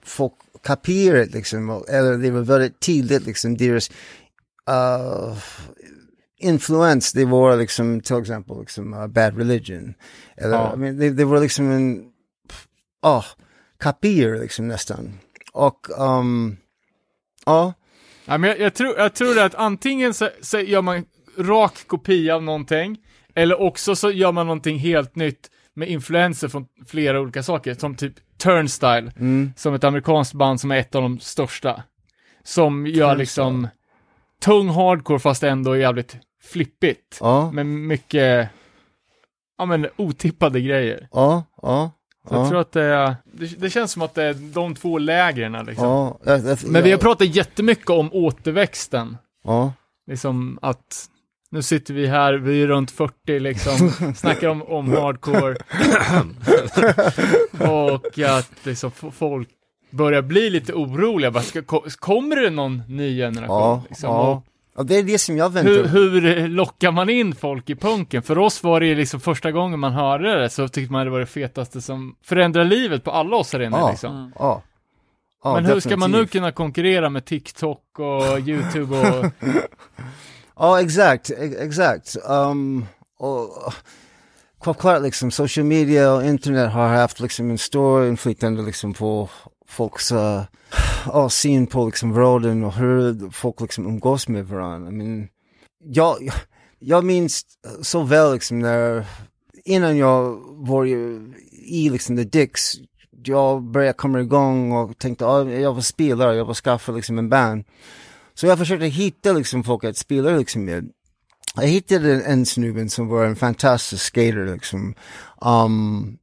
[0.06, 0.34] folk
[0.64, 3.90] kapierade liksom, eller det var väldigt tydligt liksom deras
[4.70, 5.38] uh,
[6.40, 9.94] influens, det var liksom till exempel liksom uh, Bad Religion.
[10.38, 10.74] Eller, Ja.
[10.74, 12.04] I mean, det, det var liksom en,
[13.02, 13.26] ja,
[13.80, 15.20] kapier liksom nästan.
[15.54, 16.58] Och, um,
[17.46, 17.74] ja,
[18.30, 21.06] Ja, men jag, jag, tror, jag tror att antingen så, så gör man
[21.38, 22.98] rak kopia av någonting,
[23.40, 27.96] eller också så gör man någonting helt nytt med influenser från flera olika saker, som
[27.96, 29.12] typ Turnstyle,
[29.56, 31.84] som ett amerikanskt band som är ett av de största.
[32.44, 33.68] Som gör liksom
[34.42, 37.18] tung hardcore fast ändå jävligt flippigt.
[37.22, 38.50] ja, Med mycket,
[39.58, 41.08] ja men otippade grejer.
[41.12, 41.92] ja, ja.
[42.28, 42.50] Så jag ja.
[42.50, 45.86] tror att det är, det, det känns som att det är de två lägren liksom.
[45.88, 49.18] Ja, jag- jag- Men vi har pratat jättemycket om återväxten.
[49.44, 49.74] Ja,
[50.08, 51.06] Liksom att
[51.52, 55.56] nu sitter vi här, vi är runt 40 liksom, snackar om, om hardcore.
[57.72, 59.50] och att liksom folk
[59.90, 61.32] börjar bli lite oroliga.
[61.32, 63.58] Bara, ska, ko- kommer det någon ny generation?
[63.60, 64.10] ja, liksom?
[64.10, 64.44] ja.
[64.76, 65.86] Och det är det som jag väntar hur,
[66.22, 68.24] hur lockar man in folk i punken?
[68.24, 71.20] För oss var det liksom första gången man hörde det så tyckte man det var
[71.20, 73.90] det fetaste som förändrar livet på alla oss här inne Ja.
[73.90, 74.32] liksom.
[74.40, 74.64] Ja.
[75.44, 76.32] ja Men hur ska man nu definitivt.
[76.32, 79.26] kunna konkurrera med TikTok och YouTube och
[80.62, 82.18] Ja, exakt, exakt.
[82.26, 82.86] Um,
[83.20, 83.74] och
[84.60, 89.30] självklart liksom social media och internet har haft liksom en stor inflytande liksom på
[89.68, 90.44] folks uh,
[91.08, 94.90] oh, syn på liksom världen och hur folk liksom umgås med varandra.
[94.90, 95.28] I mean,
[95.84, 96.30] jag,
[96.80, 99.06] jag minns uh, så väl liksom när,
[99.66, 102.74] innan jag var i liksom The Dicks,
[103.24, 107.30] jag började komma igång och tänkte, oh, jag var spelare, jag var skaffa liksom en
[107.30, 107.66] band.
[108.40, 110.90] Så jag försökte hitta liksom folk att spela liksom med.
[111.56, 114.96] jag hittade en, en snubben som var en fantastisk skater liksom.
[115.42, 116.18] Um,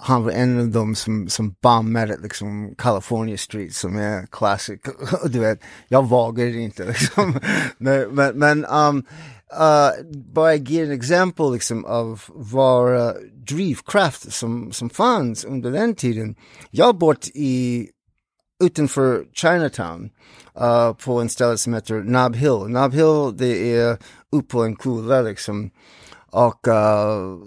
[0.00, 4.80] han var en av dem som, som bombade liksom California Street som är classic.
[5.24, 7.40] du vet, jag vågade inte liksom.
[7.78, 8.96] men men, men um,
[9.60, 13.12] uh, bara ge en exempel liksom av var uh,
[13.48, 16.34] drivkraft som, som fanns under den tiden.
[16.70, 17.88] Jag bott i
[18.60, 20.10] utanför Chinatown
[20.60, 22.68] uh, på en ställe som heter Nob Hill.
[22.68, 23.98] Nob Hill det är
[24.32, 25.70] upp på en kula liksom.
[26.30, 27.38] Och uh,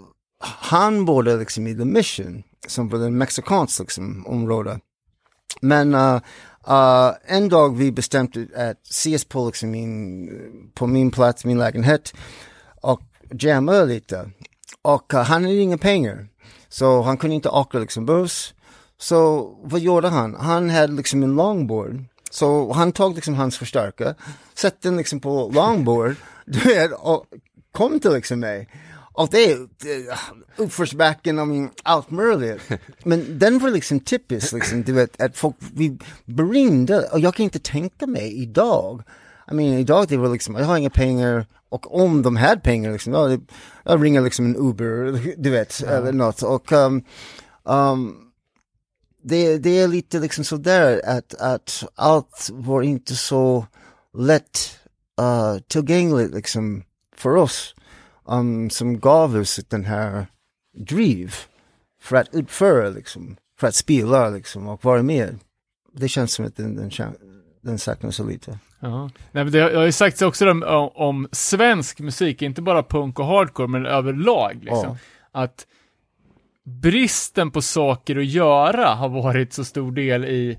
[0.60, 4.80] han bodde liksom i The Mission som var en mexikansk liksom, område.
[5.60, 6.20] Men uh,
[6.68, 10.30] uh, en dag vi bestämde att ses på, liksom, min,
[10.74, 12.14] på min plats, min lägenhet
[12.80, 14.30] och jamma lite.
[14.82, 16.28] Och uh, han hade inga pengar.
[16.68, 18.53] Så han kunde inte åka liksom buss.
[18.98, 20.34] Så vad gjorde han?
[20.34, 22.04] Han hade liksom en longboard.
[22.30, 24.14] Så han tog liksom hans förstärkare,
[24.54, 26.16] satte den liksom på longboard,
[26.46, 27.24] du vet, och
[27.72, 28.68] kom till liksom mig.
[29.16, 29.68] Och det är
[30.56, 32.62] uppförsbacken, I mean, allt möjligt.
[33.04, 37.44] Men den var liksom typisk, liksom, du vet, att folk, vi brinner, och jag kan
[37.44, 39.02] inte tänka mig idag.
[39.50, 42.92] I mean, idag det var liksom, jag har inga pengar, och om de hade pengar,
[42.92, 43.12] liksom,
[43.84, 46.42] jag ringer liksom en Uber, du vet, eller något.
[46.42, 47.04] Och um,
[47.64, 48.23] um,
[49.26, 53.66] det, det är lite liksom sådär att, att allt var inte så
[54.18, 54.78] lätt
[55.20, 56.84] uh, tillgängligt liksom
[57.16, 57.74] för oss
[58.24, 60.26] um, som gav oss den här
[60.76, 61.34] driv
[62.00, 65.38] för att utföra liksom, för att spela liksom och vara med.
[65.92, 66.90] Det känns som att den, den,
[67.60, 68.58] den saknas lite.
[68.80, 69.10] Ja.
[69.32, 72.82] Nej, men det har jag har ju sagt också om, om svensk musik, inte bara
[72.82, 74.58] punk och hardcore, men överlag.
[74.62, 74.96] Liksom.
[75.32, 75.66] Att
[76.64, 80.58] bristen på saker att göra har varit så stor del i,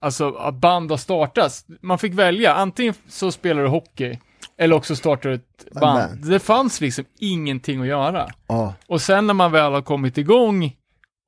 [0.00, 1.64] alltså att band har startats.
[1.80, 4.18] Man fick välja, antingen så spelar du hockey,
[4.58, 5.82] eller också startar du ett band.
[6.10, 6.30] band.
[6.30, 8.28] Det fanns liksom ingenting att göra.
[8.46, 10.76] Ja, Och sen när man väl har kommit igång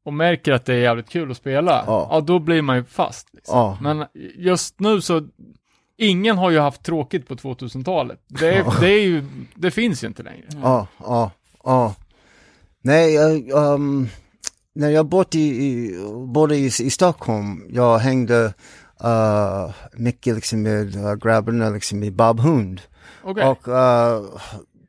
[0.05, 2.09] och märker att det är jävligt kul att spela, Ja.
[2.11, 3.29] ja, då blir man ju fast.
[3.35, 3.59] Liksom.
[3.59, 3.79] Ja.
[3.81, 4.07] Men
[4.37, 5.23] just nu så,
[5.97, 8.21] ingen har ju haft tråkigt på 2000-talet.
[8.29, 10.47] Det, är, det, är ju, det finns ju inte längre.
[10.63, 11.31] ja, ja,
[11.65, 11.95] ja.
[12.83, 14.09] Nej, jag, um,
[14.75, 15.91] när jag bott i,
[16.27, 18.55] bodde i, i Stockholm, jag hängde
[19.05, 22.81] uh, mycket liksom med uh, grabbarna liksom i Bob Hund.
[23.23, 23.45] Okej.
[23.45, 24.39] Och uh,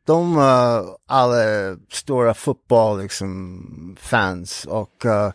[0.06, 1.44] de uh, alla
[1.92, 5.32] stora fotboll liksom fans och uh,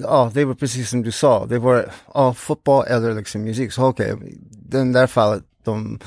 [0.00, 3.72] uh, det var precis som du sa, det var ja, fotboll eller liksom musik.
[3.72, 4.14] Så okej,
[4.50, 5.98] den där fallet de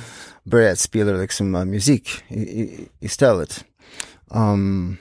[0.43, 3.63] började spela liksom uh, musik i, i, istället.
[4.27, 4.97] Um,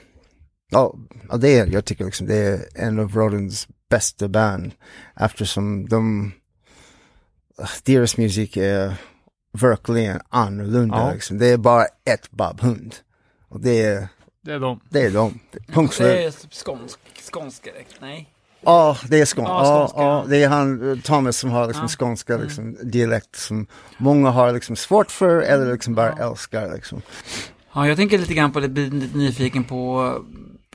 [0.71, 0.95] ja,
[1.37, 4.71] det är, jag tycker liksom det är en av Rodens bästa band
[5.15, 6.31] eftersom de,
[7.83, 8.93] deras musik är
[9.53, 11.13] verkligen annorlunda Ja.
[11.13, 11.37] liksom.
[11.37, 12.95] Det är bara ett Bob Hund.
[13.47, 14.07] Och det är,
[14.45, 14.79] Det är de.
[14.89, 15.39] det är de.
[15.73, 16.07] Punkt Det slut.
[16.07, 16.99] är typ skånsk,
[17.31, 18.33] skånsk direkt, nej.
[18.63, 19.51] Ja, det är skånska.
[19.53, 20.01] Ja, Ja, skånska.
[20.01, 23.67] ja, det är han, eh, Thomas som har liksom skånska liksom, dialekt som
[23.97, 27.01] många har liksom svårt för eller liksom bara älskar liksom.
[27.73, 30.15] Ja, jag tänker lite grann på det, blir lite nyfiken på,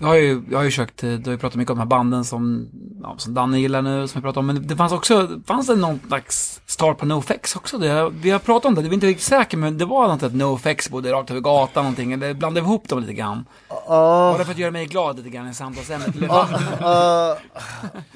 [0.01, 1.87] jag har ju, jag har ju försökt, du har ju pratat mycket om de här
[1.89, 2.69] banden som,
[3.03, 5.77] ja, som Danne gillar nu, som vi pratar om, men det fanns också, fanns det
[5.77, 7.79] någon slags start på NoFX också?
[7.79, 10.23] Det, vi har pratat om det, det är inte riktigt säker, men det var något
[10.23, 13.45] att NoFX bodde rakt över gatan någonting, eller blandade vi ihop dem lite grann?
[13.69, 16.17] Ja, Var det för att göra mig glad lite grann i samtalsämnet?
[16.17, 17.39] Eller ja,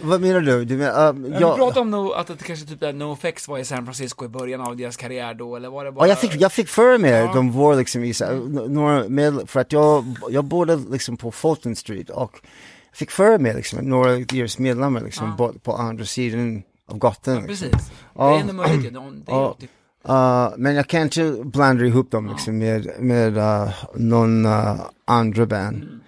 [0.03, 0.21] vad?
[0.21, 0.65] menar du?
[0.65, 3.59] du menar, uh, Vi jag, pratade om no, att det kanske typ där NoFX var
[3.59, 6.05] i San Francisco i början av deras karriär då, eller var det bara...
[6.05, 7.31] Ja, jag fick, jag fick för mig Ja.
[7.35, 8.15] de var liksom i,
[8.69, 12.41] några med, för att jag, jag bodde liksom på Fulton Street och
[12.93, 15.53] fick för mig liksom några deras medlemmar liksom Ja.
[15.63, 17.35] på andra sidan av gatan.
[17.47, 17.69] Liksom.
[17.71, 17.93] Precis.
[18.15, 18.31] Ja.
[18.31, 19.57] Det är ändå möjligt Det är Ja.
[19.61, 19.71] typ,
[20.09, 25.47] Uh, men jag kan inte blanda ihop dem liksom med, med uh, någon uh, andra
[25.47, 26.01] band.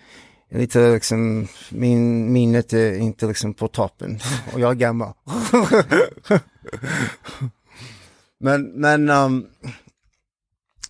[0.50, 4.18] Är Lite liksom, min minnet är inte liksom på toppen
[4.52, 5.12] och jag är gammal.
[8.38, 9.46] men, men, um,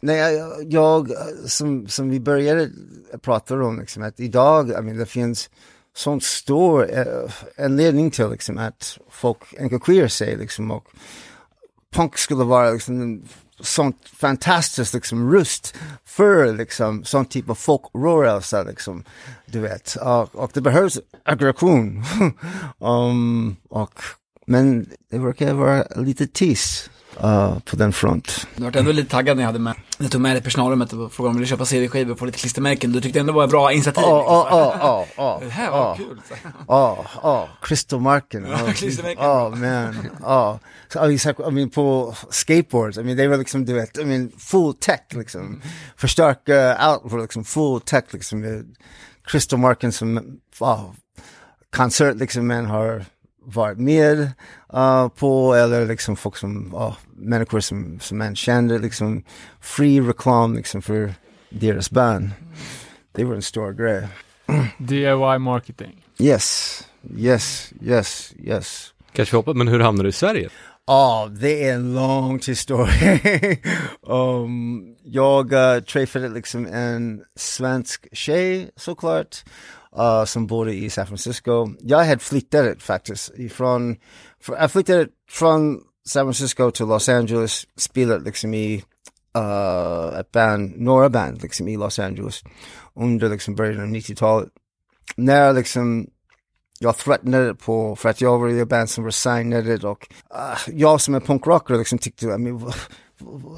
[0.03, 1.13] nej, jag, jag
[1.47, 2.71] som, som vi började
[3.21, 5.51] prata om liksom, att idag, I mean, det finns
[5.95, 10.87] sån stor uh, anledning till liksom att folk engagerar sig liksom och
[11.93, 13.29] punk skulle vara liksom en
[13.61, 15.75] sånt fantastiskt liksom röst
[16.05, 19.05] för liksom sån typ av folkrörelse liksom,
[19.47, 19.97] du vet.
[19.97, 22.05] Och, och det behövs aggression.
[22.79, 24.01] um, och,
[24.47, 26.91] men det verkar vara lite tis
[27.25, 28.47] uh, på den front.
[28.57, 30.93] Du var ändå lite taggad när jag hade med, när jag tog med dig personalrummet
[30.93, 32.93] och frågade om du ville köpa CD-skivor få lite klistermärken.
[32.93, 34.03] Du tyckte ändå det var ett bra initiativ.
[34.07, 34.59] Ja, liksom.
[34.59, 35.95] ja, ja, ja, Det här var ja.
[35.97, 36.21] kul.
[36.69, 38.47] Ja, ja, klistermärken.
[38.51, 39.25] Ja, klistermärken.
[40.21, 40.59] Ja,
[41.49, 45.01] I mean, på skateboards, I mean, det var liksom, du vet, I mean, full tech
[45.11, 45.63] liksom.
[45.97, 48.65] Förstärka allt för liksom full tech liksom.
[49.25, 50.95] Klistermärken som, ja,
[51.77, 53.05] konsert liksom man har
[53.45, 54.19] varit med
[54.75, 59.23] uh, på eller liksom folk som, ja, människor som, som man kände liksom,
[59.61, 61.15] fri reklam liksom för
[61.49, 62.31] deras band.
[63.13, 64.09] Det var en stor grej.
[64.79, 66.05] DIY marketing.
[66.19, 66.83] Yes,
[67.17, 68.95] yes, yes, yes.
[69.13, 70.49] Kanske hoppas, men hur hamnar du i Sverige?
[70.87, 73.19] Ja, det är en lång historia.
[74.03, 79.45] um, jag uh, träffade liksom en svensk tjej såklart,
[79.99, 81.69] uh, som bodde i San Francisco.
[81.81, 83.97] Jag hade flyttat faktiskt ifrån,
[84.41, 88.85] för, jag flyttade från San Francisco till Los Angeles, spelat liksom i
[89.39, 92.43] uh, ett band, några band liksom i Los Angeles
[92.95, 94.49] under liksom början av 90-talet.
[95.17, 96.07] När liksom
[96.79, 101.01] jag threatenade på för att jag var i ett band som var och uh, jag
[101.01, 102.73] som är punkrockare liksom tyckte, I mean,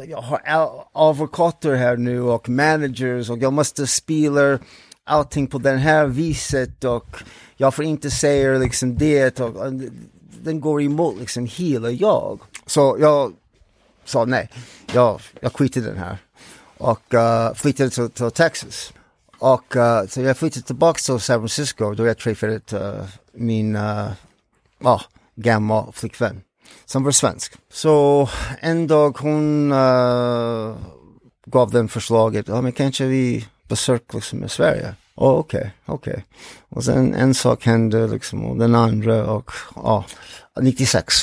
[0.08, 0.40] jag har
[0.92, 4.58] advokater här nu och managers och jag måste spela
[5.04, 7.16] allting på det här viset och
[7.56, 9.72] jag får inte säga liksom det och, och
[10.42, 12.40] den går emot liksom hela jag.
[12.66, 13.32] Så jag
[14.04, 14.50] sa nej,
[14.92, 16.18] jag, jag skiter i den här
[16.78, 18.92] och uh, flyttade till, till Texas.
[19.38, 24.06] Och uh, så jag flyttade tillbaka till San Francisco då jag träffade uh, min ah,
[24.06, 24.12] uh,
[24.78, 25.00] ja,
[25.36, 26.40] gamla flickvän
[26.84, 27.52] som var svensk.
[27.72, 28.28] Så
[28.60, 30.76] en dag hon uh,
[31.46, 34.94] gav den förslaget, ja men kanske vi besöker liksom i Sverige.
[35.16, 36.24] Oh, okej, okej.
[36.68, 40.04] Och sen en sak hände liksom och den andra och ja,
[40.60, 41.14] 96.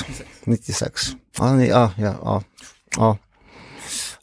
[0.44, 1.02] 96.
[1.38, 2.44] Ja, ni- ja, ja, ja.
[2.98, 3.18] ja.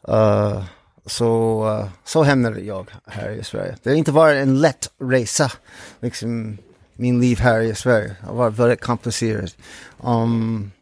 [0.09, 0.65] Uh,
[1.07, 3.77] så, uh, så hamnade jag här i Sverige.
[3.83, 5.53] Det har inte varit en lätt resa,
[6.01, 6.59] liksom
[6.95, 8.17] min liv här i Sverige.
[8.21, 9.57] Det har varit väldigt komplicerat.
[10.03, 10.73] Um,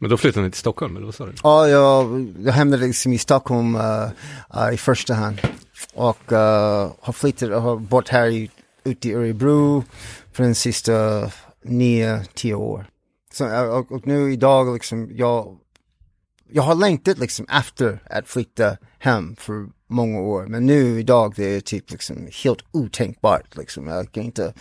[0.00, 1.32] Men då flyttade ni till Stockholm, eller vad sa du?
[1.42, 4.08] Ja, jag, jag hamnade liksom i Stockholm uh,
[4.56, 5.40] uh, i första hand.
[5.94, 8.50] Och uh, har flyttat bott här i,
[8.84, 9.84] ute i Örebro
[10.32, 11.30] för den sista
[11.62, 12.86] nio, tio år.
[13.32, 15.58] Så, uh, och, och nu idag liksom, jag,
[16.50, 20.46] jag har längtat liksom efter att flytta hem för många år.
[20.46, 23.86] Men nu idag det är typ liksom helt otänkbart liksom.
[23.86, 24.54] Jag kan inte,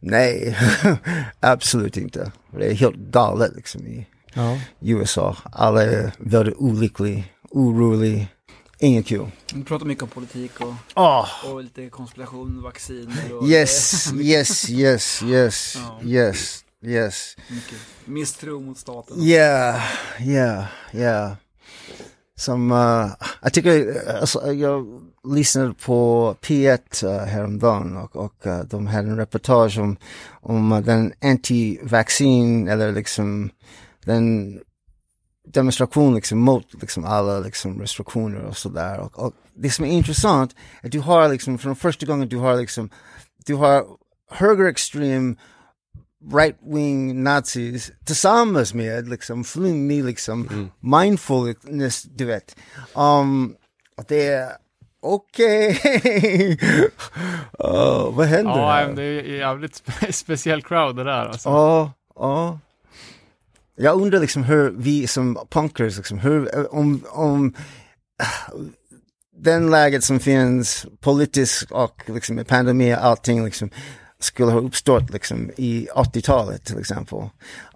[0.00, 0.56] nej,
[1.40, 2.32] absolut inte.
[2.58, 4.58] Det är helt galet liksom i, Ja.
[4.80, 5.36] USA.
[5.52, 8.26] Alla är väldigt olyckliga, oroliga,
[8.78, 9.30] inget kul.
[9.54, 15.22] Vi pratar mycket om politik och, Oh, och lite konspiration, vacciner och yes, yes, yes,
[15.22, 16.00] yes, Ja.
[16.08, 17.36] yes, yes.
[17.48, 19.22] mycket misstro mot staten.
[19.22, 19.82] Yeah,
[20.20, 21.32] yeah, yeah.
[22.36, 23.10] Som, uh,
[23.42, 25.02] jag tycker, alltså, jag
[25.34, 29.96] lyssnade på P1 uh, häromdagen och, och uh, de hade en reportage om,
[30.30, 33.50] om uh, den anti-vaccin eller liksom
[34.04, 34.60] den
[35.52, 38.98] demonstration liksom mot liksom alla liksom restriktioner och sådär.
[39.00, 42.36] Och, och det som är intressant är att du har liksom, från första gången du
[42.36, 42.90] har liksom,
[43.46, 43.84] du har
[44.30, 45.36] högerextrem
[46.32, 52.56] right-wing nazis tillsammans med liksom flumig liksom mindfulness, du vet.
[52.94, 53.54] Um,
[54.08, 54.48] det är
[55.02, 55.78] okej.
[57.58, 58.92] oh, vad händer Ja, här?
[58.92, 61.48] det är jävligt spe speciell crowd det där alltså.
[61.48, 62.58] Ja, ja.
[63.78, 67.54] Jag undrar liksom hur vi som punkers, liksom, hur, om, om
[69.36, 73.70] den läget som finns politiskt och liksom med pandemi och allting liksom
[74.20, 77.18] skulle ha uppstått liksom i 80-talet till exempel.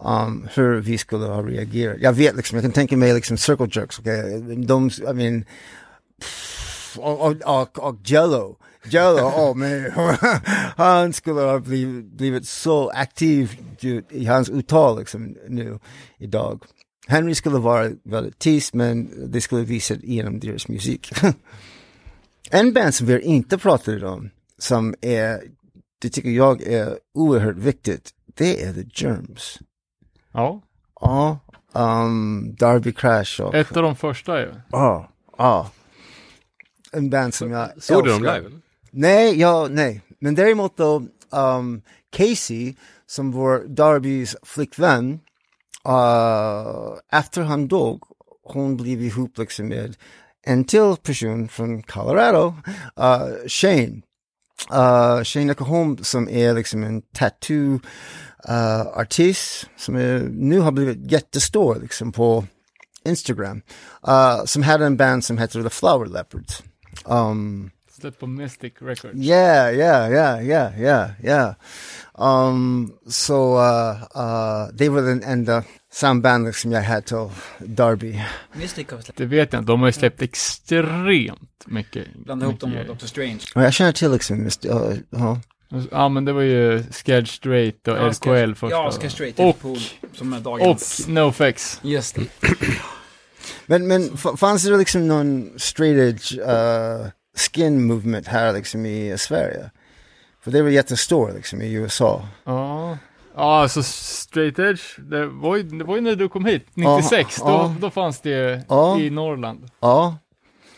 [0.05, 1.97] Um, hur vi skulle ha reagerat.
[2.01, 4.41] Jag vet liksom, jag kan tänka mig liksom circle jerks, okay?
[4.57, 5.45] de, I mean,
[6.97, 8.57] och, och, och, och Jello.
[8.85, 10.17] Jello, oh man.
[10.77, 13.59] han skulle ha blivit, blivit så aktiv
[14.11, 15.79] i hans uttal liksom nu
[16.19, 16.63] idag.
[17.07, 21.13] Henry skulle vara väldigt tyst men det skulle visa genom deras musik.
[22.51, 25.43] en band som vi inte pratat om som är,
[25.99, 29.59] det tycker jag är oerhört viktigt, det är The Germs.
[30.33, 30.63] Ja,
[31.03, 31.39] Ja,
[31.73, 33.55] um, Darby Crash och...
[33.55, 34.55] ett av de första ju.
[34.71, 35.71] Ja, ja.
[36.93, 38.41] En band som jag Såg du dem älskar.
[38.41, 38.62] live?
[38.93, 40.01] Nej, ja, nej.
[40.21, 41.83] Men däremot då, um,
[42.17, 42.75] Casey,
[43.07, 45.21] som var Darbys flickvän,
[45.89, 48.03] uh, efter han dog,
[48.45, 49.97] hon blev ihop liksom med
[50.47, 52.55] en till person från Colorado,
[53.01, 54.03] uh, Shane.
[54.73, 57.81] Uh, Shane Nakahom som är liksom en tattoo
[58.49, 62.45] uh, artist som är, nu har blivit jättestor liksom på
[63.05, 63.63] Instagram.
[64.09, 66.63] Uh, som hade en band som hette The Flower Leopards.
[67.05, 67.71] Um,
[68.03, 69.15] Släppt på Mystic Records.
[69.15, 71.55] yeah, yeah, yeah, yeah, yeah, yeah.
[72.15, 78.21] Um, så uh, uh, det var den enda sambandet som jag hade till Derby.
[78.53, 79.19] Mystic har släppt.
[79.19, 82.15] Det vet jag inte, de har ju släppt extremt mycket.
[82.15, 83.07] Blanda ihop dem med Dr.
[83.07, 83.41] Strange.
[83.55, 85.37] Och jag känner till liksom, just, uh, uh,
[85.91, 88.77] Ja men det var ju Scared Straight och Ja, LKL första.
[88.77, 89.79] Ja, ska straight och, pool.
[90.13, 91.09] Som är och dagens.
[91.09, 91.81] NoFX.
[91.83, 92.27] Just det.
[93.67, 97.07] Men, men fanns det liksom någon straight edge uh,
[97.37, 99.71] skin movement här liksom i Sverige?
[100.41, 102.29] För det var jättestor liksom i USA.
[102.45, 102.99] Ja.
[103.35, 107.37] Ja, alltså straight edge, det var ju, det var ju när du kom hit, 96,
[107.41, 107.75] Ja, då, ja.
[107.81, 108.99] då fanns det Ja.
[108.99, 109.71] i Norrland.
[109.81, 110.17] Ja,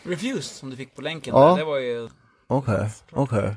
[0.03, 1.33] Refused som du fick på länken.
[1.35, 1.49] Ja.
[1.49, 2.09] där, Det var ju...
[2.47, 3.55] okej, okej.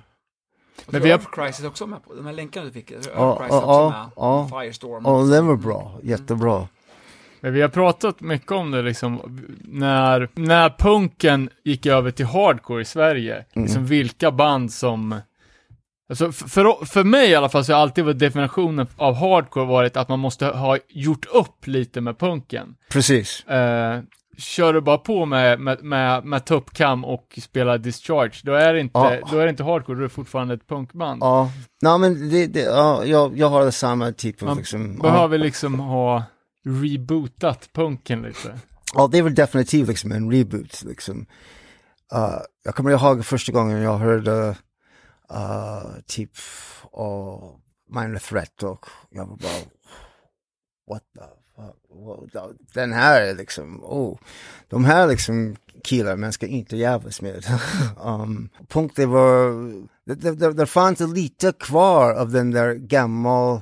[0.87, 2.15] Och Men vi har- Crisis också med på.
[2.15, 2.91] De här länkarna du fick.
[2.91, 4.11] Earth Ja, Crisis ja, också med.
[4.17, 4.49] ja.
[4.61, 5.03] Firestorm.
[5.07, 6.69] Ja, den var bra, jättebra.
[7.41, 12.83] Men vi har pratat mycket om det liksom, när, när punken gick över till hardcore
[12.83, 13.65] i Sverige, Mm.
[13.67, 15.21] liksom vilka band som
[16.11, 19.97] Alltså för, för mig i alla fall så har alltid varit definitionen av hardcore varit
[19.97, 22.75] att man måste ha gjort upp lite med punken.
[22.93, 23.45] Precis.
[23.47, 24.01] Eh,
[24.39, 28.81] kör du bara på med, med, med, med tuppkam och spelar discharge, då är det
[28.81, 29.29] inte, Ja.
[29.31, 31.23] då är det inte hardcore, då är det fortfarande ett punkband.
[31.23, 31.51] Ja,
[31.83, 34.95] nej men det, det, ja, jag, jag har samma typ av Man liksom.
[35.03, 35.11] Ja.
[35.11, 36.23] Behöver liksom ha
[36.69, 38.59] rebootat punken lite.
[38.95, 41.27] Ja, det är väl definitivt liksom en reboot liksom.
[42.15, 44.57] Uh, jag kommer ihåg första gången jag hörde
[45.33, 46.31] uh, typ
[46.99, 47.51] uh,
[47.91, 49.61] Minor Threat och jag var bara
[50.89, 54.19] what the fuck, den här är liksom, oh,
[54.69, 57.45] de här liksom killar man ska inte jävlas med.
[58.05, 59.51] um, punkt det var,
[60.05, 63.61] det, det, det, det fanns lite kvar av den där gammal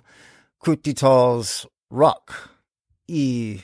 [0.66, 2.30] 70-tals rock
[3.08, 3.62] i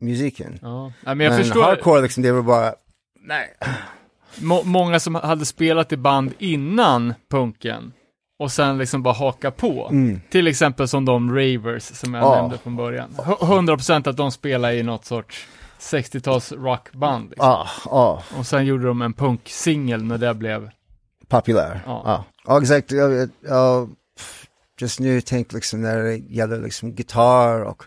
[0.00, 0.58] musiken.
[0.62, 0.92] Ja.
[1.02, 2.74] Men jag Men förstår, hardcore liksom, det var bara,
[3.20, 3.54] nej.
[4.40, 7.92] må, många som hade spelat i band innan punken
[8.38, 9.88] och sen liksom bara haka på.
[9.90, 10.20] Mm.
[10.30, 12.34] Till exempel som de Ravers som jag Ja.
[12.40, 13.10] nämnde från början.
[13.16, 15.46] H- 100% att de spelar i något sorts
[15.80, 17.30] 60-tals rockband.
[17.30, 17.46] Liksom.
[17.48, 20.70] Ja, ja, Och sen gjorde de en punksingel när det blev,
[21.28, 21.80] populär.
[21.86, 22.02] Ja.
[22.04, 22.92] Ja, ja exakt.
[22.92, 23.28] Jag,
[24.80, 27.82] just nu tänk liksom när det gäller liksom gitarr och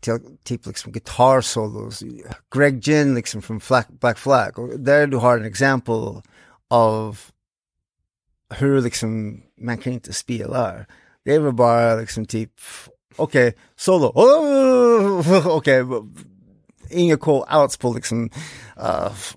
[0.00, 2.02] till, typ liksom gitarrsolos.
[2.54, 4.58] Greg Ginn liksom från Black, Black Flag.
[4.58, 6.22] Och där du har en exempel
[6.70, 7.20] av
[8.54, 10.74] hur liksom man kan inte spela.
[11.24, 12.52] Det är väl bara liksom typ,
[13.16, 15.84] okej, solo, oh, okej,
[16.90, 18.24] inga call outs på liksom,
[18.76, 19.36] uh, f-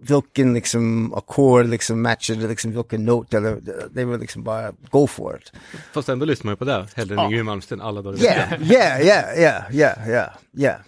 [0.00, 3.60] vilken liksom ackord liksom matchade liksom vilken not eller
[3.90, 5.52] det var liksom bara go for it.
[5.92, 7.26] Fast ändå lyssnar man ju på det, hellre än.
[7.26, 8.62] Yngwie Malmsteen alla dagar i veckan.
[8.62, 10.80] Yeah, yeah, yeah, yeah, yeah, yeah.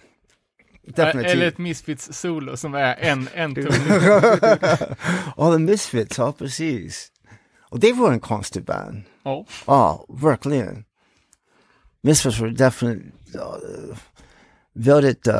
[0.87, 1.31] Definitivt.
[1.31, 3.65] eller ett Misfits solo som är en, en tum.
[5.37, 7.11] Ja, The Misfits, ja precis.
[7.69, 9.03] Och det var en konstig band.
[9.23, 9.45] Ja.
[9.67, 10.85] Ja, verkligen.
[12.01, 13.97] Misfits var definitivt uh,
[14.73, 15.33] väldigt uh,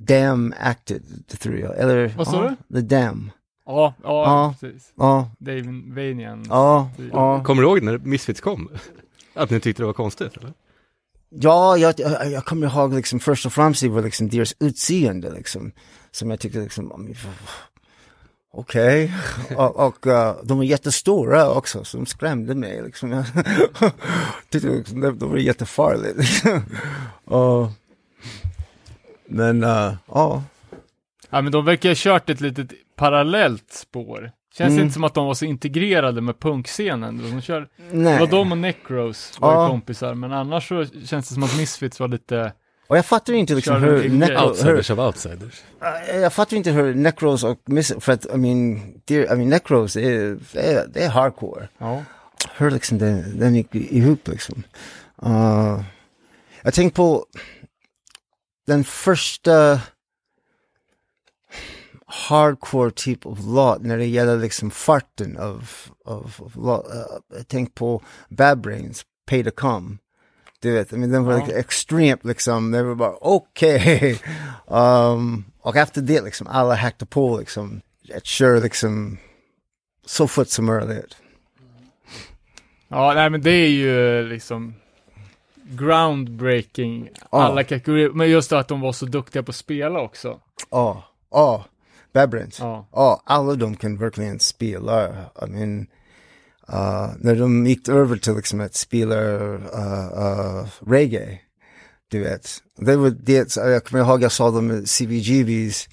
[0.00, 1.02] damn acted,
[1.38, 1.78] tror jag.
[1.78, 3.30] Eller, Vad sa ja, The Damn.
[3.66, 4.54] Ja, ja, Ja.
[4.60, 4.92] precis.
[4.96, 6.44] Ja, David Vanian.
[6.48, 7.44] ja, ja.
[7.44, 8.68] Kommer du ihåg när Misfits kom?
[9.34, 10.52] Att ni tyckte det var konstigt eller?
[11.30, 15.30] Ja, jag, jag, jag kommer ihåg liksom först och främst det var liksom deras utseende
[15.32, 15.72] liksom.
[16.10, 17.14] Som jag tyckte liksom,
[18.52, 19.14] okej.
[19.56, 23.10] och och uh, de var jättestora också, så de skrämde mig liksom.
[23.80, 23.92] Jag
[24.50, 26.62] tyckte liksom, de, de var jättefarliga liksom.
[27.24, 27.70] Och,
[29.28, 30.42] men, uh, ja.
[31.30, 34.30] Ja, men de verkar ha kört ett litet parallellt spår.
[34.54, 34.82] Känns Mm.
[34.82, 37.30] inte som att de var så integrerade med punkscenen.
[37.30, 38.18] De kör, det Nej.
[38.20, 39.68] var de och Necros var Ja.
[39.68, 42.52] kompisar, men annars så känns det som att Misfits var lite,
[42.88, 44.38] Och jag fattar inte liksom hur, necro, grej.
[44.38, 45.62] hur Outsiders of outsiders.
[46.12, 49.48] Uh, jag fattar inte hur Necros och Miss, för att, I mean, dear, I mean
[49.48, 51.68] Necros, det är, det är, det är hardcore.
[51.78, 52.02] ja.
[52.56, 54.62] Hur liksom den, den gick ihop liksom.
[55.26, 55.80] Uh,
[56.62, 57.24] jag tänkte på
[58.68, 59.80] den första
[62.06, 65.70] hardcore typ av låt när det gäller liksom farten av,
[66.04, 66.86] av, av låt.
[66.86, 67.02] Uh,
[67.36, 69.96] jag tänkte på Bad Brains, Pay to Come.
[70.60, 71.38] Du vet, I mean, den var Ja.
[71.46, 74.20] like, extremt liksom, det var bara okej.
[74.66, 77.80] um, och efter det liksom, alla hackade på liksom,
[78.14, 79.18] att köra liksom
[80.06, 81.16] så fort som möjligt.
[82.88, 84.74] Ja, nej men det är ju liksom
[85.68, 87.42] groundbreaking, Ja.
[87.42, 88.10] alla kategorier.
[88.10, 90.40] Men just att de var så duktiga på att spela också.
[90.70, 91.64] Ja, ja,
[92.12, 92.58] Bad Brains.
[92.60, 92.88] Ja.
[92.92, 95.08] Ja, alla de kan verkligen spela.
[95.42, 95.86] I mean,
[96.72, 101.40] uh, när de gick över till liksom att spela uh, uh, reggae,
[102.08, 102.48] Du vet.
[102.76, 105.88] Det var det, jag kommer ihåg jag såg dem med CBGBs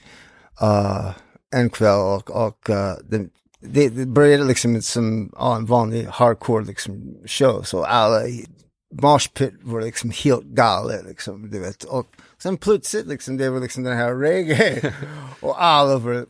[0.61, 1.11] uh,
[1.51, 3.27] en kväll och, och uh, det,
[3.59, 7.63] det, det började liksom som ja, en vanlig hardcore liksom show.
[7.63, 8.45] Så alla i
[8.93, 11.83] Mosh Pit var liksom helt galet liksom, du vet.
[11.83, 12.07] Och
[12.37, 14.93] sen plötsligt liksom, det var liksom den här reggae
[15.39, 16.25] och alla var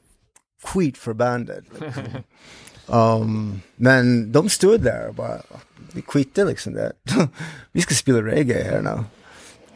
[0.64, 1.62] skitförbannade.
[1.80, 2.04] Liksom.
[2.88, 5.42] Um, men de stod där och bara,
[5.94, 6.92] vi skiter liksom det.
[7.72, 9.04] vi ska spela reggae här nu.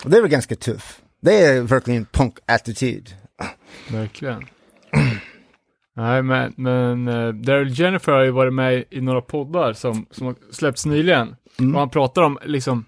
[0.04, 1.02] Och det var ganska tuff.
[1.22, 3.16] Det är verkligen punk-attityd.
[3.92, 4.46] Verkligen.
[5.96, 10.28] Nej, men, men uh, Daryl Jennifer har ju varit med i några poddar som, som
[10.28, 11.36] har släppts nyligen.
[11.60, 11.76] Mm.
[11.76, 12.86] Och han pratar om liksom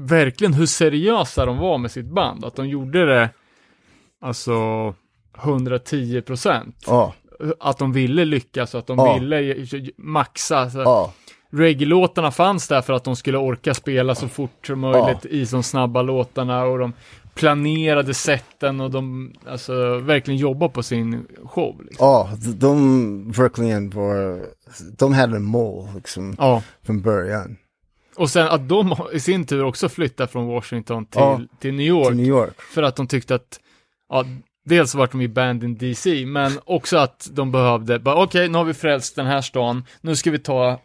[0.00, 2.44] verkligen hur seriösa de var med sitt band.
[2.44, 3.30] Att de gjorde det
[4.20, 4.54] alltså
[5.38, 6.84] 110 procent.
[6.86, 7.14] Ja,
[7.60, 9.18] Att de ville lyckas och att de Ja.
[9.18, 9.66] ville
[9.96, 10.70] maxa.
[10.70, 11.12] Så ja,
[11.50, 15.62] Reggae-låtarna fanns där för att de skulle orka spela så fort som möjligt i de
[15.62, 16.92] snabba låtarna och de
[17.34, 21.82] planerade sätten och de alltså verkligen jobbar på sin show.
[21.84, 22.06] Liksom.
[22.06, 24.42] ja, de verkligen var,
[24.98, 27.56] de hade en mål liksom Ja, från början.
[28.16, 31.40] och sen att de i sin tur också flyttar från Washington till, Ja.
[31.60, 32.60] till New York Till New York.
[32.60, 33.60] för att de tyckte att,
[34.08, 34.24] ja,
[34.64, 38.64] dels vart de i band in DC, men också att de behövde, okej, nu har
[38.64, 40.80] vi frälst den här stan, nu ska vi ta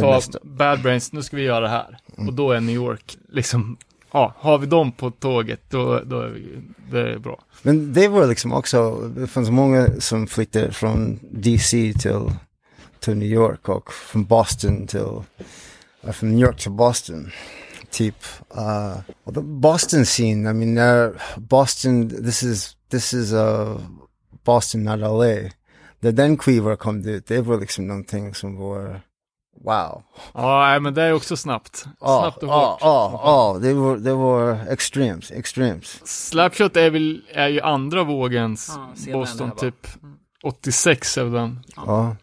[0.00, 0.20] ta.
[0.42, 1.98] Bad Brains, nu ska vi göra det här.
[2.16, 2.28] Mm.
[2.28, 3.76] Och då är New York, liksom,
[4.12, 6.46] ja, har vi dem på tåget, då, då är vi,
[6.90, 7.40] det är bra.
[7.62, 12.30] Men det var liksom också, det fanns många som flyttade från DC till,
[13.02, 17.30] till New York och från Boston till, uh, från New York till Boston.
[17.90, 18.16] Typ,
[18.56, 23.78] uh, och the Boston scene, I mean, uh, Boston, this is, this is uh,
[24.44, 25.50] Boston, not LA.
[26.00, 29.00] När den skivan kom ut, det var liksom någonting som var,
[29.64, 30.02] wow.
[30.34, 31.84] Ja, nej, men det är också snabbt.
[32.00, 32.80] Ja, Snabbt och ja, hårt.
[32.80, 35.86] ja, ja, det var, det var extremt, extremt.
[36.04, 39.86] Slapshot är väl, är ju andra vågens Ja, Boston, det typ
[40.42, 41.64] 86 är väl den.
[41.76, 42.16] Ja,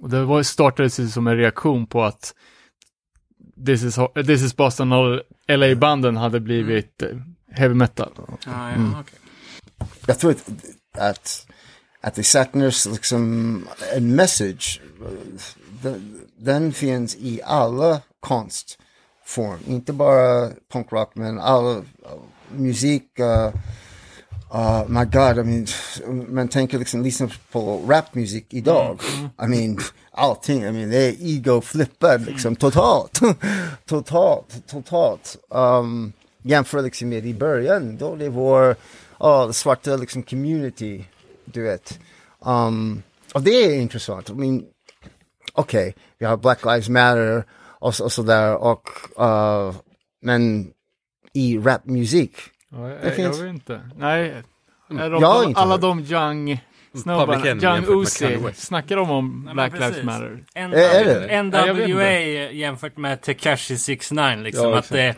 [0.00, 2.34] Och det var, startades ju som en reaktion på att
[3.66, 4.90] This is, This is Boston
[5.48, 7.08] LA-banden hade blivit eh,
[7.50, 8.12] heavy metal.
[8.16, 8.94] Ja, ja, Mm.
[10.06, 10.48] jag tror att,
[10.98, 11.46] att,
[12.00, 13.22] att det saknas liksom
[13.96, 14.80] en message.
[15.82, 19.58] Den, den finns i alla konstform.
[19.66, 21.84] Inte bara punkrock men all
[22.56, 23.18] musik.
[23.20, 23.60] Uh,
[24.54, 25.66] uh, my God, I mean,
[26.28, 29.00] man tänker liksom lyssna på rapmusik idag.
[29.42, 29.78] I mean,
[30.12, 33.20] allting, I mean, det är ego-flippad liksom totalt.
[33.86, 35.36] totalt, totalt.
[35.48, 36.12] Um,
[36.42, 38.76] jämför liksom med i början då det var
[39.46, 41.04] det svarta liksom community,
[41.44, 41.98] du vet.
[42.44, 43.02] Um,
[43.34, 44.30] och det är intressant.
[44.30, 44.64] I mean,
[45.52, 47.44] okej, vi har Black Lives Matter
[47.78, 48.88] och, och sådär och
[49.20, 49.74] uh,
[50.22, 50.70] men
[51.32, 52.36] i rapmusik,
[52.72, 53.80] Ja, jag, Det finns- jag vet inte.
[53.98, 54.42] Nej, är
[54.88, 55.80] de, Jag har de, inte alla hört.
[55.80, 56.60] de young
[56.94, 60.02] snubbarna, Public Enemy young Uzi, snackar de om men Black Lives.
[60.04, 60.44] Matter?
[60.54, 61.42] N- Är- är det?
[61.42, 62.56] NWA inte.
[62.56, 64.70] jämfört med Tekashi 69 liksom.
[64.70, 65.14] Ja, att det,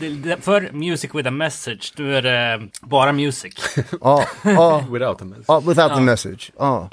[0.00, 3.54] det, det, för Music with a Message, då är det bara music.
[4.00, 5.44] ja, ja, Without a mess.
[5.48, 6.00] ja, without the Ja.
[6.00, 6.88] message, ja.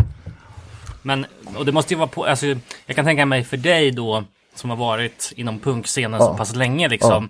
[1.02, 1.26] Men,
[1.56, 2.45] och det måste ju vara på, alltså,
[2.86, 4.24] jag kan tänka mig för dig då,
[4.56, 6.26] som har varit inom punkscenen Ja.
[6.28, 7.30] så pass länge liksom.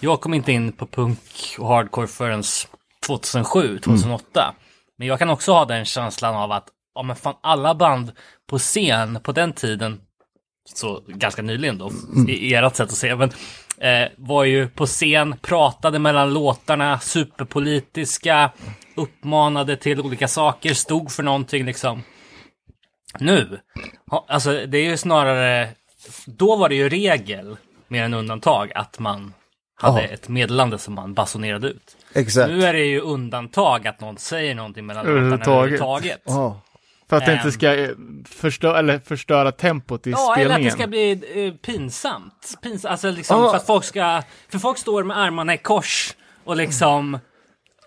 [0.00, 2.42] Jag kom inte in på punk och hardcore förrän
[3.06, 4.54] 2007, 2008.
[4.98, 8.12] Men jag kan också ha den känslan av att, ja men fan alla band
[8.46, 10.00] på scen på den tiden,
[10.74, 11.90] så ganska nyligen då,
[12.28, 13.30] i, i ert sätt att se, men
[13.78, 18.50] eh, var ju på scen, pratade mellan låtarna, superpolitiska,
[18.96, 22.02] uppmanade till olika saker, stod för någonting liksom.
[23.18, 23.60] Nu,
[24.28, 25.68] alltså det är ju snarare,
[26.26, 27.56] då var det ju regel
[27.88, 29.32] mer än undantag att man
[29.76, 30.08] hade Ja.
[30.08, 31.96] ett meddelande som man basunerade ut.
[32.14, 32.48] Exakt.
[32.50, 36.22] Nu är det ju undantag att någon säger någonting mellan låtarna Överhuvudtaget.
[36.24, 36.60] Ja,
[37.08, 37.90] För att det inte ska eh,
[38.24, 40.64] förstöra, eller förstöra tempot i Ja, eller att spelningen.
[40.64, 42.54] det ska bli eh, pinsamt.
[42.62, 42.90] pinsamt.
[42.90, 43.50] Alltså liksom Ja.
[43.50, 47.18] för att folk ska, för folk står med armarna i kors och liksom,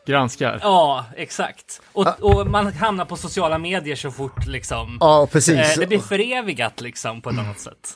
[0.08, 0.60] Granskar.
[0.62, 1.82] ja, exakt.
[1.92, 4.98] Och, och man hamnar på sociala medier så fort liksom.
[5.02, 5.56] ja precis.
[5.58, 7.94] Eh, det blir förevigat liksom på ett annat sätt.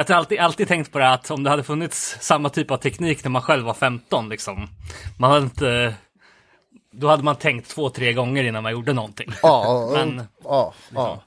[0.00, 2.76] Jag har alltid, alltid tänkt på det att om det hade funnits samma typ av
[2.76, 4.68] teknik när man själv var 15 liksom.
[5.18, 5.94] Man hade inte...
[6.92, 9.32] Då hade man tänkt två, tre gånger innan man gjorde någonting.
[9.42, 11.22] Ja, Men- ja, ja.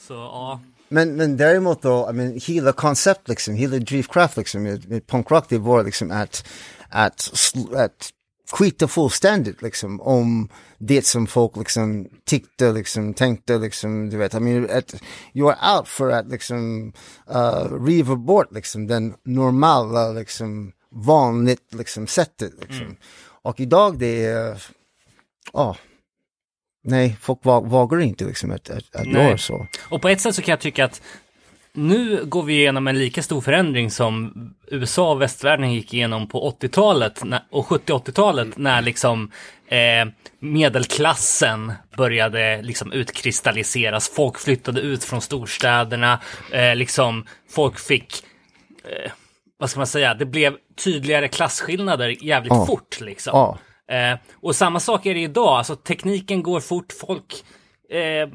[0.00, 0.60] Så ja.
[0.88, 5.44] Men, men däremot då, I mean, hela koncept liksom, hela drivkraft liksom med, med punkrock,
[5.48, 6.46] det var liksom att,
[6.88, 7.30] att,
[7.74, 8.10] att
[8.54, 10.48] skita fullständigt liksom om
[10.78, 14.94] det som folk liksom tyckte liksom, tänkte liksom, du vet, I mean, att
[15.34, 16.92] are out för att liksom
[17.30, 22.52] uh, riva bort liksom den normala liksom vanligt liksom sättet.
[22.60, 22.96] Liksom.
[23.42, 24.62] Och idag det är,
[25.52, 25.76] ja,
[26.84, 29.66] nej, folk våg- vågar inte liksom att, att, att göra så.
[29.90, 31.02] Och på ett sätt så kan jag tycka att
[31.74, 34.32] nu går vi igenom en lika stor förändring som
[34.66, 39.30] USA och västvärlden gick igenom på 80-talet när- och 70-80-talet när liksom
[39.68, 40.06] eh,
[40.38, 44.08] medelklassen började liksom utkristalliseras.
[44.08, 46.20] Folk flyttade ut från storstäderna,
[46.52, 48.14] eh, liksom folk fick
[48.84, 49.10] eh,
[49.58, 52.66] vad ska man säga, det blev tydligare klasskillnader jävligt Ja.
[52.66, 53.30] fort liksom.
[53.34, 57.44] Ja, Eh, och samma sak är det idag, alltså tekniken går fort, folk,
[57.90, 58.28] eh,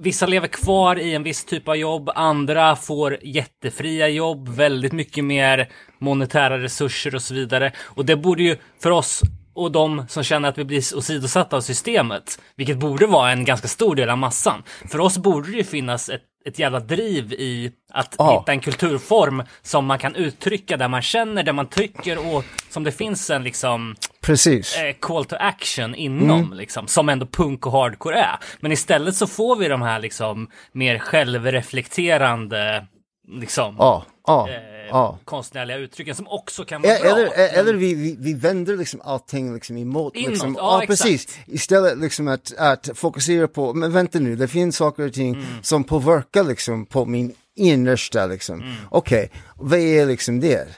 [0.00, 5.24] vissa lever kvar i en viss typ av jobb, andra får jättefria jobb, väldigt mycket
[5.24, 7.72] mer monetära resurser och så vidare.
[7.82, 9.22] Och det borde ju för oss
[9.54, 13.68] och de som känner att vi blir åsidosatta av systemet, vilket borde vara en ganska
[13.68, 14.62] stor del av massan.
[14.88, 18.38] För oss borde det ju finnas ett, ett jävla driv i att Ja.
[18.40, 22.84] hitta en kulturform som man kan uttrycka där man känner, där man tycker och som
[22.84, 24.76] det finns en liksom precis.
[24.76, 26.52] eh, call to action inom, Mm.
[26.58, 28.36] liksom, som ändå punk och hardcore är.
[28.60, 32.86] Men istället så får vi de här liksom mer självreflekterande,
[33.28, 34.54] liksom, Ja, ja, eh,
[34.90, 35.18] ja.
[35.24, 37.10] konstnärliga uttrycken som också kan vara E- bra.
[37.10, 40.16] Eller, e- eller vi, vi, vi vänder liksom allting liksom emot.
[40.16, 40.54] Inåt, liksom.
[40.58, 41.24] ja, precis.
[41.24, 41.48] exakt.
[41.48, 45.84] Istället liksom att, att fokusera på, men vänta nu, det finns saker och ting som
[45.84, 48.74] påverkar liksom på min innersta liksom.
[48.88, 50.68] Okej, vad är liksom det?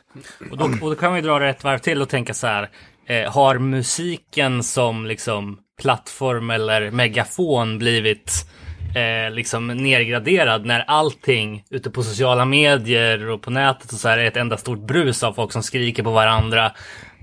[0.51, 2.71] Och då, och då kan vi dra det ett varv till och tänka så här,
[3.06, 8.47] eh, har musiken som liksom plattform eller megafon blivit
[8.94, 14.18] eh, liksom nergraderad när allting ute på sociala medier och på nätet och så här
[14.18, 16.72] är ett enda stort brus av folk som skriker på varandra.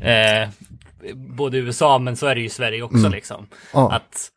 [0.01, 0.49] Eh,
[1.15, 3.47] både i USA men så är det ju i Sverige också liksom.
[3.73, 3.91] Ja.
[3.91, 4.29] Att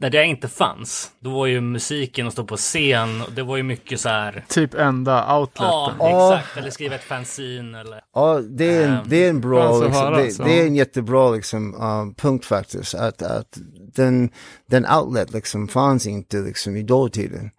[0.00, 3.56] när det inte fanns, då var ju musiken att stå på scen, och det var
[3.56, 5.66] ju mycket så här, Typ enda outleten.
[5.66, 6.34] ja Ja.
[6.36, 9.76] exakt, eller skriva ett fanzine eller Ja, det är en, Ehm, det är en bra,
[9.76, 12.94] att liksom, höra, det, det är en jättebra liksom, um, punkt faktiskt.
[12.94, 13.58] Att, att
[13.94, 14.30] den,
[14.70, 17.50] den outlet liksom fanns inte liksom i dåtiden.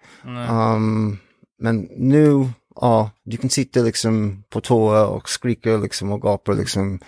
[0.49, 1.17] Um,
[1.61, 6.99] men nu, ja, du kan sitta liksom på toa och skrika liksom och gapa liksom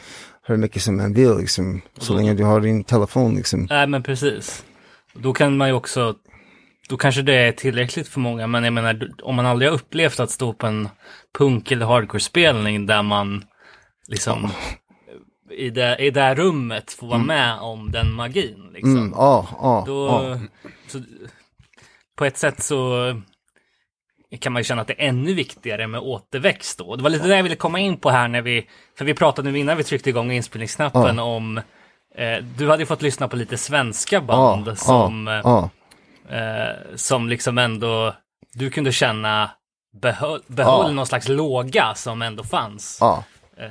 [0.43, 1.81] hur mycket som man vill liksom.
[1.97, 3.67] Så länge du har din telefon liksom.
[3.69, 4.63] Nej men precis.
[5.13, 6.15] Då kan man ju också,
[6.89, 10.19] då kanske det är tillräckligt för många, men jag menar om man aldrig har upplevt
[10.19, 10.89] att stå på en
[11.37, 13.45] punk eller hardcore-spelning där man
[14.07, 14.51] liksom
[15.51, 18.69] i, det, i det här rummet får vara med om den magin.
[18.73, 18.97] Liksom.
[18.97, 20.39] Mm, ja, ja, Då, ja.
[20.87, 21.01] så,
[22.15, 23.21] på ett sätt så
[24.39, 26.95] kan man ju känna att det är ännu viktigare med återväxt då.
[26.95, 28.67] Det var lite det jag ville komma in på här när vi,
[28.97, 31.61] för vi pratade nu innan vi tryckte igång inspelningsknappen om,
[32.15, 35.69] eh, du hade ju fått lyssna på lite svenska band ja, som, eh, ja,
[36.29, 38.15] eh, som liksom ändå,
[38.53, 39.51] du kunde känna
[40.01, 42.99] behöll, behöll någon slags låga som ändå fanns.
[43.57, 43.67] Eh,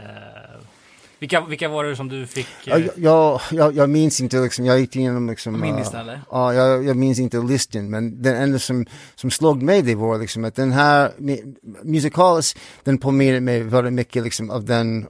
[1.18, 2.46] vilka, vilka var det som du fick?
[2.66, 5.60] eh, Jag, jag, jag, jag minns inte liksom, jag gick igenom liksom.
[5.60, 6.20] Min lista, eller?
[6.30, 10.18] Ja, jag, jag minns inte listan, men den enda som, som slog mig det var
[10.18, 15.06] liksom att den här mu- Musicalis, den påminner mig väldigt mycket liksom av den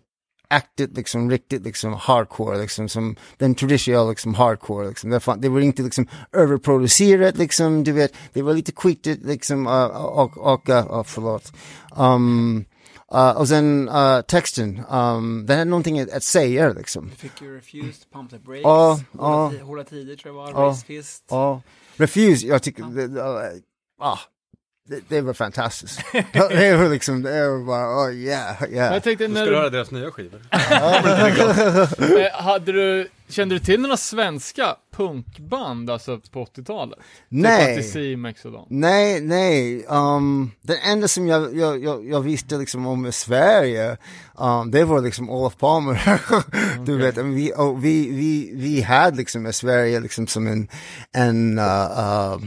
[0.51, 5.11] acted liksom riktigt liksom hardcore liksom som den traditionella liksom hardcore liksom.
[5.11, 9.67] Det, fan, det var inte liksom överproducerat liksom, du vet, det var lite skitigt liksom
[9.67, 11.53] uh, och, och uh, uh, förlåt.
[11.97, 12.65] Um,
[13.15, 17.09] uh, och sen uh, texten, um, den hade någonting att, att säga liksom.
[17.09, 20.69] Du fick ju Refused, Pump the Brakes, Ja, Hålla, Hålla tider tror jag var, Ja.
[20.69, 21.25] Race Fist.
[21.29, 21.63] Ja,
[21.97, 22.85] Refuse, jag tycker,
[23.99, 24.19] ah,
[24.91, 26.01] det, det var fantastiskt.
[26.33, 28.95] det var liksom, det var bara, oh yeah, yeah.
[28.95, 30.41] Jag tänkte när ska du höra deras nya skivor.
[32.19, 36.99] eh, hade du, kände du till några svenska punkband alltså på 80-talet?
[37.29, 37.67] Nej.
[37.67, 38.67] Typ Anticimex och dem.
[38.71, 39.87] Nej, nej.
[39.89, 43.97] Um, den enda som jag, jag, jag, jag visste liksom om Sverige,
[44.35, 46.21] um, det var liksom Olof Palmer.
[46.87, 50.69] du vet, men vi, och vi, vi, vi hade liksom Sverige liksom som en,
[51.13, 52.41] en uh, uh,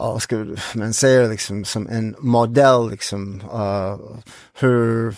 [0.00, 3.98] uh, vad ska man säga liksom som en modell liksom, uh,
[4.54, 5.16] hur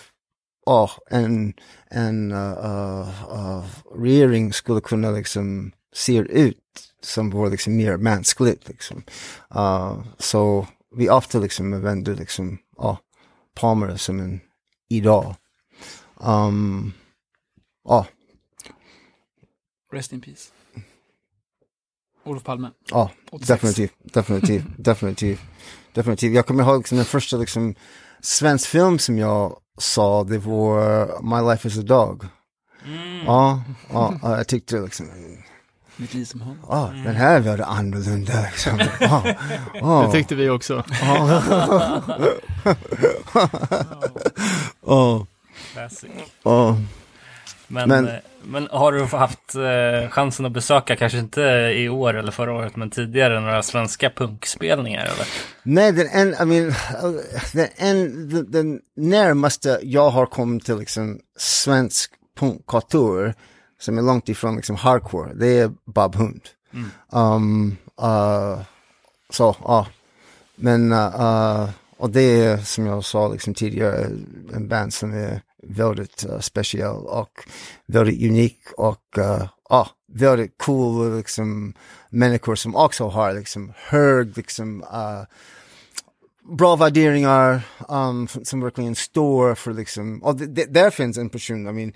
[0.66, 1.54] ja, en,
[1.90, 3.64] en eh, eh, uh, uh, uh,
[4.02, 6.58] regering skulle kunna liksom se ut
[7.02, 9.02] som var liksom mer mänskligt liksom.
[9.56, 10.66] Uh, så
[10.96, 12.98] vi ofta liksom använder liksom, ja,
[13.54, 14.40] Palmer som en
[14.88, 15.34] idag.
[16.20, 16.92] Um, ehm,
[17.84, 18.06] ja,
[19.92, 20.55] Rest in peace.
[22.26, 22.70] Olof Palme.
[22.90, 23.48] ja, 86.
[23.48, 25.40] definitivt, definitivt, definitivt,
[25.94, 26.34] definitivt.
[26.34, 27.74] Jag kommer ihåg liksom den första liksom
[28.20, 32.24] svensk film som jag sa, det var My Life is a Dog.
[33.26, 33.62] Ja,
[33.92, 35.06] ja, ja, jag tyckte liksom,
[35.96, 36.58] Mitt liv som hund.
[36.68, 38.78] ja, den här var annorlunda liksom.
[39.00, 39.22] Ja,
[39.74, 40.02] ja.
[40.06, 40.84] Det tyckte vi också.
[44.86, 45.26] Ja,
[45.72, 46.10] Classic.
[46.42, 46.76] ja.
[47.68, 48.14] Men, Men- eh,
[48.46, 51.40] men har du haft eh, chansen att besöka, kanske inte
[51.76, 55.26] i år eller förra året, men tidigare, några svenska punkspelningar eller?
[55.62, 56.74] Nej, den, en, I mean,
[57.52, 63.34] den, en, den, den närmaste jag har kommit till liksom svensk punkkultur
[63.78, 66.40] som är långt ifrån liksom hardcore, det är Bob Hund.
[67.12, 68.62] Um, uh,
[69.30, 69.86] så, ja.
[70.56, 74.06] Men, uh, uh, och det är som jag sa liksom tidigare,
[74.54, 77.30] en band som är väldigt uh, speciell och
[77.86, 81.74] väldigt unik och uh, ja, väldigt cool liksom
[82.10, 85.22] människor som också har liksom hög liksom uh,
[86.56, 91.28] bra värderingar um, som- som verkligen står för liksom, och det, det, där finns en
[91.30, 91.92] person, I mean,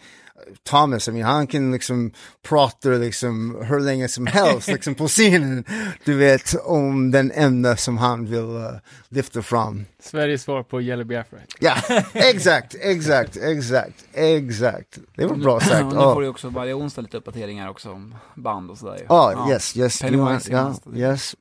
[0.63, 2.13] Thomas, I mean, han kan liksom
[2.43, 5.65] prata liksom hur länge som helst liksom på scenen,
[6.05, 8.71] du vet, om den ämne som han vill uh,
[9.09, 9.85] lyfta fram.
[10.03, 11.39] Sveriges svar på Yellow Biafra.
[11.59, 11.75] Ja,
[12.13, 14.99] exakt, exakt, exakt, exakt.
[15.15, 15.83] Det var bra sagt.
[15.83, 19.07] Och nu får du också varje onsdag lite uppdateringar också om band och sådär.
[19.09, 20.01] Ja, yes, yes.
[20.01, 21.37] Pennywise ja, yes.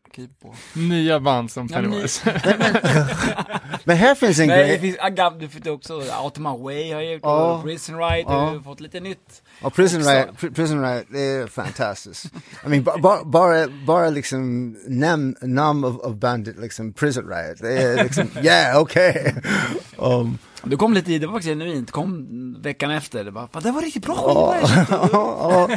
[0.74, 2.42] Nya band som Pennywise.
[3.84, 4.80] Men här finns en Nej, det grej.
[4.80, 8.34] finns, Agab, du fick också, Out of My Way har jag gjort, Prison Right, du
[8.34, 9.42] har fått lite nytt.
[9.62, 10.02] Ja, Prison.
[10.04, 12.26] Riot, Pri- Prison Riot, det är fantastiskt.
[12.66, 17.58] I mean, ba- ba- bara, bara liksom namn, namn av, av bandet, liksom Prison Riot,
[17.62, 19.36] det är liksom, yeah, okej.
[19.98, 22.28] Um, Du kom lite i, det var faktiskt genuint, kom
[22.62, 25.10] veckan efter, det, bara, "Fan, det var riktigt bra Ja, skiva.
[25.12, 25.70] ja,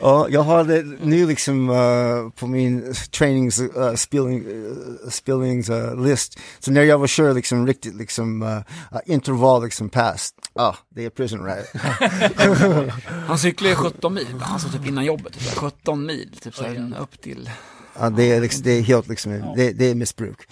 [0.00, 6.38] ja, jag har det nu liksom uh, på min trainings, uh, spelning, uh, spelningslist.
[6.58, 11.04] Så när jag var kör liksom riktigt liksom uh, uh, intervall liksom past, ja, det
[11.04, 11.66] är Prison Riot.
[13.26, 17.20] Han cyklade ju 17 mil, alltså typ innan jobbet, typ, 17 mil, typ såhär upp
[17.22, 17.50] till.
[17.98, 20.38] Ja, det är, liksom, det är helt liksom, det, det är missbruk.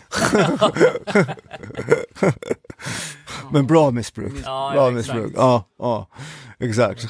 [3.53, 4.33] Men bra missbruk.
[4.45, 5.15] Ja, bra ja, exakt.
[5.15, 5.33] missbruk.
[5.37, 6.09] Ja, ja,
[6.59, 7.09] exakt.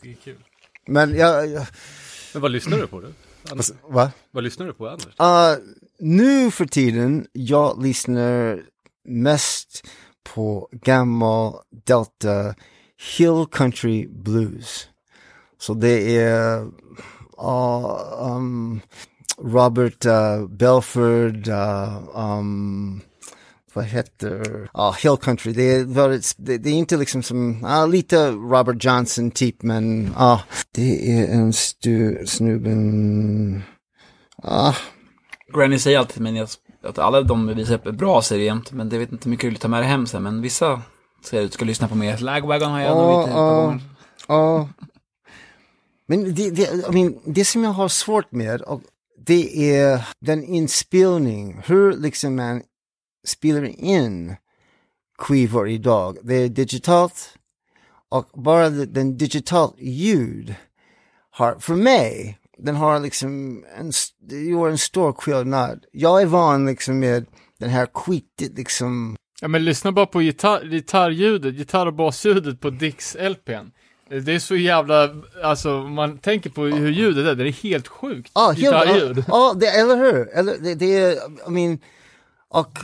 [0.00, 0.36] Det är kul.
[0.86, 1.66] Men jag, jag
[2.32, 3.08] Men vad lyssnar du på då?
[3.50, 3.70] Anders?
[3.88, 4.10] va?
[4.30, 5.20] Vad lyssnar du på Anders?
[5.20, 5.64] Uh,
[5.98, 8.62] nu för tiden, jag lyssnar
[9.04, 9.86] mest
[10.34, 12.54] på gammal Delta
[13.16, 14.88] Hill Country Blues.
[15.58, 16.68] Så det är uh,
[18.20, 18.80] um,
[19.42, 22.08] Robert uh, Belford, uh,
[22.38, 23.00] um,
[23.74, 27.86] vad heter, ja, Hill Country, det är, väldigt, det, det är inte liksom som, ja,
[27.86, 30.40] lite Robert Johnson typ, men ja,
[30.74, 33.62] det är en stu, snubben,
[34.42, 34.74] ah,
[35.54, 36.58] Granny säger alltid till mig att-
[36.98, 39.50] alla de visar upp är bra serier jämt, men det vet inte hur mycket du
[39.50, 42.18] vill ta med dig hem sen, men vissa att du ska lyssna på mer.
[42.18, 43.54] Lagwagon har jag nog Ja, lite på ja.
[43.66, 43.82] gång.
[44.28, 44.68] Ja.
[46.06, 48.80] Men det, det, I mean, det som jag har svårt med, och
[49.26, 52.62] det är den inspelning, hur liksom man
[53.26, 54.36] spelar in
[55.18, 56.18] skivor idag.
[56.22, 57.38] Det är digitalt
[58.08, 60.54] och bara den digitalt ljud
[61.30, 65.84] har, för mig, den har liksom en, det gör en stor skillnad.
[65.92, 67.26] Jag är van liksom med
[67.58, 72.70] den här skitigt liksom, Ja men lyssna bara på gitarr, gitarrljudet, gitarr och basljudet på
[72.70, 73.70] Dix-LPn.
[74.22, 75.10] Det är så jävla,
[75.42, 79.18] alltså man tänker på hur ljudet är, det är helt sjukt Ja, helt, gitarrljud.
[79.18, 80.28] ja, ja, det, eller hur?
[80.28, 81.12] Eller, det, det är,
[81.48, 81.78] I mean,
[82.48, 82.78] och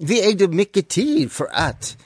[0.00, 1.96] vi ägde mycket tid för att,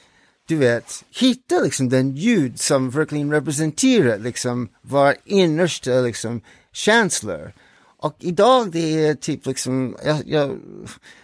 [0.47, 6.41] du vet, hitta liksom den ljud som verkligen representerar liksom våra innersta liksom
[6.73, 7.53] känslor.
[7.97, 10.59] Och idag det är typ liksom, jag, jag,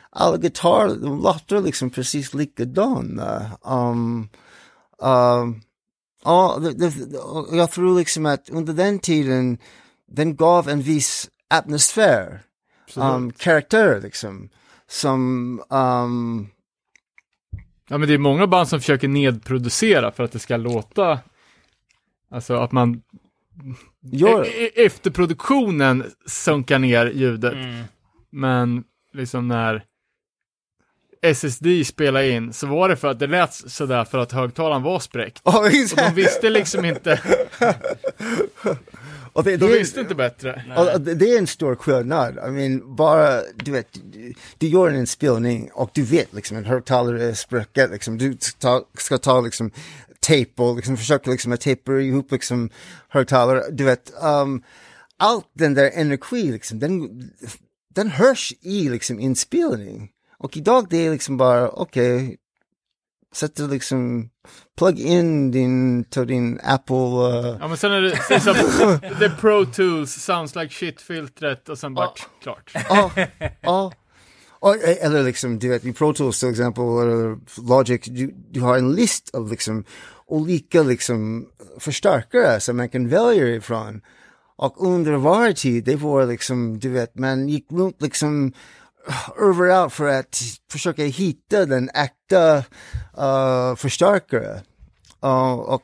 [0.09, 3.51] alla gitarrer, de låter liksom precis likadana.
[3.61, 4.29] Um,
[5.01, 5.61] um,
[6.23, 9.57] Ja, det, det, och jag tror liksom att under den tiden,
[10.07, 12.41] den gav en viss atmosfär,
[12.95, 14.49] um, karaktär liksom,
[14.87, 16.47] som, um,
[17.89, 21.19] Ja men det är många band som försöker nedproducera för att det ska låta,
[22.31, 23.01] alltså att man
[24.01, 27.53] gör, e- e- efter produktionen sunkar ner ljudet.
[27.53, 27.83] Mm.
[28.29, 28.83] Men
[29.13, 29.83] liksom när
[31.21, 34.99] SSD spelade in så var det för att det lät sådär för att högtalaren var
[34.99, 35.41] spräckt.
[35.43, 37.21] oh, Och de visste liksom inte,
[39.33, 40.63] och det, de det, visste inte bättre.
[40.99, 42.37] det, det är en stor skillnad.
[42.47, 46.65] I mean, bara, du vet, du, du gör en inspelning och du vet liksom en
[46.65, 49.71] högtalare är spräckad, liksom, du ska ta, ska ta liksom
[50.19, 52.69] tejp och liksom försöka liksom tejpa ihop liksom
[53.09, 54.63] högtalare, du vet, um,
[55.17, 57.09] allt den där energi liksom, den,
[57.95, 60.09] den hörs i liksom inspelning.
[60.39, 62.37] Och idag det är liksom bara, okej,
[63.33, 64.29] sätter liksom,
[64.77, 69.29] plug in din, ta din Apple, uh, Ja men sen är det, är som, the
[69.29, 72.15] Pro Tools, sounds like shit-filtret och sen bara Ja.
[72.43, 72.71] klart.
[72.89, 73.11] Ja,
[73.61, 73.91] ja.
[74.61, 77.37] Och, eh, eller liksom, du vet, i Pro Tools till exempel, eller
[77.69, 79.83] Logic, du, du har en list av liksom
[80.27, 81.45] olika liksom
[81.79, 84.01] förstärkare som man kan välja ifrån.
[84.55, 88.53] Och under varje tid, det var liksom, du vet, man gick runt liksom
[89.37, 90.41] överallt för att
[90.71, 94.61] försöka hitta den äkta uh, förstärkare.
[95.25, 95.83] Uh, och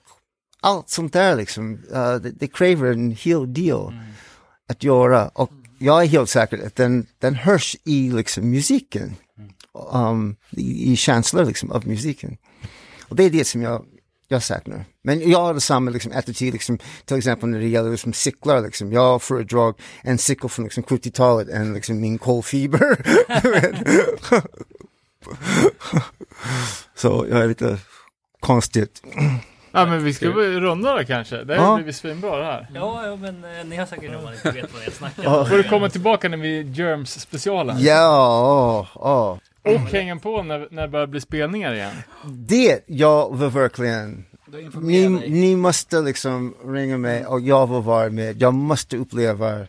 [0.61, 3.93] allt sånt där liksom, uh, det, det kräver en hel del
[4.69, 5.27] att göra.
[5.27, 9.15] Och jag är helt säker att den, den hörs i liksom musiken.
[9.91, 12.37] Um, i, I känslor liksom av musiken.
[13.07, 13.85] Och det är det som jag,
[14.27, 14.85] jag saknar.
[15.03, 18.61] Men jag har samma liksom, attityd, liksom, till exempel när det gäller liksom, cyklar.
[18.61, 18.93] Liksom.
[18.93, 22.97] Jag föredrar en cykel från liksom, 70-talet än liksom, min kolfiber.
[26.95, 27.77] Så jag är lite
[28.39, 29.01] konstigt.
[29.71, 31.43] Ja men vi ska väl runda då kanske.
[31.43, 31.75] Det har Ja.
[31.75, 32.67] blivit svinbra det här.
[32.73, 35.39] Ja, ja men eh, ni har säkert man inte vet vad jag snackar Ja.
[35.39, 35.49] om.
[35.49, 37.77] Får du komma tillbaka när vi Germs specialen.
[37.79, 39.37] Ja, åh.
[39.65, 41.93] Och hänga på när, när det börjar bli spelningar igen.
[42.25, 44.25] Det, jag vill verkligen
[44.81, 48.41] Ni, ni måste liksom ringa mig och jag vill vara med.
[48.41, 49.67] Jag måste uppleva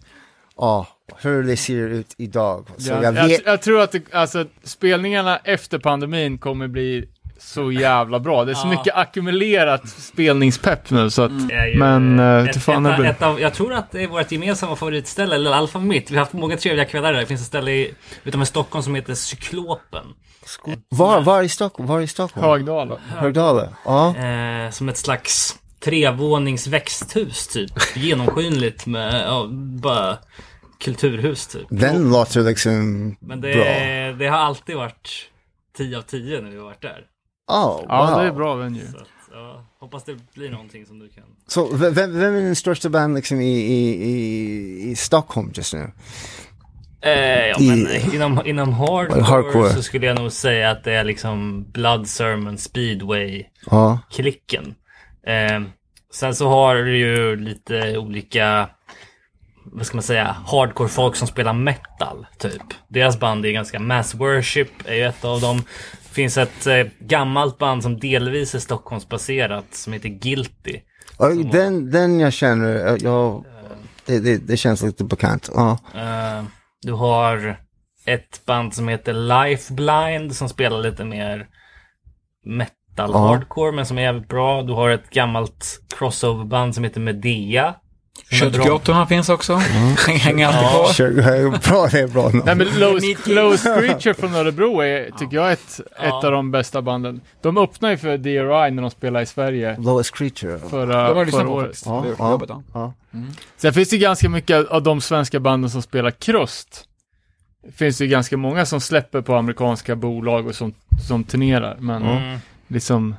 [0.57, 0.87] ja,
[1.23, 2.67] hur det ser ut idag.
[2.77, 7.09] Så Ja, jag jag, vet, jag, tror att det, alltså, spelningarna efter pandemin kommer bli
[7.39, 8.45] så jävla bra.
[8.45, 8.71] Det är så Ja.
[8.71, 13.55] mycket ackumulerat spelningspepp nu så att, ju, men eh, ett, fan ett, ett av, jag
[13.55, 16.11] tror att det är vårt gemensamma favoritställe, eller i alla fall mitt.
[16.11, 17.21] Vi har haft många trevliga kvällar där.
[17.21, 17.95] Det finns ett ställe i,
[18.25, 20.05] utanför Stockholm som heter Cyklopen.
[20.89, 21.89] var, var i Stockholm?
[21.89, 22.47] Var i Stockholm?
[22.47, 22.97] Högdala.
[23.17, 23.69] Högdala?
[23.85, 24.17] Ja.
[24.17, 27.71] Eh, som ett slags trevånings växthus typ.
[27.97, 29.47] Genomskinligt med ja,
[29.83, 30.19] bara
[30.85, 31.67] kulturhus typ.
[31.71, 33.65] Den låter liksom Men det, bra.
[34.19, 35.11] det har alltid varit
[35.77, 37.01] 10 av 10 när vi har varit där.
[37.49, 37.85] Oh, wow.
[37.89, 38.87] Ja, det är bra venue.
[38.87, 38.99] Så
[39.33, 41.25] ja, hoppas det blir någonting som du kan.
[41.47, 45.93] Så vem, vem är den största band liksom i, i, i, i Stockholm just nu?
[47.01, 49.73] Eh, ja, men inom, inom hardcore, Hardcore.
[49.73, 54.75] så skulle jag nog säga att det är liksom Blood Sermon Speedway-klicken.
[55.23, 55.33] Ja.
[55.33, 55.63] Eh,
[56.13, 58.69] sen så har du ju lite olika,
[59.65, 62.63] vad ska man säga, hardcore-folk som spelar metal, typ.
[62.89, 65.63] Deras band är ganska, Mass Worship är ju ett av dem.
[66.17, 70.81] Finns ett eh, gammalt band som delvis är Stockholmsbaserat som heter Guilty.
[71.17, 73.45] Och den, den jag känner, eh, jag,
[74.07, 75.51] det, det, det känns lite bekant.
[75.55, 75.79] Ja.
[75.95, 76.45] Eh,
[76.83, 77.61] du har
[78.07, 81.47] ett band som heter Life Blind som spelar lite mer
[82.45, 84.63] metal hardcore men som är jävligt bra.
[84.63, 87.75] Du har ett gammalt crossoverband som heter Medea.
[88.31, 89.55] Köttgrottorna finns också.
[90.09, 90.93] Hänger alltid Ja.
[90.97, 91.27] på.
[91.27, 92.31] Är bra, det är bra.
[92.45, 93.27] Nej men Lowest.
[93.27, 96.05] Lowest Creature från Örebro är, tycker jag, är ett, Ja.
[96.19, 97.21] ett av de bästa banden.
[97.43, 100.59] De öppnade ju för DRI när de spelade i Sverige Lowest Creature.
[100.71, 101.83] förra, De har lyssnat förra året.
[101.87, 102.31] Ja, Det ja.
[102.31, 102.63] jobbet, ja.
[102.75, 102.93] Ja.
[103.57, 106.85] Sen finns det ganska mycket av de svenska banden som spelar krust.
[107.77, 110.75] Finns det ju ganska många som släpper på amerikanska bolag och som,
[111.09, 111.77] som turnerar.
[111.81, 112.39] Men Mm.
[112.69, 113.17] liksom,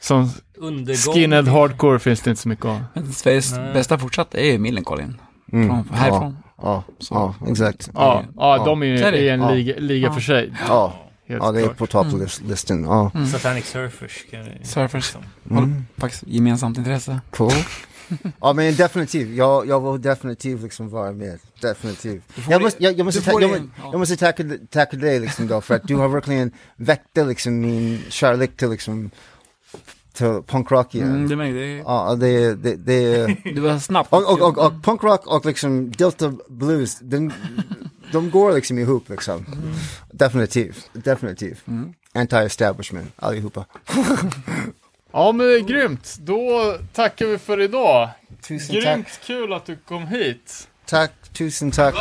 [0.00, 1.14] som Undergång.
[1.14, 2.84] skinhead hardcore finns det inte så mycket av.
[2.94, 5.20] Men Sveriges bästa fortsatt är ju Millencolin.
[5.52, 5.68] Mm.
[5.68, 6.36] Från, härifrån.
[6.62, 7.90] Ja, ja, exakt.
[7.94, 8.64] Ja, ja, Ja.
[8.64, 9.50] de är ju är i en Ja.
[9.50, 10.12] liga, liga Ja.
[10.14, 10.52] för sig.
[10.68, 10.94] Ja,
[11.28, 12.84] Helt ja det är på topplistan.
[12.84, 13.10] Ja.
[13.32, 14.24] Satanic Surfers.
[14.30, 15.16] kan vi- Surfers.
[15.50, 15.62] Mm.
[15.72, 17.20] Har faktiskt gemensamt intresse.
[17.30, 17.52] Cool.
[18.40, 21.38] ja men definitivt, jag, jag vill definitivt liksom vara med.
[21.60, 22.22] Definitivt.
[22.48, 23.88] Jag måste, jag, jag måste, ta, jag, ja.
[23.92, 28.00] jag måste tacka, tacka dig liksom då för att du har verkligen väckt liksom min
[28.08, 29.10] kärlek till liksom
[30.16, 31.26] till punkrock igen.
[31.26, 31.84] Mm, det jag.
[31.86, 34.12] Ja, det, det, det, Det var snabbt.
[34.12, 37.32] och, och, och, och punkrock och liksom Delta Blues, de,
[38.12, 39.46] de går liksom ihop liksom.
[40.12, 41.64] Definitivt, definitivt.
[42.14, 43.64] Anti-establishment, allihopa.
[45.12, 46.16] Ja men det är grymt.
[46.20, 48.08] Då tackar vi för idag.
[48.42, 49.20] Tusen Grymt tack.
[49.24, 50.68] kul att du kom hit.
[50.86, 51.94] Tack, tusen tack.